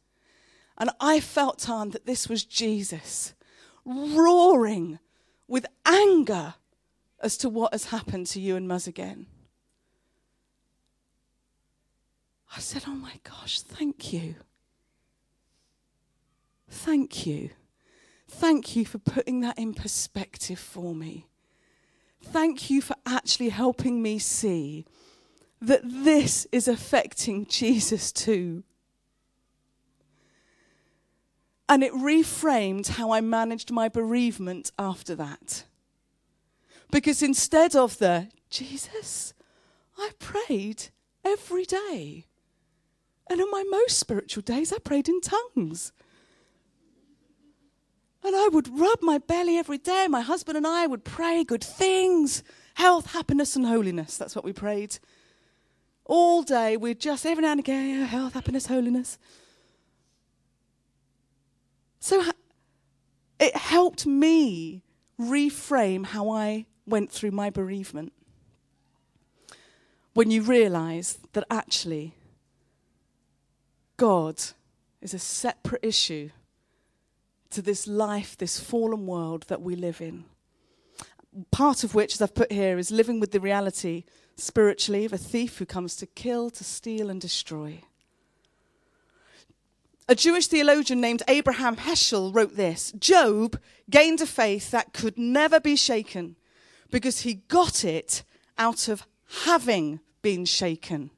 And 0.76 0.90
I 1.00 1.20
felt, 1.20 1.60
Tan, 1.60 1.90
that 1.90 2.06
this 2.06 2.28
was 2.28 2.44
Jesus, 2.44 3.34
roaring 3.84 4.98
with 5.48 5.66
anger 5.86 6.54
as 7.20 7.36
to 7.38 7.48
what 7.48 7.72
has 7.72 7.86
happened 7.86 8.26
to 8.28 8.40
you 8.40 8.56
and 8.56 8.68
Muzz 8.68 8.86
again. 8.86 9.26
I 12.54 12.60
said, 12.60 12.84
Oh 12.86 12.94
my 12.94 13.18
gosh, 13.24 13.60
thank 13.60 14.12
you. 14.12 14.34
Thank 16.68 17.26
you. 17.26 17.50
Thank 18.28 18.76
you 18.76 18.84
for 18.84 18.98
putting 18.98 19.40
that 19.40 19.58
in 19.58 19.74
perspective 19.74 20.58
for 20.58 20.94
me. 20.94 21.28
Thank 22.22 22.70
you 22.70 22.80
for 22.80 22.96
actually 23.04 23.50
helping 23.50 24.02
me 24.02 24.18
see 24.18 24.86
that 25.62 25.82
this 25.84 26.46
is 26.50 26.66
affecting 26.66 27.46
Jesus 27.46 28.12
too. 28.12 28.64
And 31.68 31.82
it 31.82 31.92
reframed 31.92 32.88
how 32.88 33.12
I 33.12 33.20
managed 33.20 33.70
my 33.70 33.88
bereavement 33.88 34.72
after 34.78 35.14
that. 35.14 35.64
Because 36.90 37.22
instead 37.22 37.74
of 37.74 37.96
the, 37.98 38.28
Jesus, 38.50 39.32
I 39.96 40.10
prayed 40.18 40.88
every 41.24 41.64
day. 41.64 42.26
And 43.30 43.40
on 43.40 43.50
my 43.50 43.62
most 43.62 43.98
spiritual 43.98 44.42
days, 44.42 44.72
I 44.72 44.78
prayed 44.78 45.08
in 45.08 45.20
tongues. 45.20 45.92
And 48.24 48.36
I 48.36 48.48
would 48.52 48.78
rub 48.78 49.00
my 49.00 49.18
belly 49.18 49.56
every 49.56 49.78
day. 49.78 50.06
My 50.08 50.20
husband 50.20 50.56
and 50.56 50.66
I 50.66 50.86
would 50.86 51.04
pray 51.04 51.44
good 51.44 51.64
things 51.64 52.42
health, 52.74 53.12
happiness, 53.12 53.54
and 53.54 53.66
holiness. 53.66 54.16
That's 54.16 54.34
what 54.34 54.44
we 54.44 54.52
prayed. 54.52 54.98
All 56.14 56.42
day, 56.42 56.76
we'd 56.76 57.00
just 57.00 57.24
every 57.24 57.40
now 57.40 57.52
and 57.52 57.60
again, 57.60 58.02
oh, 58.02 58.04
health, 58.04 58.34
happiness, 58.34 58.66
holiness. 58.66 59.16
So 62.00 62.22
it 63.40 63.56
helped 63.56 64.04
me 64.04 64.82
reframe 65.18 66.04
how 66.04 66.28
I 66.28 66.66
went 66.84 67.10
through 67.10 67.30
my 67.30 67.48
bereavement. 67.48 68.12
When 70.12 70.30
you 70.30 70.42
realize 70.42 71.18
that 71.32 71.44
actually 71.50 72.12
God 73.96 74.38
is 75.00 75.14
a 75.14 75.18
separate 75.18 75.82
issue 75.82 76.28
to 77.52 77.62
this 77.62 77.86
life, 77.86 78.36
this 78.36 78.60
fallen 78.60 79.06
world 79.06 79.46
that 79.48 79.62
we 79.62 79.76
live 79.76 80.02
in. 80.02 80.26
Part 81.50 81.84
of 81.84 81.94
which, 81.94 82.12
as 82.12 82.20
I've 82.20 82.34
put 82.34 82.52
here, 82.52 82.76
is 82.76 82.90
living 82.90 83.18
with 83.18 83.32
the 83.32 83.40
reality 83.40 84.04
spiritually 84.36 85.04
of 85.04 85.12
a 85.12 85.18
thief 85.18 85.58
who 85.58 85.66
comes 85.66 85.96
to 85.96 86.06
kill, 86.06 86.50
to 86.50 86.64
steal, 86.64 87.10
and 87.10 87.20
destroy. 87.20 87.82
A 90.08 90.14
Jewish 90.14 90.48
theologian 90.48 91.00
named 91.00 91.22
Abraham 91.28 91.76
Heschel 91.76 92.34
wrote 92.34 92.56
this 92.56 92.92
Job 92.92 93.58
gained 93.88 94.20
a 94.20 94.26
faith 94.26 94.70
that 94.70 94.92
could 94.92 95.16
never 95.16 95.60
be 95.60 95.76
shaken 95.76 96.36
because 96.90 97.20
he 97.20 97.34
got 97.34 97.84
it 97.84 98.24
out 98.58 98.88
of 98.88 99.06
having 99.44 100.00
been 100.20 100.44
shaken. 100.44 101.10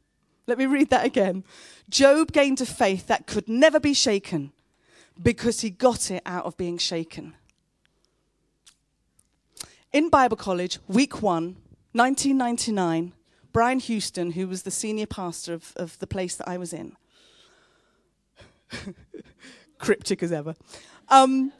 Let 0.46 0.58
me 0.58 0.66
read 0.66 0.90
that 0.90 1.04
again. 1.04 1.44
Job 1.88 2.32
gained 2.32 2.60
a 2.60 2.66
faith 2.66 3.06
that 3.06 3.26
could 3.26 3.48
never 3.48 3.80
be 3.80 3.94
shaken 3.94 4.52
because 5.20 5.60
he 5.60 5.70
got 5.70 6.10
it 6.10 6.22
out 6.26 6.44
of 6.44 6.56
being 6.56 6.78
shaken. 6.78 7.34
in 9.92 10.08
Bible 10.10 10.36
college, 10.36 10.78
week 10.88 11.22
one, 11.22 11.56
1999, 11.94 13.12
Brian 13.52 13.78
Houston, 13.78 14.32
who 14.32 14.48
was 14.48 14.64
the 14.64 14.70
senior 14.72 15.06
pastor 15.06 15.54
of, 15.54 15.72
of 15.76 15.96
the 16.00 16.08
place 16.08 16.34
that 16.34 16.48
I 16.48 16.58
was 16.58 16.72
in, 16.72 16.96
cryptic 19.78 20.20
as 20.20 20.32
ever, 20.32 20.56
um, 21.08 21.52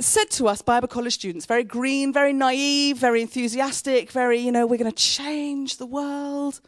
said 0.00 0.30
to 0.32 0.48
us, 0.48 0.60
Bible 0.60 0.88
college 0.88 1.14
students, 1.14 1.46
very 1.46 1.64
green, 1.64 2.12
very 2.12 2.34
naive, 2.34 2.98
very 2.98 3.22
enthusiastic, 3.22 4.10
very, 4.10 4.38
you 4.38 4.52
know, 4.52 4.66
we're 4.66 4.76
going 4.76 4.90
to 4.90 4.96
change 5.02 5.78
the 5.78 5.86
world. 5.86 6.60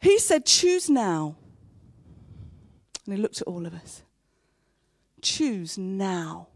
He 0.00 0.20
said, 0.20 0.46
Choose 0.46 0.88
now. 0.88 1.34
And 3.04 3.16
he 3.16 3.20
looked 3.20 3.40
at 3.40 3.48
all 3.48 3.66
of 3.66 3.74
us. 3.74 4.02
Choose 5.22 5.76
now 5.76 6.48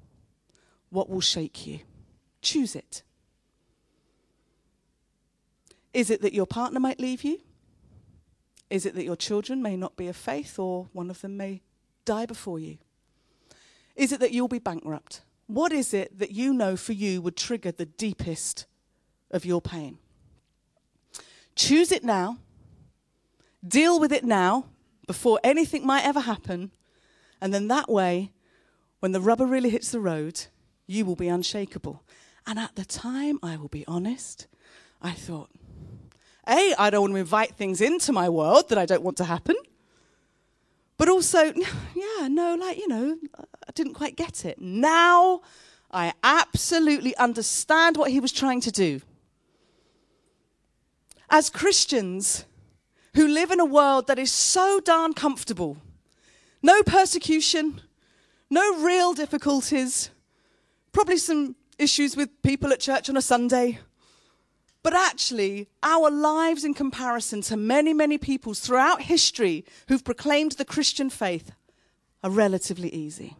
what 0.90 1.10
will 1.10 1.20
shake 1.20 1.66
you. 1.66 1.80
Choose 2.40 2.76
it. 2.76 3.02
Is 5.92 6.10
it 6.10 6.22
that 6.22 6.32
your 6.32 6.46
partner 6.46 6.80
might 6.80 7.00
leave 7.00 7.24
you? 7.24 7.40
Is 8.68 8.86
it 8.86 8.94
that 8.94 9.04
your 9.04 9.16
children 9.16 9.62
may 9.62 9.76
not 9.76 9.96
be 9.96 10.06
of 10.06 10.16
faith 10.16 10.58
or 10.58 10.88
one 10.92 11.10
of 11.10 11.20
them 11.20 11.36
may 11.36 11.62
die 12.04 12.26
before 12.26 12.58
you? 12.58 12.78
Is 13.96 14.12
it 14.12 14.20
that 14.20 14.32
you'll 14.32 14.48
be 14.48 14.60
bankrupt? 14.60 15.22
What 15.46 15.72
is 15.72 15.92
it 15.92 16.18
that 16.18 16.30
you 16.30 16.54
know 16.54 16.76
for 16.76 16.92
you 16.92 17.20
would 17.20 17.36
trigger 17.36 17.72
the 17.72 17.86
deepest 17.86 18.66
of 19.32 19.44
your 19.44 19.60
pain? 19.60 19.98
Choose 21.56 21.90
it 21.90 22.04
now. 22.04 22.38
Deal 23.66 23.98
with 23.98 24.12
it 24.12 24.24
now 24.24 24.66
before 25.06 25.40
anything 25.42 25.84
might 25.84 26.04
ever 26.04 26.20
happen. 26.20 26.70
And 27.40 27.52
then 27.52 27.66
that 27.68 27.90
way, 27.90 28.32
when 29.00 29.12
the 29.12 29.20
rubber 29.20 29.44
really 29.44 29.70
hits 29.70 29.90
the 29.90 30.00
road, 30.00 30.46
you 30.86 31.04
will 31.04 31.16
be 31.16 31.28
unshakable. 31.28 32.04
And 32.46 32.58
at 32.58 32.76
the 32.76 32.84
time, 32.84 33.38
I 33.42 33.56
will 33.56 33.68
be 33.68 33.84
honest, 33.86 34.46
I 35.02 35.12
thought, 35.12 35.50
A, 36.48 36.74
I 36.78 36.90
don't 36.90 37.02
want 37.02 37.12
to 37.14 37.18
invite 37.18 37.54
things 37.54 37.80
into 37.80 38.12
my 38.12 38.28
world 38.28 38.68
that 38.68 38.78
I 38.78 38.86
don't 38.86 39.02
want 39.02 39.16
to 39.18 39.24
happen. 39.24 39.56
But 40.96 41.08
also, 41.08 41.52
yeah, 41.94 42.28
no, 42.28 42.56
like, 42.60 42.78
you 42.78 42.88
know, 42.88 43.16
I 43.38 43.72
didn't 43.74 43.94
quite 43.94 44.16
get 44.16 44.44
it. 44.44 44.60
Now 44.60 45.42
I 45.90 46.12
absolutely 46.22 47.16
understand 47.16 47.96
what 47.96 48.10
he 48.10 48.20
was 48.20 48.32
trying 48.32 48.60
to 48.62 48.70
do. 48.70 49.00
As 51.28 51.50
Christians 51.50 52.44
who 53.14 53.26
live 53.26 53.50
in 53.50 53.60
a 53.60 53.64
world 53.64 54.06
that 54.06 54.18
is 54.18 54.30
so 54.30 54.80
darn 54.80 55.14
comfortable, 55.14 55.76
no 56.62 56.82
persecution, 56.82 57.80
no 58.50 58.82
real 58.82 59.14
difficulties, 59.14 60.10
probably 60.92 61.16
some 61.16 61.56
issues 61.78 62.16
with 62.16 62.42
people 62.42 62.72
at 62.72 62.80
church 62.80 63.08
on 63.08 63.16
a 63.16 63.22
Sunday. 63.22 63.78
But 64.82 64.94
actually, 64.94 65.68
our 65.82 66.10
lives 66.10 66.64
in 66.64 66.72
comparison 66.72 67.42
to 67.42 67.56
many, 67.56 67.92
many 67.92 68.16
peoples 68.16 68.60
throughout 68.60 69.02
history 69.02 69.64
who've 69.88 70.04
proclaimed 70.04 70.52
the 70.52 70.64
Christian 70.64 71.10
faith 71.10 71.52
are 72.22 72.30
relatively 72.30 72.88
easy. 72.88 73.36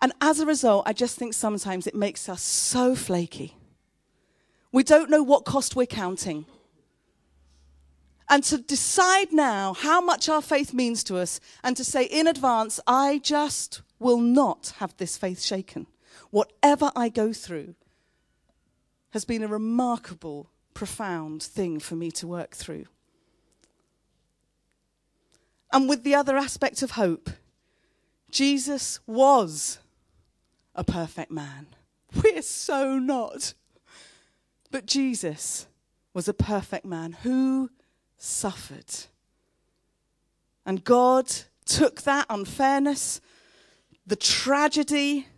And 0.00 0.12
as 0.20 0.40
a 0.40 0.46
result, 0.46 0.84
I 0.86 0.92
just 0.92 1.18
think 1.18 1.34
sometimes 1.34 1.86
it 1.86 1.94
makes 1.94 2.28
us 2.28 2.42
so 2.42 2.94
flaky. 2.94 3.56
We 4.72 4.82
don't 4.82 5.10
know 5.10 5.22
what 5.22 5.44
cost 5.44 5.76
we're 5.76 5.86
counting. 5.86 6.46
And 8.28 8.42
to 8.44 8.58
decide 8.58 9.32
now 9.32 9.74
how 9.74 10.00
much 10.00 10.28
our 10.28 10.42
faith 10.42 10.74
means 10.74 11.04
to 11.04 11.18
us 11.18 11.38
and 11.62 11.76
to 11.76 11.84
say 11.84 12.04
in 12.04 12.26
advance, 12.26 12.80
I 12.86 13.20
just 13.22 13.82
will 13.98 14.18
not 14.18 14.74
have 14.78 14.96
this 14.96 15.16
faith 15.16 15.42
shaken. 15.42 15.86
Whatever 16.30 16.90
I 16.96 17.08
go 17.08 17.32
through 17.32 17.74
has 19.16 19.24
been 19.24 19.42
a 19.42 19.48
remarkable, 19.48 20.50
profound 20.74 21.42
thing 21.42 21.80
for 21.80 21.96
me 21.96 22.10
to 22.10 22.26
work 22.26 22.54
through. 22.54 22.84
And 25.72 25.88
with 25.88 26.04
the 26.04 26.14
other 26.14 26.36
aspect 26.36 26.82
of 26.82 26.90
hope, 26.90 27.30
Jesus 28.30 29.00
was 29.06 29.78
a 30.74 30.84
perfect 30.84 31.30
man. 31.30 31.68
We're 32.22 32.42
so 32.42 32.98
not. 32.98 33.54
But 34.70 34.84
Jesus 34.84 35.66
was 36.12 36.28
a 36.28 36.34
perfect 36.34 36.84
man 36.84 37.12
who 37.12 37.70
suffered. 38.18 39.06
And 40.66 40.84
God 40.84 41.32
took 41.64 42.02
that 42.02 42.26
unfairness, 42.28 43.22
the 44.06 44.16
tragedy, 44.16 45.28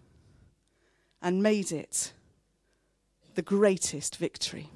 and 1.23 1.45
made 1.45 1.71
it 1.71 2.13
the 3.39 3.43
greatest 3.43 4.17
victory. 4.17 4.69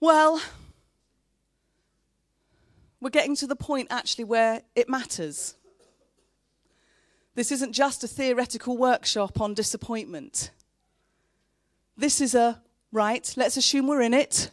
Well, 0.00 0.40
we're 2.98 3.10
getting 3.10 3.36
to 3.36 3.46
the 3.46 3.54
point 3.54 3.88
actually 3.90 4.24
where 4.24 4.62
it 4.74 4.88
matters. 4.88 5.54
This 7.34 7.52
isn't 7.52 7.74
just 7.74 8.02
a 8.04 8.08
theoretical 8.08 8.78
workshop 8.78 9.38
on 9.38 9.52
disappointment. 9.52 10.50
This 11.98 12.18
is 12.22 12.34
a, 12.34 12.62
right, 12.90 13.30
let's 13.36 13.58
assume 13.58 13.86
we're 13.86 14.00
in 14.00 14.14
it. 14.14 14.50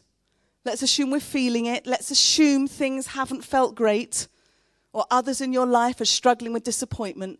Let's 0.65 0.81
assume 0.81 1.09
we're 1.09 1.21
feeling 1.21 1.67
it. 1.67 1.87
Let's 1.87 2.11
assume 2.11 2.67
things 2.67 3.07
haven't 3.07 3.45
felt 3.45 3.75
great 3.75 4.27
or 4.91 5.05
others 5.09 5.39
in 5.39 5.53
your 5.53 5.65
life 5.65 6.01
are 6.01 6.05
struggling 6.05 6.51
with 6.51 6.65
disappointment. 6.65 7.39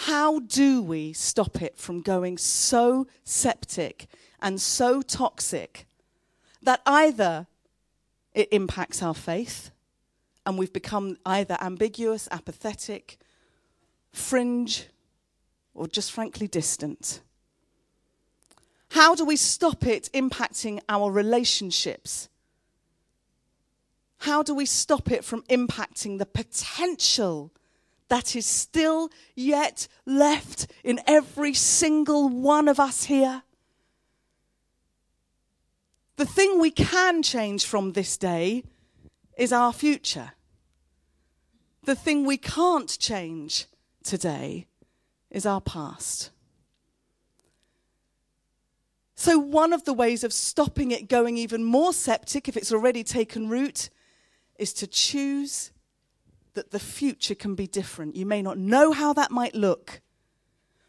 How 0.00 0.40
do 0.40 0.82
we 0.82 1.14
stop 1.14 1.62
it 1.62 1.78
from 1.78 2.02
going 2.02 2.36
so 2.36 3.06
septic 3.24 4.06
and 4.42 4.60
so 4.60 5.00
toxic 5.00 5.86
that 6.62 6.82
either 6.84 7.46
it 8.34 8.48
impacts 8.52 9.02
our 9.02 9.14
faith 9.14 9.70
and 10.44 10.58
we've 10.58 10.72
become 10.72 11.16
either 11.24 11.56
ambiguous, 11.62 12.28
apathetic, 12.30 13.16
fringe, 14.12 14.86
or 15.72 15.88
just 15.88 16.12
frankly 16.12 16.46
distant? 16.46 17.22
How 18.90 19.14
do 19.14 19.24
we 19.24 19.36
stop 19.36 19.86
it 19.86 20.10
impacting 20.12 20.78
our 20.90 21.10
relationships? 21.10 22.28
How 24.18 24.42
do 24.42 24.54
we 24.54 24.66
stop 24.66 25.10
it 25.10 25.24
from 25.24 25.40
impacting 25.44 26.18
the 26.18 26.26
potential 26.26 27.50
that 28.08 28.36
is 28.36 28.46
still 28.46 29.10
yet 29.34 29.88
left 30.04 30.66
in 30.84 31.00
every 31.06 31.54
single 31.54 32.28
one 32.28 32.68
of 32.68 32.78
us 32.78 33.04
here? 33.04 33.42
The 36.16 36.26
thing 36.26 36.58
we 36.58 36.70
can 36.70 37.22
change 37.22 37.64
from 37.64 37.92
this 37.92 38.16
day 38.16 38.64
is 39.36 39.52
our 39.52 39.72
future. 39.72 40.32
The 41.84 41.94
thing 41.94 42.24
we 42.24 42.38
can't 42.38 42.98
change 42.98 43.66
today 44.02 44.66
is 45.30 45.44
our 45.44 45.60
past. 45.60 46.30
So, 49.14 49.38
one 49.38 49.72
of 49.72 49.84
the 49.84 49.94
ways 49.94 50.24
of 50.24 50.32
stopping 50.32 50.90
it 50.90 51.08
going 51.08 51.36
even 51.38 51.64
more 51.64 51.92
septic, 51.92 52.48
if 52.48 52.56
it's 52.56 52.72
already 52.72 53.02
taken 53.02 53.48
root, 53.48 53.88
is 54.58 54.72
to 54.74 54.86
choose 54.86 55.70
that 56.56 56.72
the 56.72 56.80
future 56.80 57.34
can 57.34 57.54
be 57.54 57.68
different. 57.68 58.16
You 58.16 58.26
may 58.26 58.42
not 58.42 58.58
know 58.58 58.90
how 58.90 59.12
that 59.12 59.30
might 59.30 59.54
look, 59.54 60.00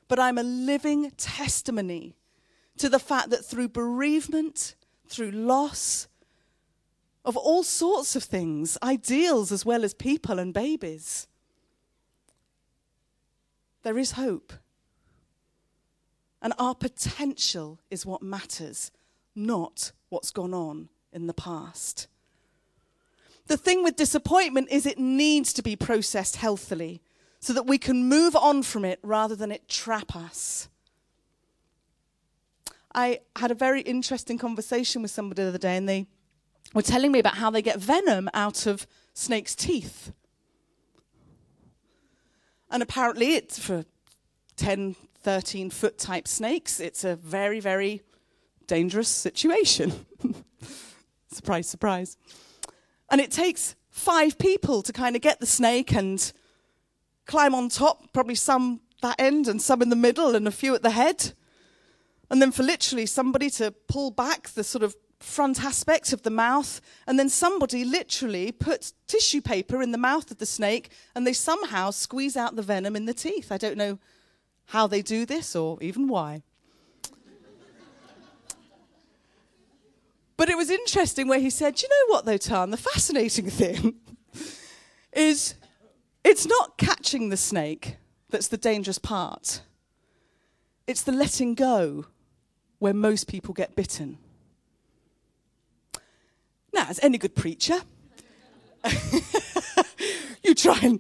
but 0.08 0.20
I'm 0.20 0.38
a 0.38 0.44
living 0.44 1.12
testimony 1.12 2.16
to 2.78 2.90
the 2.90 3.00
fact 3.00 3.30
that 3.30 3.46
through 3.46 3.70
bereavement, 3.70 4.76
through 5.08 5.32
loss, 5.32 6.08
of 7.24 7.36
all 7.38 7.64
sorts 7.64 8.16
of 8.16 8.24
things, 8.24 8.78
ideals 8.82 9.52
as 9.52 9.66
well 9.66 9.84
as 9.84 9.94
people 9.94 10.40
and 10.40 10.54
babies, 10.54 11.28
there 13.84 13.98
is 13.98 14.12
hope. 14.12 14.54
And 16.42 16.54
our 16.58 16.76
potential 16.76 17.80
is 17.92 18.06
what 18.06 18.22
matters, 18.22 18.92
not 19.36 19.92
what's 20.10 20.32
gone 20.32 20.54
on 20.54 20.90
in 21.12 21.28
the 21.28 21.34
past. 21.34 22.08
The 23.48 23.58
thing 23.58 23.84
with 23.84 23.96
disappointment 23.96 24.68
is 24.70 24.86
it 24.86 25.00
needs 25.00 25.54
to 25.54 25.62
be 25.62 25.76
processed 25.76 26.36
healthily 26.36 27.02
so 27.40 27.54
that 27.54 27.66
we 27.66 27.78
can 27.78 28.08
move 28.08 28.36
on 28.36 28.62
from 28.64 28.84
it 28.84 29.00
rather 29.04 29.36
than 29.36 29.52
it 29.52 29.70
trap 29.70 30.16
us. 30.16 30.68
I 32.94 33.22
had 33.36 33.52
a 33.52 33.56
very 33.56 33.82
interesting 33.82 34.38
conversation 34.38 35.02
with 35.02 35.12
somebody 35.12 35.44
the 35.44 35.50
other 35.50 35.58
day, 35.58 35.78
and 35.78 35.88
they 35.88 36.08
were 36.74 36.82
telling 36.82 37.12
me 37.12 37.20
about 37.20 37.36
how 37.36 37.50
they 37.50 37.62
get 37.62 37.80
venom 37.80 38.30
out 38.34 38.66
of 38.66 38.88
snakes' 39.14 39.56
teeth. 39.56 40.12
And 42.70 42.84
apparently, 42.84 43.36
it's 43.36 43.60
for 43.60 43.86
10, 44.58 44.96
13 45.22 45.70
foot 45.70 45.98
type 45.98 46.28
snakes, 46.28 46.80
it's 46.80 47.04
a 47.04 47.16
very, 47.16 47.60
very 47.60 48.02
dangerous 48.66 49.08
situation. 49.08 50.06
surprise, 51.32 51.70
surprise. 51.70 52.18
And 53.10 53.22
it 53.22 53.32
takes 53.32 53.76
five 53.90 54.38
people 54.38 54.82
to 54.82 54.94
kind 54.94 55.16
of 55.16 55.22
get 55.22 55.40
the 55.40 55.46
snake 55.46 55.94
and 55.94 56.32
climb 57.26 57.56
on 57.56 57.70
top. 57.70 58.12
Probably 58.14 58.36
some 58.36 58.82
that 59.02 59.16
end 59.20 59.48
and 59.48 59.62
some 59.62 59.82
in 59.82 59.90
the 59.90 59.96
middle 59.96 60.36
and 60.36 60.48
a 60.48 60.52
few 60.52 60.74
at 60.76 60.82
the 60.82 60.90
head. 60.92 61.34
And 62.30 62.42
then 62.42 62.52
for 62.52 62.64
literally 62.64 63.06
somebody 63.06 63.50
to 63.52 63.72
pull 63.88 64.12
back 64.12 64.50
the 64.50 64.64
sort 64.64 64.84
of 64.84 64.96
front 65.20 65.64
aspect 65.64 66.14
of 66.14 66.24
the 66.24 66.30
mouth, 66.30 66.80
and 67.08 67.18
then 67.18 67.30
somebody 67.30 67.84
literally 67.84 68.52
puts 68.52 68.94
tissue 69.08 69.42
paper 69.42 69.82
in 69.82 69.92
the 69.92 69.98
mouth 69.98 70.30
of 70.30 70.38
the 70.38 70.46
snake 70.46 70.92
and 71.16 71.26
they 71.26 71.34
somehow 71.34 71.90
squeeze 71.90 72.38
out 72.38 72.56
the 72.56 72.62
venom 72.62 72.96
in 72.96 73.06
the 73.06 73.14
teeth. 73.14 73.52
I 73.52 73.58
don't 73.58 73.78
know 73.78 73.98
how 74.68 74.88
they 74.88 75.02
do 75.02 75.26
this 75.26 75.56
or 75.56 75.82
even 75.82 76.08
why. 76.08 76.44
But 80.38 80.50
it 80.50 80.56
was 80.56 80.70
interesting 80.70 81.28
where 81.28 81.40
he 81.40 81.50
said, 81.50 81.82
you 81.82 81.90
know 81.90 82.14
what, 82.14 82.26
though, 82.26 82.38
Tan? 82.38 82.70
The 82.70 82.78
fascinating 82.78 83.50
thing 83.50 83.96
is 85.14 85.56
it's 86.24 86.46
not 86.46 86.78
catching 86.78 87.30
the 87.30 87.38
snake 87.38 87.98
that's 88.30 88.48
the 88.48 88.58
dangerous 88.58 89.00
part, 89.00 89.62
it's 90.86 91.02
the 91.02 91.12
letting 91.12 91.56
go 91.56 92.06
where 92.80 92.94
most 92.94 93.28
people 93.28 93.54
get 93.54 93.76
bitten. 93.76 94.18
Now, 96.74 96.86
as 96.90 97.00
any 97.02 97.18
good 97.18 97.36
preacher, 97.36 97.80
you 100.44 100.54
try 100.54 100.80
and 100.84 101.00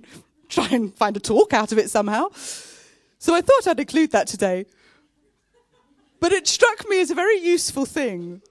try 0.49 0.67
and 0.69 0.95
find 0.97 1.15
a 1.15 1.19
talk 1.19 1.53
out 1.53 1.71
of 1.71 1.77
it 1.77 1.89
somehow. 1.89 2.29
So 3.19 3.35
I 3.35 3.41
thought 3.41 3.67
I'd 3.67 3.79
include 3.79 4.11
that 4.11 4.27
today. 4.27 4.65
But 6.19 6.31
it 6.31 6.47
struck 6.47 6.87
me 6.89 6.99
as 6.99 7.11
a 7.11 7.15
very 7.15 7.39
useful 7.39 7.85
thing 7.85 8.41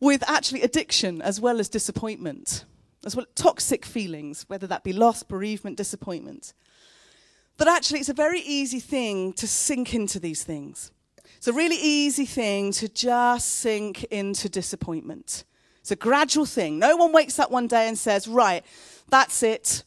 with 0.00 0.28
actually 0.28 0.62
addiction 0.62 1.20
as 1.22 1.40
well 1.40 1.60
as 1.60 1.68
disappointment, 1.68 2.64
as 3.04 3.14
well 3.14 3.26
toxic 3.34 3.84
feelings, 3.84 4.44
whether 4.48 4.66
that 4.66 4.82
be 4.82 4.92
loss, 4.92 5.22
bereavement, 5.22 5.76
disappointment. 5.76 6.54
That 7.58 7.68
actually 7.68 8.00
it's 8.00 8.08
a 8.08 8.14
very 8.14 8.40
easy 8.40 8.80
thing 8.80 9.34
to 9.34 9.46
sink 9.46 9.94
into 9.94 10.18
these 10.18 10.42
things. 10.42 10.90
It's 11.36 11.48
a 11.48 11.52
really 11.52 11.76
easy 11.76 12.24
thing 12.24 12.72
to 12.72 12.88
just 12.88 13.48
sink 13.48 14.04
into 14.04 14.48
disappointment. 14.48 15.44
It's 15.80 15.90
a 15.90 15.96
gradual 15.96 16.46
thing. 16.46 16.78
No 16.78 16.96
one 16.96 17.12
wakes 17.12 17.38
up 17.38 17.50
one 17.50 17.66
day 17.66 17.88
and 17.88 17.98
says, 17.98 18.28
Right, 18.28 18.64
that's 19.08 19.42
it. 19.42 19.84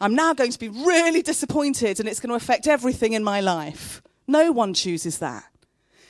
I'm 0.00 0.14
now 0.14 0.32
going 0.32 0.50
to 0.50 0.58
be 0.58 0.68
really 0.68 1.20
disappointed 1.22 2.00
and 2.00 2.08
it's 2.08 2.20
going 2.20 2.30
to 2.30 2.36
affect 2.36 2.66
everything 2.66 3.12
in 3.12 3.22
my 3.22 3.40
life. 3.40 4.02
No 4.26 4.50
one 4.50 4.72
chooses 4.72 5.18
that. 5.18 5.44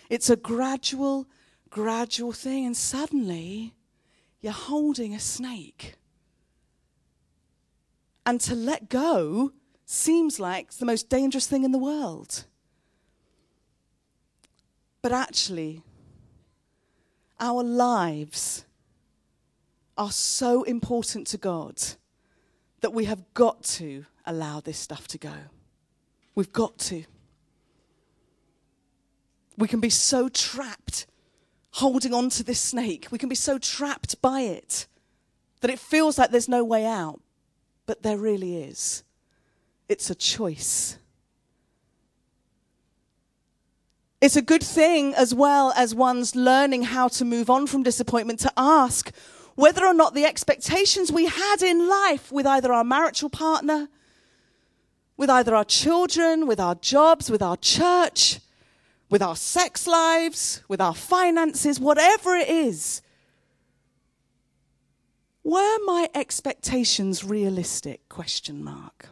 It's 0.09 0.31
a 0.31 0.37
gradual, 0.37 1.27
gradual 1.71 2.33
thing, 2.33 2.67
and 2.67 2.77
suddenly 2.77 3.75
you're 4.41 4.53
holding 4.53 5.15
a 5.15 5.21
snake. 5.21 5.95
And 8.27 8.41
to 8.43 8.55
let 8.55 8.89
go 8.89 9.53
seems 9.87 10.39
like 10.39 10.73
the 10.73 10.87
most 10.87 11.09
dangerous 11.09 11.47
thing 11.47 11.65
in 11.65 11.73
the 11.73 11.79
world. 11.79 12.45
But 15.03 15.13
actually, 15.13 15.83
our 17.39 17.63
lives 17.63 18.65
are 19.97 20.13
so 20.13 20.63
important 20.65 21.27
to 21.29 21.39
God 21.39 21.75
that 22.81 22.93
we 22.93 23.07
have 23.07 23.23
got 23.35 23.63
to 23.63 24.05
allow 24.27 24.61
this 24.61 24.79
stuff 24.79 25.09
to 25.09 25.19
go. 25.19 25.35
We've 26.35 26.53
got 26.53 26.79
to. 26.79 27.05
We 29.57 29.69
can 29.69 29.81
be 29.81 29.91
so 29.91 30.29
trapped 30.29 31.07
holding 31.73 32.13
on 32.13 32.31
to 32.31 32.43
this 32.43 32.61
snake. 32.61 33.09
We 33.11 33.19
can 33.19 33.29
be 33.29 33.35
so 33.35 33.59
trapped 33.59 34.21
by 34.21 34.41
it 34.43 34.87
that 35.61 35.71
it 35.71 35.79
feels 35.79 36.19
like 36.19 36.31
there's 36.31 36.49
no 36.49 36.65
way 36.65 36.85
out. 36.85 37.21
But 37.87 38.03
there 38.03 38.19
really 38.19 38.63
is. 38.63 39.03
It's 39.89 40.11
a 40.11 40.15
choice. 40.15 40.97
It's 44.21 44.37
a 44.37 44.43
good 44.43 44.63
thing, 44.63 45.15
as 45.15 45.35
well 45.35 45.73
as 45.77 45.95
one's 45.95 46.37
learning 46.37 46.83
how 46.83 47.09
to 47.09 47.25
move 47.25 47.49
on 47.49 47.67
from 47.67 47.83
disappointment, 47.83 48.39
to 48.41 48.53
ask 48.57 49.11
whether 49.55 49.85
or 49.85 49.95
not 49.95 50.15
the 50.15 50.25
expectations 50.25 51.11
we 51.11 51.27
had 51.27 51.63
in 51.63 51.89
life 51.89 52.31
with 52.31 52.47
either 52.47 52.73
our 52.73 52.85
marital 52.85 53.31
partner, 53.31 53.89
with 55.17 55.31
either 55.31 55.55
our 55.55 55.65
children, 55.65 56.47
with 56.47 56.61
our 56.61 56.75
jobs, 56.77 57.31
with 57.31 57.43
our 57.43 57.57
church, 57.57 58.41
with 59.11 59.23
our 59.23 59.37
sex 59.37 59.87
lives, 59.87 60.63
with 60.69 60.81
our 60.81 60.95
finances, 60.95 61.81
whatever 61.81 62.37
it 62.37 62.49
is, 62.49 63.03
were 65.43 65.79
my 65.85 66.09
expectations 66.15 67.25
realistic? 67.25 68.09
Question 68.09 68.63
mark. 68.63 69.09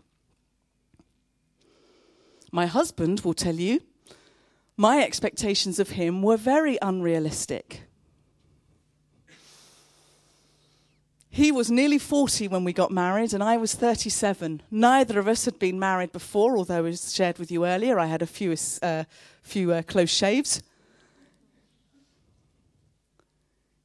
My 2.52 2.66
husband 2.66 3.20
will 3.20 3.34
tell 3.34 3.56
you 3.56 3.80
my 4.76 5.02
expectations 5.02 5.80
of 5.80 5.90
him 5.90 6.22
were 6.22 6.36
very 6.36 6.78
unrealistic. 6.80 7.82
He 11.30 11.52
was 11.52 11.70
nearly 11.70 11.98
40 11.98 12.48
when 12.48 12.64
we 12.64 12.72
got 12.72 12.90
married, 12.90 13.32
and 13.32 13.42
I 13.42 13.56
was 13.58 13.74
37. 13.74 14.62
Neither 14.70 15.18
of 15.18 15.28
us 15.28 15.44
had 15.44 15.58
been 15.58 15.78
married 15.78 16.10
before, 16.10 16.56
although, 16.56 16.84
as 16.84 17.14
shared 17.14 17.38
with 17.38 17.50
you 17.50 17.66
earlier, 17.66 17.98
I 17.98 18.06
had 18.06 18.22
a 18.22 18.26
few, 18.26 18.56
uh, 18.82 19.04
few 19.48 19.72
uh, 19.72 19.82
close 19.82 20.10
shaves. 20.10 20.62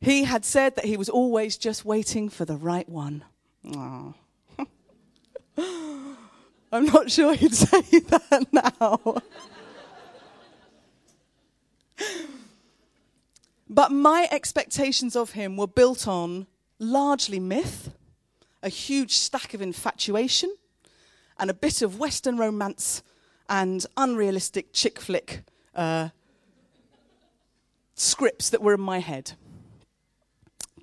He 0.01 0.25
had 0.25 0.43
said 0.43 0.75
that 0.75 0.83
he 0.85 0.97
was 0.97 1.07
always 1.07 1.55
just 1.55 1.85
waiting 1.85 2.27
for 2.27 2.43
the 2.43 2.57
right 2.57 2.87
one. 2.89 3.23
I'm 6.73 6.85
not 6.85 7.09
sure 7.09 7.33
he'd 7.35 7.55
say 7.69 7.81
that 7.99 8.47
now. 8.51 9.21
but 13.69 13.93
my 13.93 14.27
expectations 14.29 15.15
of 15.15 15.31
him 15.31 15.55
were 15.55 15.67
built 15.67 16.05
on 16.05 16.47
largely 16.79 17.39
myth, 17.39 17.91
a 18.61 18.69
huge 18.69 19.15
stack 19.15 19.53
of 19.53 19.61
infatuation, 19.61 20.53
and 21.39 21.49
a 21.49 21.53
bit 21.53 21.81
of 21.81 21.97
Western 21.97 22.37
romance 22.37 23.03
and 23.47 23.85
unrealistic 23.95 24.73
chick 24.73 24.99
flick 24.99 25.43
uh, 25.75 26.09
scripts 27.95 28.49
that 28.49 28.61
were 28.61 28.73
in 28.73 28.81
my 28.81 28.99
head. 28.99 29.33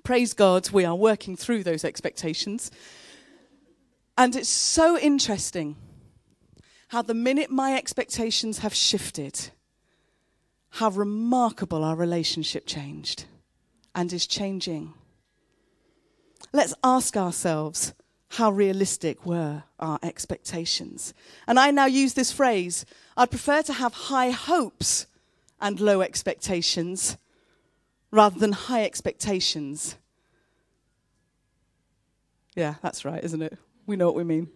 Praise 0.03 0.33
God, 0.33 0.69
we 0.71 0.85
are 0.85 0.95
working 0.95 1.35
through 1.35 1.63
those 1.63 1.85
expectations. 1.85 2.71
And 4.17 4.35
it's 4.35 4.49
so 4.49 4.97
interesting 4.97 5.75
how 6.89 7.01
the 7.01 7.13
minute 7.13 7.49
my 7.49 7.75
expectations 7.75 8.59
have 8.59 8.73
shifted, 8.73 9.49
how 10.71 10.89
remarkable 10.89 11.83
our 11.83 11.95
relationship 11.95 12.65
changed 12.65 13.25
and 13.95 14.11
is 14.11 14.27
changing 14.27 14.93
let's 16.53 16.73
ask 16.83 17.15
ourselves 17.15 17.93
how 18.31 18.49
realistic 18.49 19.25
were 19.25 19.63
our 19.79 19.99
expectations? 20.01 21.13
And 21.47 21.59
I 21.59 21.71
now 21.71 21.85
use 21.85 22.13
this 22.13 22.31
phrase 22.31 22.85
I'd 23.17 23.29
prefer 23.29 23.61
to 23.63 23.73
have 23.73 23.93
high 23.93 24.29
hopes 24.29 25.05
and 25.59 25.79
low 25.79 26.01
expectations 26.01 27.17
rather 28.09 28.39
than 28.39 28.53
high 28.53 28.83
expectations. 28.83 29.97
Yeah, 32.55 32.75
that's 32.81 33.03
right, 33.03 33.23
isn't 33.23 33.41
it? 33.41 33.57
We 33.85 33.97
know 33.97 34.05
what 34.05 34.15
we 34.15 34.23
mean. 34.23 34.49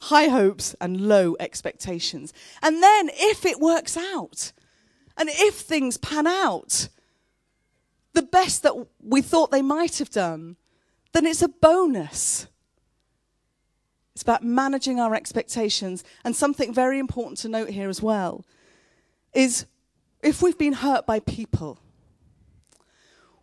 High 0.00 0.28
hopes 0.28 0.74
and 0.80 1.00
low 1.00 1.36
expectations. 1.40 2.32
And 2.60 2.82
then, 2.82 3.10
if 3.14 3.46
it 3.46 3.60
works 3.60 3.96
out, 3.96 4.52
and 5.16 5.28
if 5.30 5.54
things 5.54 5.96
pan 5.96 6.26
out, 6.26 6.88
the 8.12 8.22
best 8.22 8.62
that 8.62 8.74
we 9.02 9.22
thought 9.22 9.50
they 9.50 9.62
might 9.62 9.98
have 9.98 10.10
done, 10.10 10.56
then 11.12 11.24
it's 11.24 11.42
a 11.42 11.48
bonus. 11.48 12.46
It's 14.14 14.22
about 14.22 14.42
managing 14.42 15.00
our 15.00 15.14
expectations. 15.14 16.04
And 16.24 16.36
something 16.36 16.72
very 16.72 16.98
important 16.98 17.38
to 17.38 17.48
note 17.48 17.70
here 17.70 17.88
as 17.88 18.02
well 18.02 18.44
is 19.32 19.66
if 20.22 20.42
we've 20.42 20.58
been 20.58 20.74
hurt 20.74 21.06
by 21.06 21.20
people, 21.20 21.78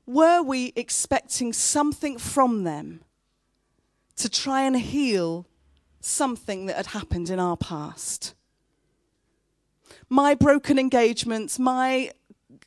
were 0.05 0.41
we 0.41 0.73
expecting 0.75 1.53
something 1.53 2.17
from 2.17 2.63
them 2.63 3.01
to 4.15 4.29
try 4.29 4.61
and 4.61 4.77
heal 4.77 5.45
something 6.01 6.65
that 6.67 6.77
had 6.77 6.87
happened 6.87 7.29
in 7.29 7.39
our 7.39 7.57
past? 7.57 8.33
My 10.07 10.33
broken 10.33 10.79
engagements, 10.79 11.59
my 11.59 12.11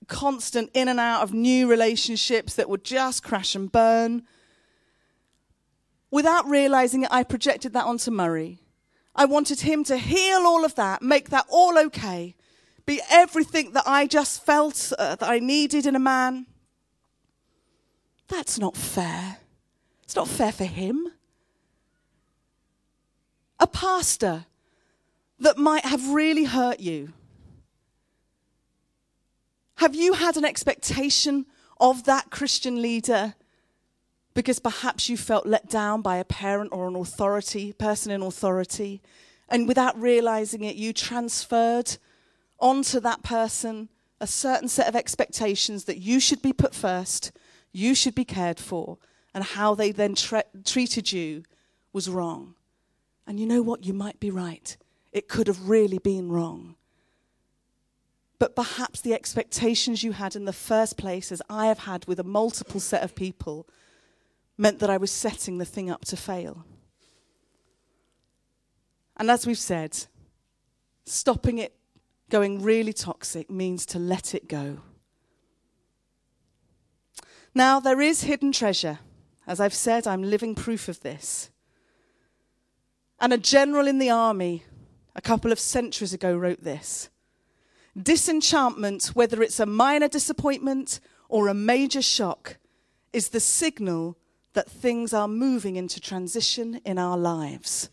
constant 0.07 0.71
in 0.75 0.89
and 0.89 1.01
out 1.01 1.23
of 1.23 1.33
new 1.33 1.69
relationships 1.69 2.55
that 2.55 2.69
would 2.69 2.85
just 2.85 3.23
crash 3.23 3.55
and 3.55 3.71
burn 3.71 4.23
without 6.13 6.49
realizing 6.49 7.03
it, 7.03 7.09
I 7.11 7.25
projected 7.25 7.73
that 7.73 7.87
onto 7.87 8.13
Murray. 8.13 8.61
I 9.17 9.25
wanted 9.25 9.63
him 9.63 9.83
to 9.85 9.97
heal 9.97 10.47
all 10.47 10.65
of 10.65 10.77
that, 10.77 11.03
make 11.03 11.31
that 11.31 11.47
all 11.49 11.77
okay, 11.77 12.37
be 12.87 13.01
everything 13.11 13.73
that 13.73 13.85
I 13.87 14.07
just 14.07 14.45
felt 14.45 14.93
uh, 14.97 15.17
that 15.17 15.29
I 15.29 15.41
needed 15.41 15.87
in 15.87 15.97
a 15.97 16.01
man. 16.01 16.47
That's 18.29 18.59
not 18.59 18.77
fair. 18.77 19.39
It's 20.05 20.15
not 20.15 20.29
fair 20.29 20.53
for 20.53 20.65
him. 20.65 21.09
A 23.59 23.67
pastor 23.67 24.47
that 25.39 25.59
might 25.59 25.85
have 25.85 26.09
really 26.09 26.45
hurt 26.45 26.81
you? 26.81 27.13
Have 29.77 29.95
you 29.95 30.15
had 30.15 30.37
an 30.37 30.45
expectation 30.45 31.47
of 31.81 32.05
that 32.05 32.31
Christian 32.31 32.81
leader 32.81 33.35
because 34.35 34.59
perhaps 34.59 35.09
you 35.09 35.17
felt 35.17 35.47
let 35.47 35.69
down 35.69 36.03
by 36.03 36.17
a 36.17 36.25
parent 36.25 36.71
or 36.73 36.89
an 36.89 36.97
authority, 36.97 37.73
person 37.73 38.11
in 38.11 38.23
authority, 38.23 39.03
and 39.49 39.69
without 39.69 40.01
realizing 40.01 40.65
it, 40.65 40.77
you 40.77 40.93
transferred 40.93 41.99
onto 42.59 43.01
that 43.01 43.23
person 43.23 43.89
a 44.21 44.27
certain 44.27 44.69
set 44.69 44.89
of 44.89 44.97
expectations 44.97 45.85
that 45.85 45.99
you 45.99 46.21
should 46.21 46.41
be 46.41 46.53
put 46.53 46.75
first, 46.75 47.33
you 47.73 47.95
should 47.95 48.15
be 48.15 48.25
cared 48.25 48.59
for, 48.59 48.99
and 49.35 49.45
how 49.45 49.75
they 49.75 49.93
then 49.93 50.15
tre- 50.15 50.45
treated 50.65 51.13
you 51.13 51.43
was 51.93 52.09
wrong. 52.09 52.55
And 53.27 53.39
you 53.39 53.47
know 53.47 53.63
what? 53.63 53.85
You 53.85 53.93
might 53.93 54.21
be 54.21 54.31
right. 54.31 54.77
It 55.13 55.29
could 55.29 55.47
have 55.47 55.69
really 55.69 55.99
been 55.99 56.31
wrong. 56.31 56.77
But 58.39 58.57
perhaps 58.57 59.01
the 59.01 59.15
expectations 59.15 60.03
you 60.03 60.13
had 60.13 60.35
in 60.35 60.47
the 60.47 60.53
first 60.53 60.97
place, 60.97 61.31
as 61.31 61.43
I 61.49 61.67
have 61.67 61.81
had 61.81 62.07
with 62.07 62.19
a 62.19 62.25
multiple 62.25 62.81
set 62.81 63.03
of 63.03 63.15
people, 63.15 63.69
meant 64.57 64.79
that 64.81 64.91
I 64.91 64.97
was 64.97 65.11
setting 65.11 65.59
the 65.59 65.65
thing 65.65 65.91
up 65.91 66.05
to 66.07 66.17
fail. 66.17 66.65
And 69.17 69.31
as 69.31 69.47
we've 69.47 69.59
said, 69.59 70.07
stopping 71.05 71.59
it 71.59 71.75
going 72.31 72.63
really 72.63 72.93
toxic 72.93 73.51
means 73.51 73.85
to 73.87 73.99
let 73.99 74.35
it 74.35 74.49
go. 74.49 74.79
Now, 77.55 77.81
there 77.81 78.01
is 78.01 78.23
hidden 78.23 78.53
treasure. 78.53 79.01
As 79.47 79.61
I've 79.61 79.75
said, 79.75 80.07
I'm 80.07 80.23
living 80.23 80.55
proof 80.55 80.89
of 80.89 81.01
this. 81.01 81.51
And 83.21 83.33
a 83.33 83.39
general 83.39 83.87
in 83.87 83.99
the 83.99 84.11
army 84.11 84.65
a 85.15 85.21
couple 85.21 85.53
of 85.53 85.61
centuries 85.61 86.15
ago 86.15 86.35
wrote 86.35 86.65
this 86.65 87.11
Disenchantment, 88.01 89.09
whether 89.09 89.43
it's 89.43 89.61
a 89.61 89.67
minor 89.67 90.09
disappointment 90.09 90.99
or 91.29 91.49
a 91.49 91.55
major 91.55 92.01
shock, 92.01 92.57
is 93.13 93.29
the 93.29 93.41
signal 93.41 94.17
that 94.55 94.71
things 94.71 95.15
are 95.15 95.29
moving 95.29 95.77
into 95.77 96.01
transition 96.01 96.81
in 96.85 96.99
our 96.99 97.17
lives. 97.17 97.89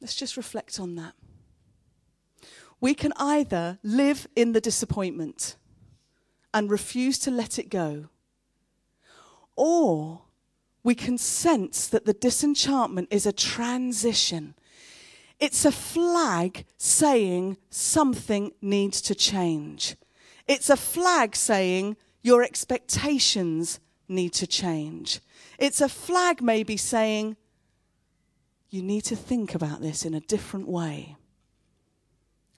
Let's 0.00 0.16
just 0.16 0.36
reflect 0.36 0.80
on 0.80 0.96
that. 0.96 1.14
We 2.80 2.94
can 2.94 3.12
either 3.16 3.78
live 3.84 4.26
in 4.34 4.52
the 4.52 4.60
disappointment 4.60 5.56
and 6.52 6.68
refuse 6.68 7.18
to 7.20 7.30
let 7.30 7.58
it 7.58 7.70
go, 7.70 8.08
or 9.54 10.22
we 10.82 10.96
can 10.96 11.16
sense 11.16 11.86
that 11.86 12.04
the 12.04 12.12
disenchantment 12.12 13.08
is 13.12 13.24
a 13.24 13.32
transition. 13.32 14.54
It's 15.38 15.64
a 15.64 15.70
flag 15.70 16.64
saying 16.76 17.56
something 17.70 18.52
needs 18.60 19.00
to 19.02 19.14
change. 19.14 19.94
It's 20.46 20.70
a 20.70 20.76
flag 20.76 21.36
saying 21.36 21.96
your 22.22 22.42
expectations 22.42 23.80
need 24.08 24.32
to 24.34 24.46
change. 24.46 25.20
It's 25.58 25.80
a 25.80 25.88
flag 25.88 26.42
maybe 26.42 26.76
saying 26.76 27.36
you 28.70 28.82
need 28.82 29.02
to 29.04 29.16
think 29.16 29.54
about 29.54 29.80
this 29.80 30.04
in 30.04 30.14
a 30.14 30.20
different 30.20 30.68
way 30.68 31.16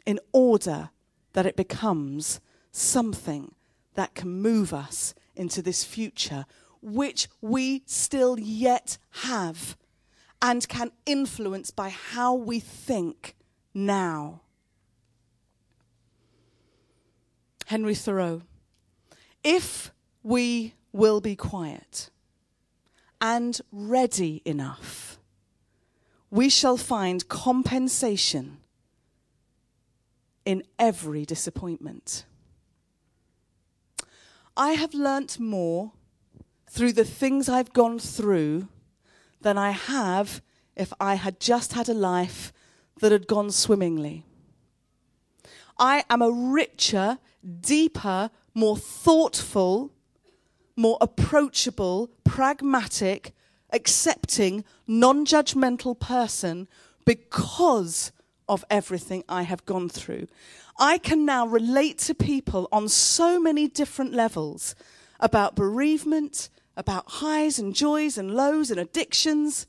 in 0.07 0.21
order 0.33 0.91
that 1.33 1.47
it 1.47 1.57
becomes 1.57 2.41
something 2.71 3.55
that 3.95 4.15
can 4.15 4.31
move 4.31 4.73
us 4.73 5.15
into 5.35 5.63
this 5.63 5.85
future 5.85 6.47
which 6.81 7.29
we 7.41 7.83
still 7.87 8.39
yet 8.39 8.99
have 9.23 9.77
and 10.43 10.69
can 10.69 10.91
influence 11.07 11.71
by 11.71 11.89
how 11.89 12.35
we 12.35 12.61
think 12.61 13.35
now. 13.73 14.43
Henry 17.67 17.95
Thoreau. 17.95 18.43
If 19.43 19.91
we 20.23 20.75
will 20.93 21.21
be 21.21 21.37
quiet 21.37 22.11
and 23.21 23.61
ready 23.73 24.43
enough, 24.45 25.19
we 26.31 26.49
shall 26.49 26.77
find 26.77 27.29
compensation 27.29 28.59
in 30.45 30.63
every 30.79 31.25
disappointment. 31.25 32.25
I 34.57 34.73
have 34.73 34.95
learnt 34.95 35.41
more 35.41 35.93
through 36.69 36.93
the 36.93 37.05
things 37.05 37.49
I've 37.49 37.73
gone 37.73 37.99
through 37.99 38.69
than 39.41 39.59
I 39.59 39.71
have 39.71 40.43
if 40.77 40.93
I 41.01 41.15
had 41.15 41.41
just 41.41 41.73
had 41.73 41.89
a 41.89 41.95
life 41.95 42.53
that 43.01 43.13
had 43.13 43.27
gone 43.27 43.51
swimmingly. 43.51 44.25
I 45.79 46.05
am 46.09 46.23
a 46.23 46.31
richer, 46.31 47.19
deeper, 47.61 48.31
more 48.55 48.77
thoughtful, 48.77 49.93
more 50.77 50.99
approachable, 51.01 52.11
pragmatic, 52.25 53.35
accepting, 53.73 54.65
non 54.87 55.27
judgmental 55.27 55.99
person 55.99 56.69
because 57.05 58.13
of 58.49 58.65
everything 58.71 59.25
I 59.29 59.43
have 59.43 59.65
gone 59.65 59.89
through. 59.89 60.29
I 60.79 60.99
can 60.99 61.25
now 61.25 61.47
relate 61.47 61.99
to 62.01 62.15
people 62.15 62.69
on 62.73 62.89
so 62.89 63.41
many 63.41 63.69
different 63.69 64.13
levels 64.13 64.75
about 65.21 65.55
bereavement, 65.55 66.51
about 66.77 67.05
highs 67.07 67.59
and 67.59 67.75
joys 67.75 68.19
and 68.19 68.35
lows 68.35 68.71
and 68.71 68.81
addictions 68.81 69.67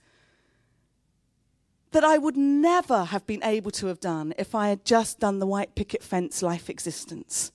that 1.95 2.03
I 2.03 2.17
would 2.17 2.35
never 2.35 3.05
have 3.05 3.25
been 3.25 3.41
able 3.41 3.71
to 3.71 3.87
have 3.87 4.01
done 4.01 4.33
if 4.37 4.53
I 4.53 4.67
had 4.67 4.83
just 4.83 5.21
done 5.21 5.39
the 5.39 5.47
white 5.47 5.75
picket 5.75 6.03
fence 6.03 6.41
life 6.41 6.69
existence. 6.69 7.53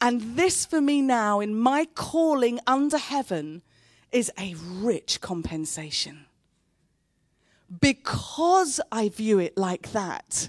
And 0.00 0.34
this 0.34 0.64
for 0.64 0.80
me 0.80 1.02
now, 1.02 1.40
in 1.40 1.54
my 1.54 1.88
calling 1.94 2.58
under 2.66 2.96
heaven, 2.96 3.60
is 4.12 4.32
a 4.38 4.54
rich 4.56 5.20
compensation. 5.20 6.24
Because 7.82 8.80
I 8.90 9.10
view 9.10 9.38
it 9.38 9.58
like 9.58 9.92
that. 9.92 10.48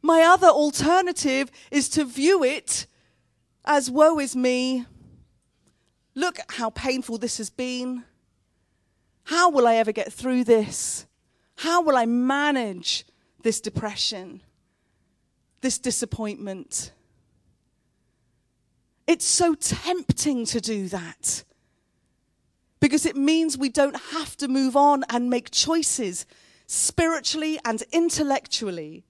My 0.00 0.22
other 0.22 0.48
alternative 0.48 1.50
is 1.70 1.90
to 1.90 2.06
view 2.06 2.42
it 2.42 2.86
as 3.66 3.90
woe 3.90 4.18
is 4.18 4.34
me. 4.34 4.86
Look 6.14 6.38
how 6.48 6.70
painful 6.70 7.18
this 7.18 7.36
has 7.36 7.50
been. 7.50 8.04
How 9.24 9.50
will 9.50 9.66
I 9.66 9.76
ever 9.76 9.92
get 9.92 10.12
through 10.12 10.44
this? 10.44 11.06
How 11.56 11.82
will 11.82 11.96
I 11.96 12.06
manage 12.06 13.06
this 13.42 13.60
depression, 13.60 14.42
this 15.60 15.78
disappointment? 15.78 16.92
It's 19.06 19.24
so 19.24 19.54
tempting 19.54 20.46
to 20.46 20.60
do 20.60 20.88
that 20.88 21.44
because 22.80 23.06
it 23.06 23.16
means 23.16 23.56
we 23.56 23.68
don't 23.68 23.96
have 24.12 24.36
to 24.38 24.48
move 24.48 24.76
on 24.76 25.04
and 25.08 25.30
make 25.30 25.50
choices 25.50 26.26
spiritually 26.66 27.58
and 27.64 27.82
intellectually 27.92 29.04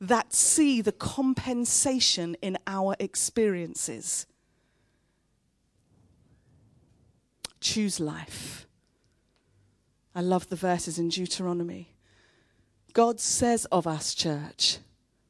that 0.00 0.32
see 0.32 0.80
the 0.80 0.92
compensation 0.92 2.36
in 2.42 2.58
our 2.66 2.96
experiences. 2.98 4.26
Choose 7.60 8.00
life. 8.00 8.66
I 10.14 10.20
love 10.20 10.48
the 10.48 10.56
verses 10.56 10.98
in 10.98 11.08
Deuteronomy. 11.08 11.94
God 12.92 13.20
says 13.20 13.64
of 13.66 13.86
us, 13.86 14.14
church, 14.14 14.78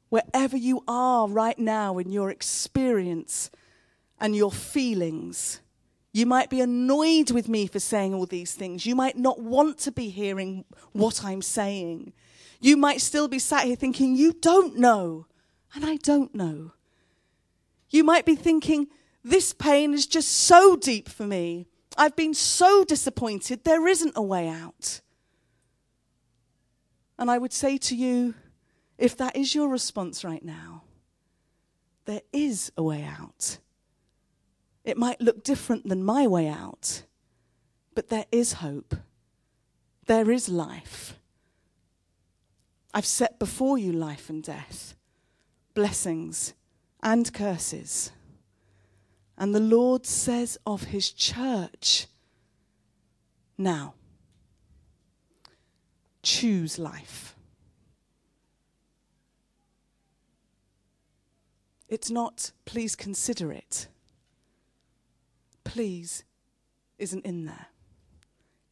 wherever 0.09 0.57
you 0.57 0.83
are 0.89 1.29
right 1.29 1.59
now 1.59 1.99
in 1.99 2.11
your 2.11 2.31
experience 2.31 3.51
and 4.21 4.35
your 4.35 4.53
feelings. 4.53 5.61
You 6.13 6.27
might 6.27 6.51
be 6.51 6.61
annoyed 6.61 7.31
with 7.31 7.49
me 7.49 7.67
for 7.67 7.81
saying 7.81 8.13
all 8.13 8.27
these 8.27 8.53
things. 8.53 8.85
You 8.85 8.95
might 8.95 9.17
not 9.17 9.41
want 9.41 9.79
to 9.79 9.93
be 9.93 10.11
hearing 10.11 10.65
what 10.93 11.25
I'm 11.25 11.43
saying. 11.43 12.13
You 12.61 12.77
might 12.77 13.01
still 13.01 13.29
be 13.29 13.39
sat 13.39 13.65
here 13.65 13.77
thinking, 13.77 14.15
You 14.15 14.33
don't 14.33 14.77
know. 14.77 15.27
And 15.75 15.85
I 15.85 15.97
don't 15.97 16.35
know. 16.35 16.73
You 17.89 18.05
might 18.05 18.27
be 18.27 18.37
thinking, 18.37 18.89
This 19.25 19.53
pain 19.53 19.95
is 19.95 20.07
just 20.07 20.31
so 20.31 20.77
deep 20.77 21.09
for 21.09 21.27
me. 21.27 21.67
I've 21.97 22.17
been 22.17 22.35
so 22.35 22.85
disappointed, 22.85 23.65
there 23.65 23.87
isn't 23.87 24.13
a 24.17 24.23
way 24.23 24.49
out. 24.49 25.01
And 27.19 27.31
I 27.31 27.39
would 27.39 27.53
say 27.53 27.79
to 27.79 27.97
you, 27.97 28.35
if 28.99 29.17
that 29.17 29.37
is 29.37 29.55
your 29.55 29.69
response 29.69 30.25
right 30.25 30.45
now, 30.45 30.83
there 32.05 32.23
is 32.33 32.73
a 32.77 32.83
way 32.83 33.05
out. 33.05 33.59
It 34.85 34.97
might 34.97 35.21
look 35.21 35.45
different 35.45 35.89
than 35.89 36.05
my 36.05 36.27
way 36.27 36.49
out, 36.49 37.05
but 37.95 38.09
there 38.09 38.27
is 38.33 38.55
hope. 38.55 38.97
There 40.07 40.31
is 40.31 40.49
life. 40.49 41.15
I've 42.93 43.07
set 43.07 43.39
before 43.39 43.79
you 43.79 43.93
life 43.93 44.29
and 44.29 44.43
death, 44.43 44.95
blessings 45.75 46.55
and 47.03 47.33
curses. 47.33 48.11
And 49.43 49.53
the 49.53 49.59
Lord 49.59 50.07
says 50.07 50.57
of 50.65 50.85
his 50.85 51.11
church 51.11 52.07
now. 53.59 53.95
Choose 56.23 56.79
life. 56.79 57.35
It's 61.89 62.09
not, 62.09 62.53
please 62.67 62.95
consider 62.95 63.51
it. 63.51 63.89
Please 65.65 66.23
isn't 67.01 67.27
in 67.27 67.47
there. 67.47 67.67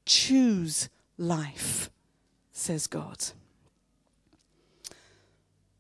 Choose 0.07 0.89
life, 1.19 1.91
says 2.53 2.87
God. 2.87 3.25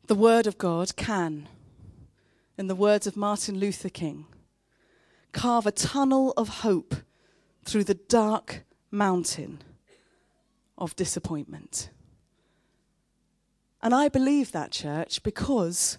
The 0.09 0.17
Word 0.17 0.49
of 0.49 0.59
God 0.59 0.97
can, 0.97 1.49
in 2.59 2.67
the 2.67 2.75
words 2.75 3.07
of 3.07 3.17
Martin 3.17 3.61
Luther 3.61 3.89
King, 3.89 4.27
carve 5.33 5.67
a 5.67 5.73
tunnel 5.73 6.33
of 6.37 6.49
hope 6.49 6.95
through 7.65 7.85
the 7.85 7.95
dark 7.95 8.65
mountain 8.91 9.63
of 10.77 10.97
disappointment. 10.97 11.91
And 13.83 13.95
I 13.95 14.09
believe 14.09 14.53
that, 14.53 14.73
church, 14.73 15.23
because 15.23 15.99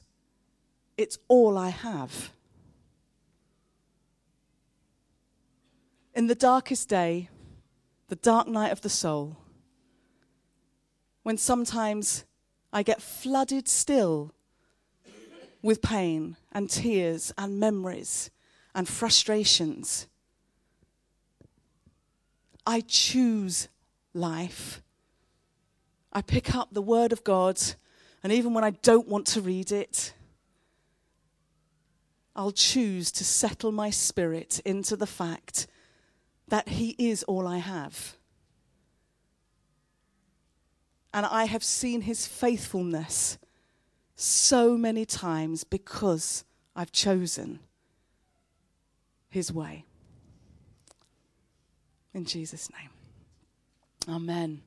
it's 0.98 1.18
all 1.28 1.58
I 1.58 1.70
have. 1.70 2.32
In 6.14 6.28
the 6.28 6.36
darkest 6.36 6.90
day, 6.90 7.30
the 8.10 8.18
dark 8.18 8.48
night 8.48 8.72
of 8.72 8.82
the 8.82 8.90
soul, 8.90 9.38
when 11.24 11.38
sometimes 11.38 12.26
I 12.74 12.84
get 12.84 13.02
flooded 13.02 13.68
still 13.68 14.34
with 15.62 15.82
pain 15.82 16.36
and 16.52 16.70
tears 16.70 17.32
and 17.38 17.60
memories 17.60 18.30
and 18.74 18.88
frustrations, 18.88 20.08
I 22.66 22.82
choose 22.82 23.68
life. 24.14 24.82
I 26.14 26.22
pick 26.22 26.56
up 26.56 26.70
the 26.72 26.82
Word 26.82 27.12
of 27.12 27.24
God, 27.24 27.60
and 28.24 28.32
even 28.32 28.54
when 28.54 28.64
I 28.64 28.72
don't 28.72 29.08
want 29.08 29.28
to 29.28 29.42
read 29.42 29.72
it, 29.72 30.14
I'll 32.36 32.52
choose 32.52 33.12
to 33.14 33.24
settle 33.24 33.72
my 33.72 33.90
spirit 33.90 34.62
into 34.66 34.96
the 34.96 35.08
fact 35.08 35.68
that 36.48 36.70
He 36.70 36.96
is 36.98 37.24
all 37.24 37.48
I 37.48 37.58
have. 37.58 38.18
And 41.14 41.26
I 41.26 41.46
have 41.46 41.64
seen 41.64 42.02
His 42.02 42.26
faithfulness 42.26 43.38
so 44.16 44.78
many 44.78 45.06
times 45.06 45.64
because 45.64 46.46
I've 46.76 46.92
chosen 46.92 47.60
His 49.32 49.52
way. 49.52 49.86
In 52.14 52.26
Jesus' 52.26 52.70
name. 52.70 52.90
Amen. 54.08 54.62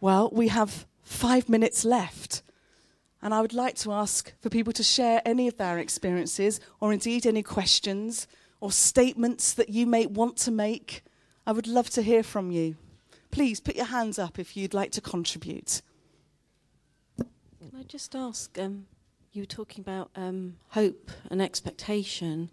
Well, 0.00 0.30
we 0.32 0.48
have 0.48 0.86
five 1.04 1.48
minutes 1.48 1.84
left. 1.84 2.42
And 3.22 3.34
I 3.34 3.40
would 3.40 3.54
like 3.54 3.76
to 3.76 3.92
ask 3.92 4.32
for 4.40 4.50
people 4.50 4.72
to 4.72 4.82
share 4.82 5.22
any 5.24 5.48
of 5.48 5.56
their 5.56 5.78
experiences 5.78 6.60
or 6.80 6.92
indeed 6.92 7.26
any 7.26 7.42
questions 7.42 8.26
or 8.60 8.70
statements 8.70 9.52
that 9.54 9.68
you 9.68 9.86
may 9.86 10.06
want 10.06 10.36
to 10.38 10.50
make. 10.50 11.02
I 11.46 11.52
would 11.52 11.66
love 11.66 11.90
to 11.90 12.02
hear 12.02 12.22
from 12.22 12.50
you. 12.50 12.76
Please 13.30 13.60
put 13.60 13.76
your 13.76 13.86
hands 13.86 14.18
up 14.18 14.38
if 14.38 14.56
you'd 14.56 14.74
like 14.74 14.92
to 14.92 15.00
contribute. 15.00 15.82
Can 17.18 17.78
I 17.78 17.82
just 17.82 18.14
ask? 18.14 18.58
Um, 18.58 18.86
you 19.32 19.42
were 19.42 19.46
talking 19.46 19.82
about 19.82 20.10
um, 20.16 20.56
hope 20.70 21.10
and 21.30 21.42
expectation, 21.42 22.50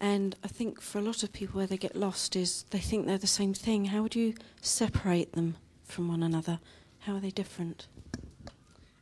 and 0.00 0.36
I 0.42 0.48
think 0.48 0.80
for 0.80 0.98
a 0.98 1.02
lot 1.02 1.22
of 1.22 1.32
people, 1.32 1.58
where 1.58 1.66
they 1.66 1.76
get 1.76 1.94
lost 1.94 2.34
is 2.36 2.64
they 2.70 2.78
think 2.78 3.06
they're 3.06 3.18
the 3.18 3.26
same 3.26 3.54
thing. 3.54 3.86
How 3.86 4.02
would 4.02 4.16
you 4.16 4.34
separate 4.60 5.32
them 5.32 5.56
from 5.84 6.08
one 6.08 6.22
another? 6.22 6.58
How 7.00 7.14
are 7.14 7.20
they 7.20 7.30
different? 7.30 7.86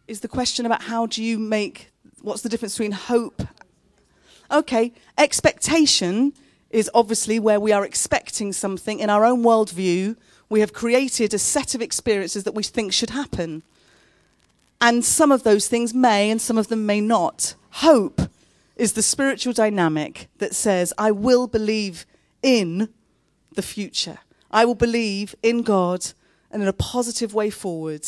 is 0.08 0.20
the 0.20 0.28
question 0.28 0.66
about 0.66 0.82
how 0.82 1.06
do 1.06 1.22
you 1.22 1.38
make 1.38 1.90
what's 2.22 2.42
the 2.42 2.48
difference 2.48 2.74
between 2.74 2.92
hope 2.92 3.42
okay 4.50 4.92
expectation 5.18 6.32
is 6.70 6.90
obviously 6.94 7.38
where 7.38 7.60
we 7.60 7.72
are 7.72 7.84
expecting 7.84 8.52
something 8.52 8.98
in 8.98 9.10
our 9.10 9.24
own 9.24 9.44
worldview 9.44 10.16
we 10.48 10.60
have 10.60 10.72
created 10.72 11.32
a 11.32 11.38
set 11.38 11.74
of 11.74 11.82
experiences 11.82 12.44
that 12.44 12.54
we 12.54 12.62
think 12.62 12.92
should 12.92 13.10
happen 13.10 13.62
and 14.80 15.04
some 15.04 15.30
of 15.30 15.42
those 15.42 15.68
things 15.68 15.94
may 15.94 16.30
and 16.30 16.40
some 16.40 16.58
of 16.58 16.68
them 16.68 16.86
may 16.86 17.00
not 17.00 17.54
hope 17.70 18.22
is 18.78 18.94
the 18.94 19.02
spiritual 19.02 19.52
dynamic 19.52 20.28
that 20.38 20.54
says 20.54 20.92
i 20.96 21.10
will 21.10 21.46
believe 21.46 22.06
in 22.42 22.88
the 23.54 23.62
future 23.62 24.18
i 24.50 24.64
will 24.64 24.74
believe 24.74 25.34
in 25.42 25.62
god 25.62 26.06
and 26.50 26.62
in 26.62 26.68
a 26.68 26.72
positive 26.72 27.34
way 27.34 27.50
forward 27.50 28.06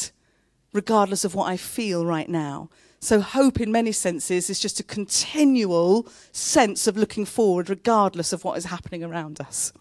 regardless 0.72 1.24
of 1.24 1.34
what 1.34 1.48
I 1.48 1.56
feel 1.56 2.06
right 2.06 2.28
now. 2.28 2.68
So, 3.00 3.20
hope 3.20 3.60
in 3.60 3.72
many 3.72 3.92
senses 3.92 4.50
is 4.50 4.60
just 4.60 4.78
a 4.78 4.82
continual 4.82 6.06
sense 6.32 6.86
of 6.86 6.96
looking 6.96 7.24
forward, 7.24 7.70
regardless 7.70 8.32
of 8.32 8.44
what 8.44 8.58
is 8.58 8.66
happening 8.66 9.02
around 9.02 9.40
us. 9.40 9.72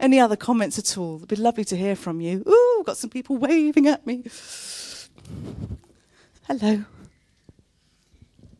Any 0.00 0.18
other 0.18 0.36
comments 0.36 0.78
at 0.78 0.96
all? 0.96 1.16
It'd 1.16 1.28
be 1.28 1.36
lovely 1.36 1.64
to 1.66 1.76
hear 1.76 1.94
from 1.94 2.20
you. 2.20 2.42
Ooh, 2.48 2.82
got 2.84 2.96
some 2.96 3.10
people 3.10 3.36
waving 3.36 3.86
at 3.86 4.06
me. 4.06 4.24
Hello. 6.48 6.84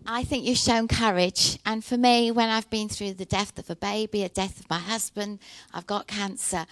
I 0.06 0.24
think 0.24 0.44
you've 0.44 0.58
shown 0.58 0.88
courage. 0.88 1.58
And 1.64 1.84
for 1.84 1.96
me, 1.96 2.30
when 2.30 2.48
I've 2.48 2.68
been 2.70 2.88
through 2.88 3.14
the 3.14 3.24
death 3.24 3.58
of 3.58 3.70
a 3.70 3.76
baby, 3.76 4.22
a 4.22 4.28
death 4.28 4.60
of 4.60 4.68
my 4.68 4.78
husband, 4.78 5.38
I've 5.72 5.86
got 5.86 6.06
cancer, 6.06 6.66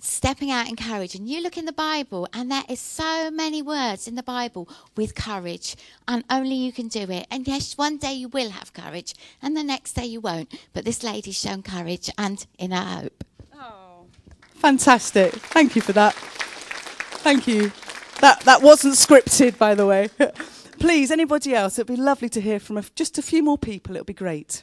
stepping 0.00 0.50
out 0.50 0.68
in 0.68 0.76
courage. 0.76 1.14
And 1.14 1.28
you 1.28 1.42
look 1.42 1.56
in 1.58 1.64
the 1.64 1.72
Bible, 1.72 2.28
and 2.32 2.50
there 2.50 2.62
is 2.68 2.80
so 2.80 3.30
many 3.30 3.62
words 3.62 4.06
in 4.06 4.14
the 4.14 4.22
Bible 4.22 4.68
with 4.96 5.14
courage, 5.14 5.76
and 6.06 6.24
only 6.30 6.54
you 6.54 6.72
can 6.72 6.88
do 6.88 7.10
it. 7.10 7.26
And 7.30 7.46
yes, 7.46 7.76
one 7.76 7.96
day 7.96 8.12
you 8.12 8.28
will 8.28 8.50
have 8.50 8.72
courage, 8.72 9.14
and 9.42 9.56
the 9.56 9.64
next 9.64 9.94
day 9.94 10.06
you 10.06 10.20
won't. 10.20 10.54
But 10.72 10.84
this 10.84 11.02
lady's 11.02 11.38
shown 11.38 11.62
courage 11.62 12.10
and 12.16 12.46
inner 12.58 12.76
hope. 12.76 13.24
Oh, 13.56 14.06
fantastic! 14.54 15.32
Thank 15.32 15.74
you 15.74 15.82
for 15.82 15.92
that. 15.92 16.14
Thank 16.14 17.48
you. 17.48 17.72
That 18.20 18.40
that 18.40 18.62
wasn't 18.62 18.94
scripted, 18.94 19.58
by 19.58 19.74
the 19.74 19.86
way. 19.86 20.10
Please, 20.78 21.10
anybody 21.10 21.54
else? 21.54 21.78
It'd 21.78 21.88
be 21.88 21.96
lovely 21.96 22.28
to 22.28 22.40
hear 22.40 22.60
from 22.60 22.80
just 22.94 23.18
a 23.18 23.22
few 23.22 23.42
more 23.42 23.58
people. 23.58 23.96
It'll 23.96 24.04
be 24.04 24.12
great. 24.12 24.62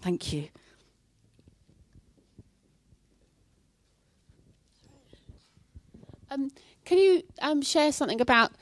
Thank 0.00 0.32
you. 0.32 0.48
Um, 6.30 6.50
can 6.84 6.98
you 6.98 7.22
um, 7.42 7.60
share 7.60 7.92
something 7.92 8.20
about? 8.20 8.52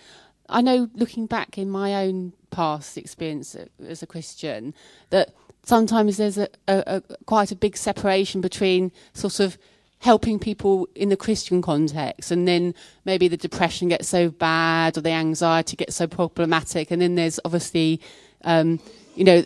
I 0.48 0.62
know, 0.62 0.88
looking 0.94 1.26
back 1.26 1.58
in 1.58 1.70
my 1.70 1.94
own 1.94 2.32
past 2.50 2.96
experience 2.96 3.54
as 3.86 4.02
a 4.02 4.06
Christian, 4.06 4.74
that 5.10 5.34
sometimes 5.64 6.16
there's 6.16 6.38
a, 6.38 6.48
a, 6.66 6.82
a 6.86 7.02
quite 7.26 7.52
a 7.52 7.56
big 7.56 7.76
separation 7.76 8.40
between 8.40 8.90
sort 9.12 9.38
of 9.38 9.58
helping 10.00 10.38
people 10.38 10.88
in 10.94 11.08
the 11.08 11.16
Christian 11.16 11.60
context, 11.60 12.30
and 12.30 12.46
then 12.46 12.74
maybe 13.04 13.28
the 13.28 13.36
depression 13.36 13.88
gets 13.88 14.08
so 14.08 14.30
bad 14.30 14.96
or 14.96 15.00
the 15.00 15.10
anxiety 15.10 15.76
gets 15.76 15.96
so 15.96 16.06
problematic, 16.06 16.90
and 16.90 17.02
then 17.02 17.14
there's 17.16 17.40
obviously, 17.44 18.00
um, 18.44 18.80
you 19.14 19.24
know, 19.24 19.44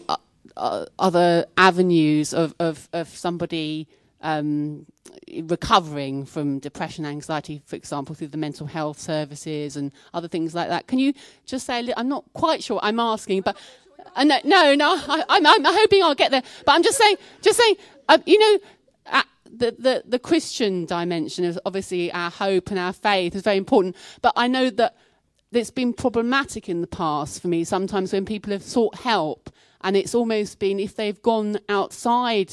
uh, 0.56 0.84
other 0.98 1.46
avenues 1.56 2.34
of, 2.34 2.54
of, 2.58 2.88
of 2.92 3.08
somebody 3.08 3.88
um, 4.20 4.86
recovering 5.44 6.24
from 6.24 6.58
depression, 6.58 7.04
anxiety, 7.04 7.62
for 7.66 7.76
example, 7.76 8.14
through 8.14 8.28
the 8.28 8.36
mental 8.36 8.66
health 8.66 8.98
services 8.98 9.76
and 9.76 9.92
other 10.14 10.28
things 10.28 10.54
like 10.54 10.68
that. 10.68 10.86
Can 10.86 10.98
you 10.98 11.12
just 11.46 11.66
say 11.66 11.80
little? 11.82 11.98
I'm 11.98 12.08
not 12.08 12.24
quite 12.32 12.62
sure. 12.62 12.78
I'm 12.82 13.00
asking, 13.00 13.42
but 13.42 13.56
uh, 14.14 14.24
no, 14.24 14.38
no, 14.44 14.74
no. 14.74 14.96
I, 15.08 15.38
am 15.38 15.64
hoping 15.64 16.02
I'll 16.02 16.14
get 16.14 16.30
there. 16.30 16.42
But 16.64 16.72
I'm 16.72 16.82
just 16.82 16.98
saying, 16.98 17.16
just 17.40 17.58
saying. 17.58 17.76
Uh, 18.08 18.18
you 18.26 18.38
know, 18.38 19.22
the, 19.54 19.76
the 19.78 20.02
the 20.06 20.18
Christian 20.18 20.86
dimension 20.86 21.44
of 21.44 21.58
obviously 21.64 22.10
our 22.12 22.30
hope 22.30 22.70
and 22.70 22.78
our 22.78 22.92
faith 22.92 23.34
is 23.34 23.42
very 23.42 23.58
important. 23.58 23.96
But 24.22 24.32
I 24.36 24.48
know 24.48 24.70
that 24.70 24.96
it's 25.52 25.70
been 25.70 25.92
problematic 25.92 26.68
in 26.68 26.80
the 26.80 26.86
past 26.86 27.42
for 27.42 27.48
me 27.48 27.62
sometimes 27.64 28.12
when 28.12 28.24
people 28.24 28.52
have 28.52 28.62
sought 28.62 28.94
help 28.96 29.50
and 29.82 29.96
it's 29.96 30.14
almost 30.14 30.58
been 30.58 30.80
if 30.80 30.96
they've 30.96 31.20
gone 31.20 31.58
outside 31.68 32.52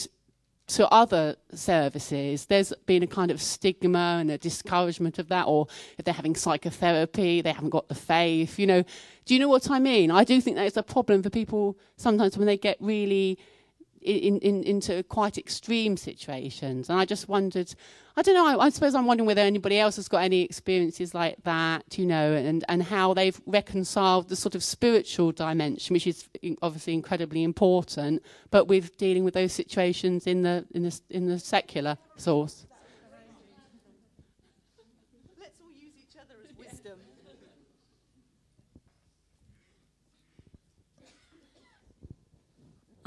to 0.70 0.88
other 0.90 1.36
services, 1.54 2.46
there's 2.46 2.72
been 2.86 3.02
a 3.02 3.08
kind 3.08 3.32
of 3.32 3.42
stigma 3.42 4.18
and 4.20 4.30
a 4.30 4.38
discouragement 4.38 5.18
of 5.18 5.28
that, 5.30 5.48
or 5.48 5.68
if 5.98 6.06
they're 6.06 6.14
having 6.14 6.36
psychotherapy, 6.36 7.42
they 7.42 7.52
haven't 7.52 7.72
got 7.72 7.88
the 7.88 7.96
faith. 7.96 8.60
You 8.60 8.68
know, 8.68 8.84
do 9.26 9.34
you 9.34 9.40
know 9.40 9.48
what 9.48 9.70
I 9.72 9.80
mean? 9.80 10.12
I 10.12 10.24
do 10.24 10.40
think 10.40 10.58
that 10.58 10.68
it's 10.68 10.78
a 10.78 10.84
problem 10.84 11.24
for 11.24 11.32
people 11.32 11.78
sometimes 11.98 12.38
when 12.38 12.46
they 12.46 12.58
get 12.58 12.78
really 12.80 13.40
in, 14.02 14.40
in, 14.40 14.64
into 14.64 15.04
quite 15.04 15.38
extreme 15.38 15.98
situations. 15.98 16.90
And 16.90 17.00
I 17.00 17.06
just 17.06 17.28
wondered, 17.28 17.74
I 18.16 18.22
don't 18.22 18.36
know, 18.36 18.48
I, 18.60 18.66
I, 18.66 18.70
suppose 18.70 18.96
I'm 18.96 19.06
wondering 19.06 19.28
whether 19.28 19.42
anybody 19.42 19.80
else 19.80 19.98
has 19.98 20.08
got 20.08 20.24
any 20.24 20.44
experiences 20.44 21.14
like 21.14 21.44
that, 21.44 21.98
you 21.98 22.06
know, 22.06 22.34
and, 22.34 22.64
and 22.68 22.84
how 22.84 23.14
they've 23.14 23.40
reconciled 23.46 24.30
the 24.30 24.36
sort 24.36 24.56
of 24.56 24.64
spiritual 24.64 25.32
dimension, 25.32 25.94
which 25.94 26.08
is 26.08 26.28
obviously 26.62 26.94
incredibly 26.94 27.44
important, 27.44 28.24
but 28.52 28.68
with 28.68 28.98
dealing 28.98 29.24
with 29.24 29.34
those 29.34 29.54
situations 29.54 30.28
in 30.28 30.44
the, 30.44 30.66
in 30.72 30.84
the, 30.84 31.00
in 31.10 31.28
the 31.28 31.40
secular 31.40 31.98
source. 32.16 32.66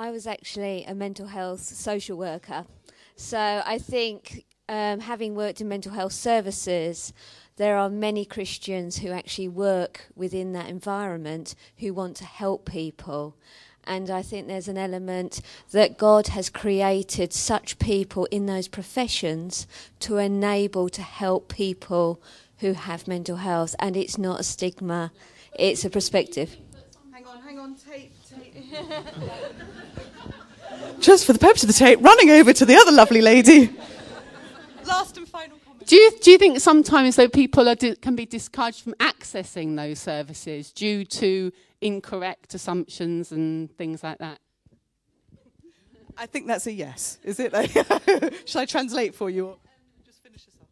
I 0.03 0.11
was 0.11 0.27
actually 0.27 0.83
a 0.83 0.97
mental 0.97 1.29
health 1.29 1.61
social 1.61 2.19
worker. 2.19 2.67
So 3.15 3.63
I 3.65 3.79
think 3.79 4.47
um, 4.69 4.99
having 4.99 5.37
worked 5.37 5.61
in 5.61 5.69
mental 5.69 5.93
health 5.93 6.13
services, 6.13 7.13
there 7.55 7.77
are 7.77 7.89
many 7.89 8.25
Christians 8.25 8.99
who 8.99 9.13
actually 9.13 9.47
work 9.47 10.09
within 10.17 10.55
that 10.55 10.69
environment 10.69 11.55
who 11.79 11.95
want 11.95 12.17
to 12.17 12.25
help 12.25 12.69
people. 12.69 13.37
And 13.85 14.11
I 14.11 14.23
think 14.23 14.49
there's 14.49 14.67
an 14.67 14.77
element 14.77 15.41
that 15.71 15.99
God 15.99 16.27
has 16.29 16.51
created 16.51 17.33
such 17.33 17.79
people 17.79 18.25
in 18.33 18.47
those 18.47 18.67
professions 18.67 19.69
to 20.01 20.17
enable 20.17 20.89
to 20.89 21.03
help 21.03 21.49
people 21.49 22.21
who 22.59 22.73
have 22.73 23.07
mental 23.07 23.37
health. 23.37 23.77
And 23.79 23.97
it's 23.97 24.19
not 24.19 24.41
a 24.41 24.43
stigma, 24.43 25.13
it's 25.57 25.85
a 25.85 25.91
perspective. 25.91 26.57
Hang 27.13 27.25
on, 27.25 27.41
hang 27.43 27.59
on, 27.61 27.77
tape. 27.77 28.13
Just 31.01 31.27
for 31.27 31.33
the 31.33 31.39
purpose 31.39 31.63
of 31.63 31.69
the 31.69 31.75
tape, 31.75 32.01
running 32.01 32.31
over 32.31 32.53
to 32.53 32.65
the 32.65 32.77
other 32.77 32.93
lovely 32.93 33.21
lady. 33.21 33.71
Last 34.87 35.17
and 35.17 35.29
final 35.29 35.59
comment. 35.65 35.87
Do 35.87 35.97
you, 35.97 36.11
do 36.21 36.31
you 36.31 36.39
think 36.39 36.61
sometimes 36.61 37.17
though 37.17 37.29
people 37.29 37.69
are 37.69 37.75
di- 37.75 37.97
can 37.97 38.15
be 38.15 38.27
discouraged 38.27 38.83
from 38.83 38.95
accessing 38.95 39.77
those 39.77 39.99
services 39.99 40.73
due 40.73 41.05
to 41.05 41.53
incorrect 41.81 42.55
assumptions 42.55 43.33
and 43.33 43.71
things 43.77 44.03
like 44.03 44.19
that? 44.19 44.39
I 46.17 46.27
think 46.27 46.47
that's 46.47 46.67
a 46.67 46.73
yes. 46.73 47.19
Is 47.25 47.41
it? 47.41 47.53
Shall 48.47 48.63
I 48.63 48.67
translate 48.67 49.15
for 49.15 49.31
you? 49.31 49.49
Um, 49.49 49.57
just 50.05 50.23
finish 50.23 50.45
this 50.45 50.55
off. 50.61 50.69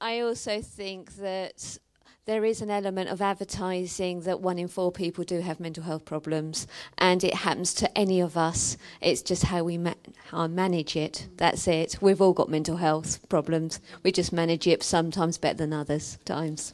I 0.00 0.20
also 0.20 0.60
think 0.60 1.14
that 1.16 1.78
there 2.26 2.44
is 2.44 2.62
an 2.62 2.70
element 2.70 3.10
of 3.10 3.20
advertising 3.20 4.20
that 4.20 4.40
one 4.40 4.58
in 4.58 4.68
four 4.68 4.90
people 4.90 5.24
do 5.24 5.40
have 5.40 5.60
mental 5.60 5.82
health 5.82 6.04
problems, 6.04 6.66
and 6.96 7.22
it 7.22 7.34
happens 7.34 7.74
to 7.74 7.98
any 7.98 8.20
of 8.20 8.36
us. 8.36 8.78
It's 9.00 9.20
just 9.20 9.44
how 9.44 9.64
we 9.64 9.76
ma- 9.76 9.94
how 10.30 10.46
manage 10.46 10.96
it. 10.96 11.28
That's 11.36 11.68
it. 11.68 11.98
We've 12.00 12.20
all 12.20 12.32
got 12.32 12.48
mental 12.48 12.76
health 12.78 13.26
problems. 13.28 13.80
We 14.02 14.10
just 14.10 14.32
manage 14.32 14.66
it 14.66 14.82
sometimes 14.82 15.36
better 15.36 15.58
than 15.58 15.72
others 15.74 16.18
times. 16.24 16.72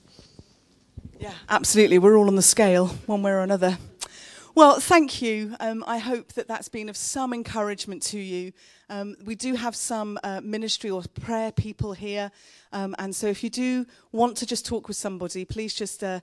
Yeah, 1.18 1.34
absolutely. 1.48 1.98
We're 1.98 2.16
all 2.16 2.28
on 2.28 2.36
the 2.36 2.42
scale, 2.42 2.86
one 3.06 3.22
way 3.22 3.32
or 3.32 3.40
another. 3.40 3.76
Well, 4.56 4.80
thank 4.80 5.22
you. 5.22 5.54
Um, 5.60 5.84
I 5.86 5.98
hope 5.98 6.32
that 6.32 6.48
that's 6.48 6.68
been 6.68 6.88
of 6.88 6.96
some 6.96 7.32
encouragement 7.32 8.02
to 8.04 8.18
you. 8.18 8.52
Um, 8.88 9.14
we 9.24 9.36
do 9.36 9.54
have 9.54 9.76
some 9.76 10.18
uh, 10.24 10.40
ministry 10.40 10.90
or 10.90 11.02
prayer 11.20 11.52
people 11.52 11.92
here. 11.92 12.32
Um, 12.72 12.96
and 12.98 13.14
so 13.14 13.28
if 13.28 13.44
you 13.44 13.50
do 13.50 13.86
want 14.10 14.36
to 14.38 14.46
just 14.46 14.66
talk 14.66 14.88
with 14.88 14.96
somebody, 14.96 15.44
please 15.44 15.72
just 15.72 16.02
uh, 16.02 16.18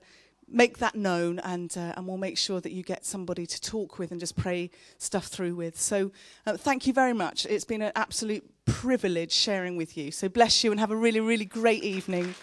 make 0.46 0.76
that 0.76 0.94
known 0.94 1.38
and, 1.38 1.74
uh, 1.78 1.94
and 1.96 2.06
we'll 2.06 2.18
make 2.18 2.36
sure 2.36 2.60
that 2.60 2.72
you 2.72 2.82
get 2.82 3.06
somebody 3.06 3.46
to 3.46 3.60
talk 3.62 3.98
with 3.98 4.10
and 4.10 4.20
just 4.20 4.36
pray 4.36 4.70
stuff 4.98 5.26
through 5.28 5.54
with. 5.54 5.80
So 5.80 6.12
uh, 6.46 6.58
thank 6.58 6.86
you 6.86 6.92
very 6.92 7.14
much. 7.14 7.46
It's 7.46 7.64
been 7.64 7.80
an 7.80 7.92
absolute 7.96 8.44
privilege 8.66 9.32
sharing 9.32 9.78
with 9.78 9.96
you. 9.96 10.10
So 10.10 10.28
bless 10.28 10.62
you 10.62 10.70
and 10.70 10.78
have 10.78 10.90
a 10.90 10.96
really, 10.96 11.20
really 11.20 11.46
great 11.46 11.82
evening. 11.82 12.34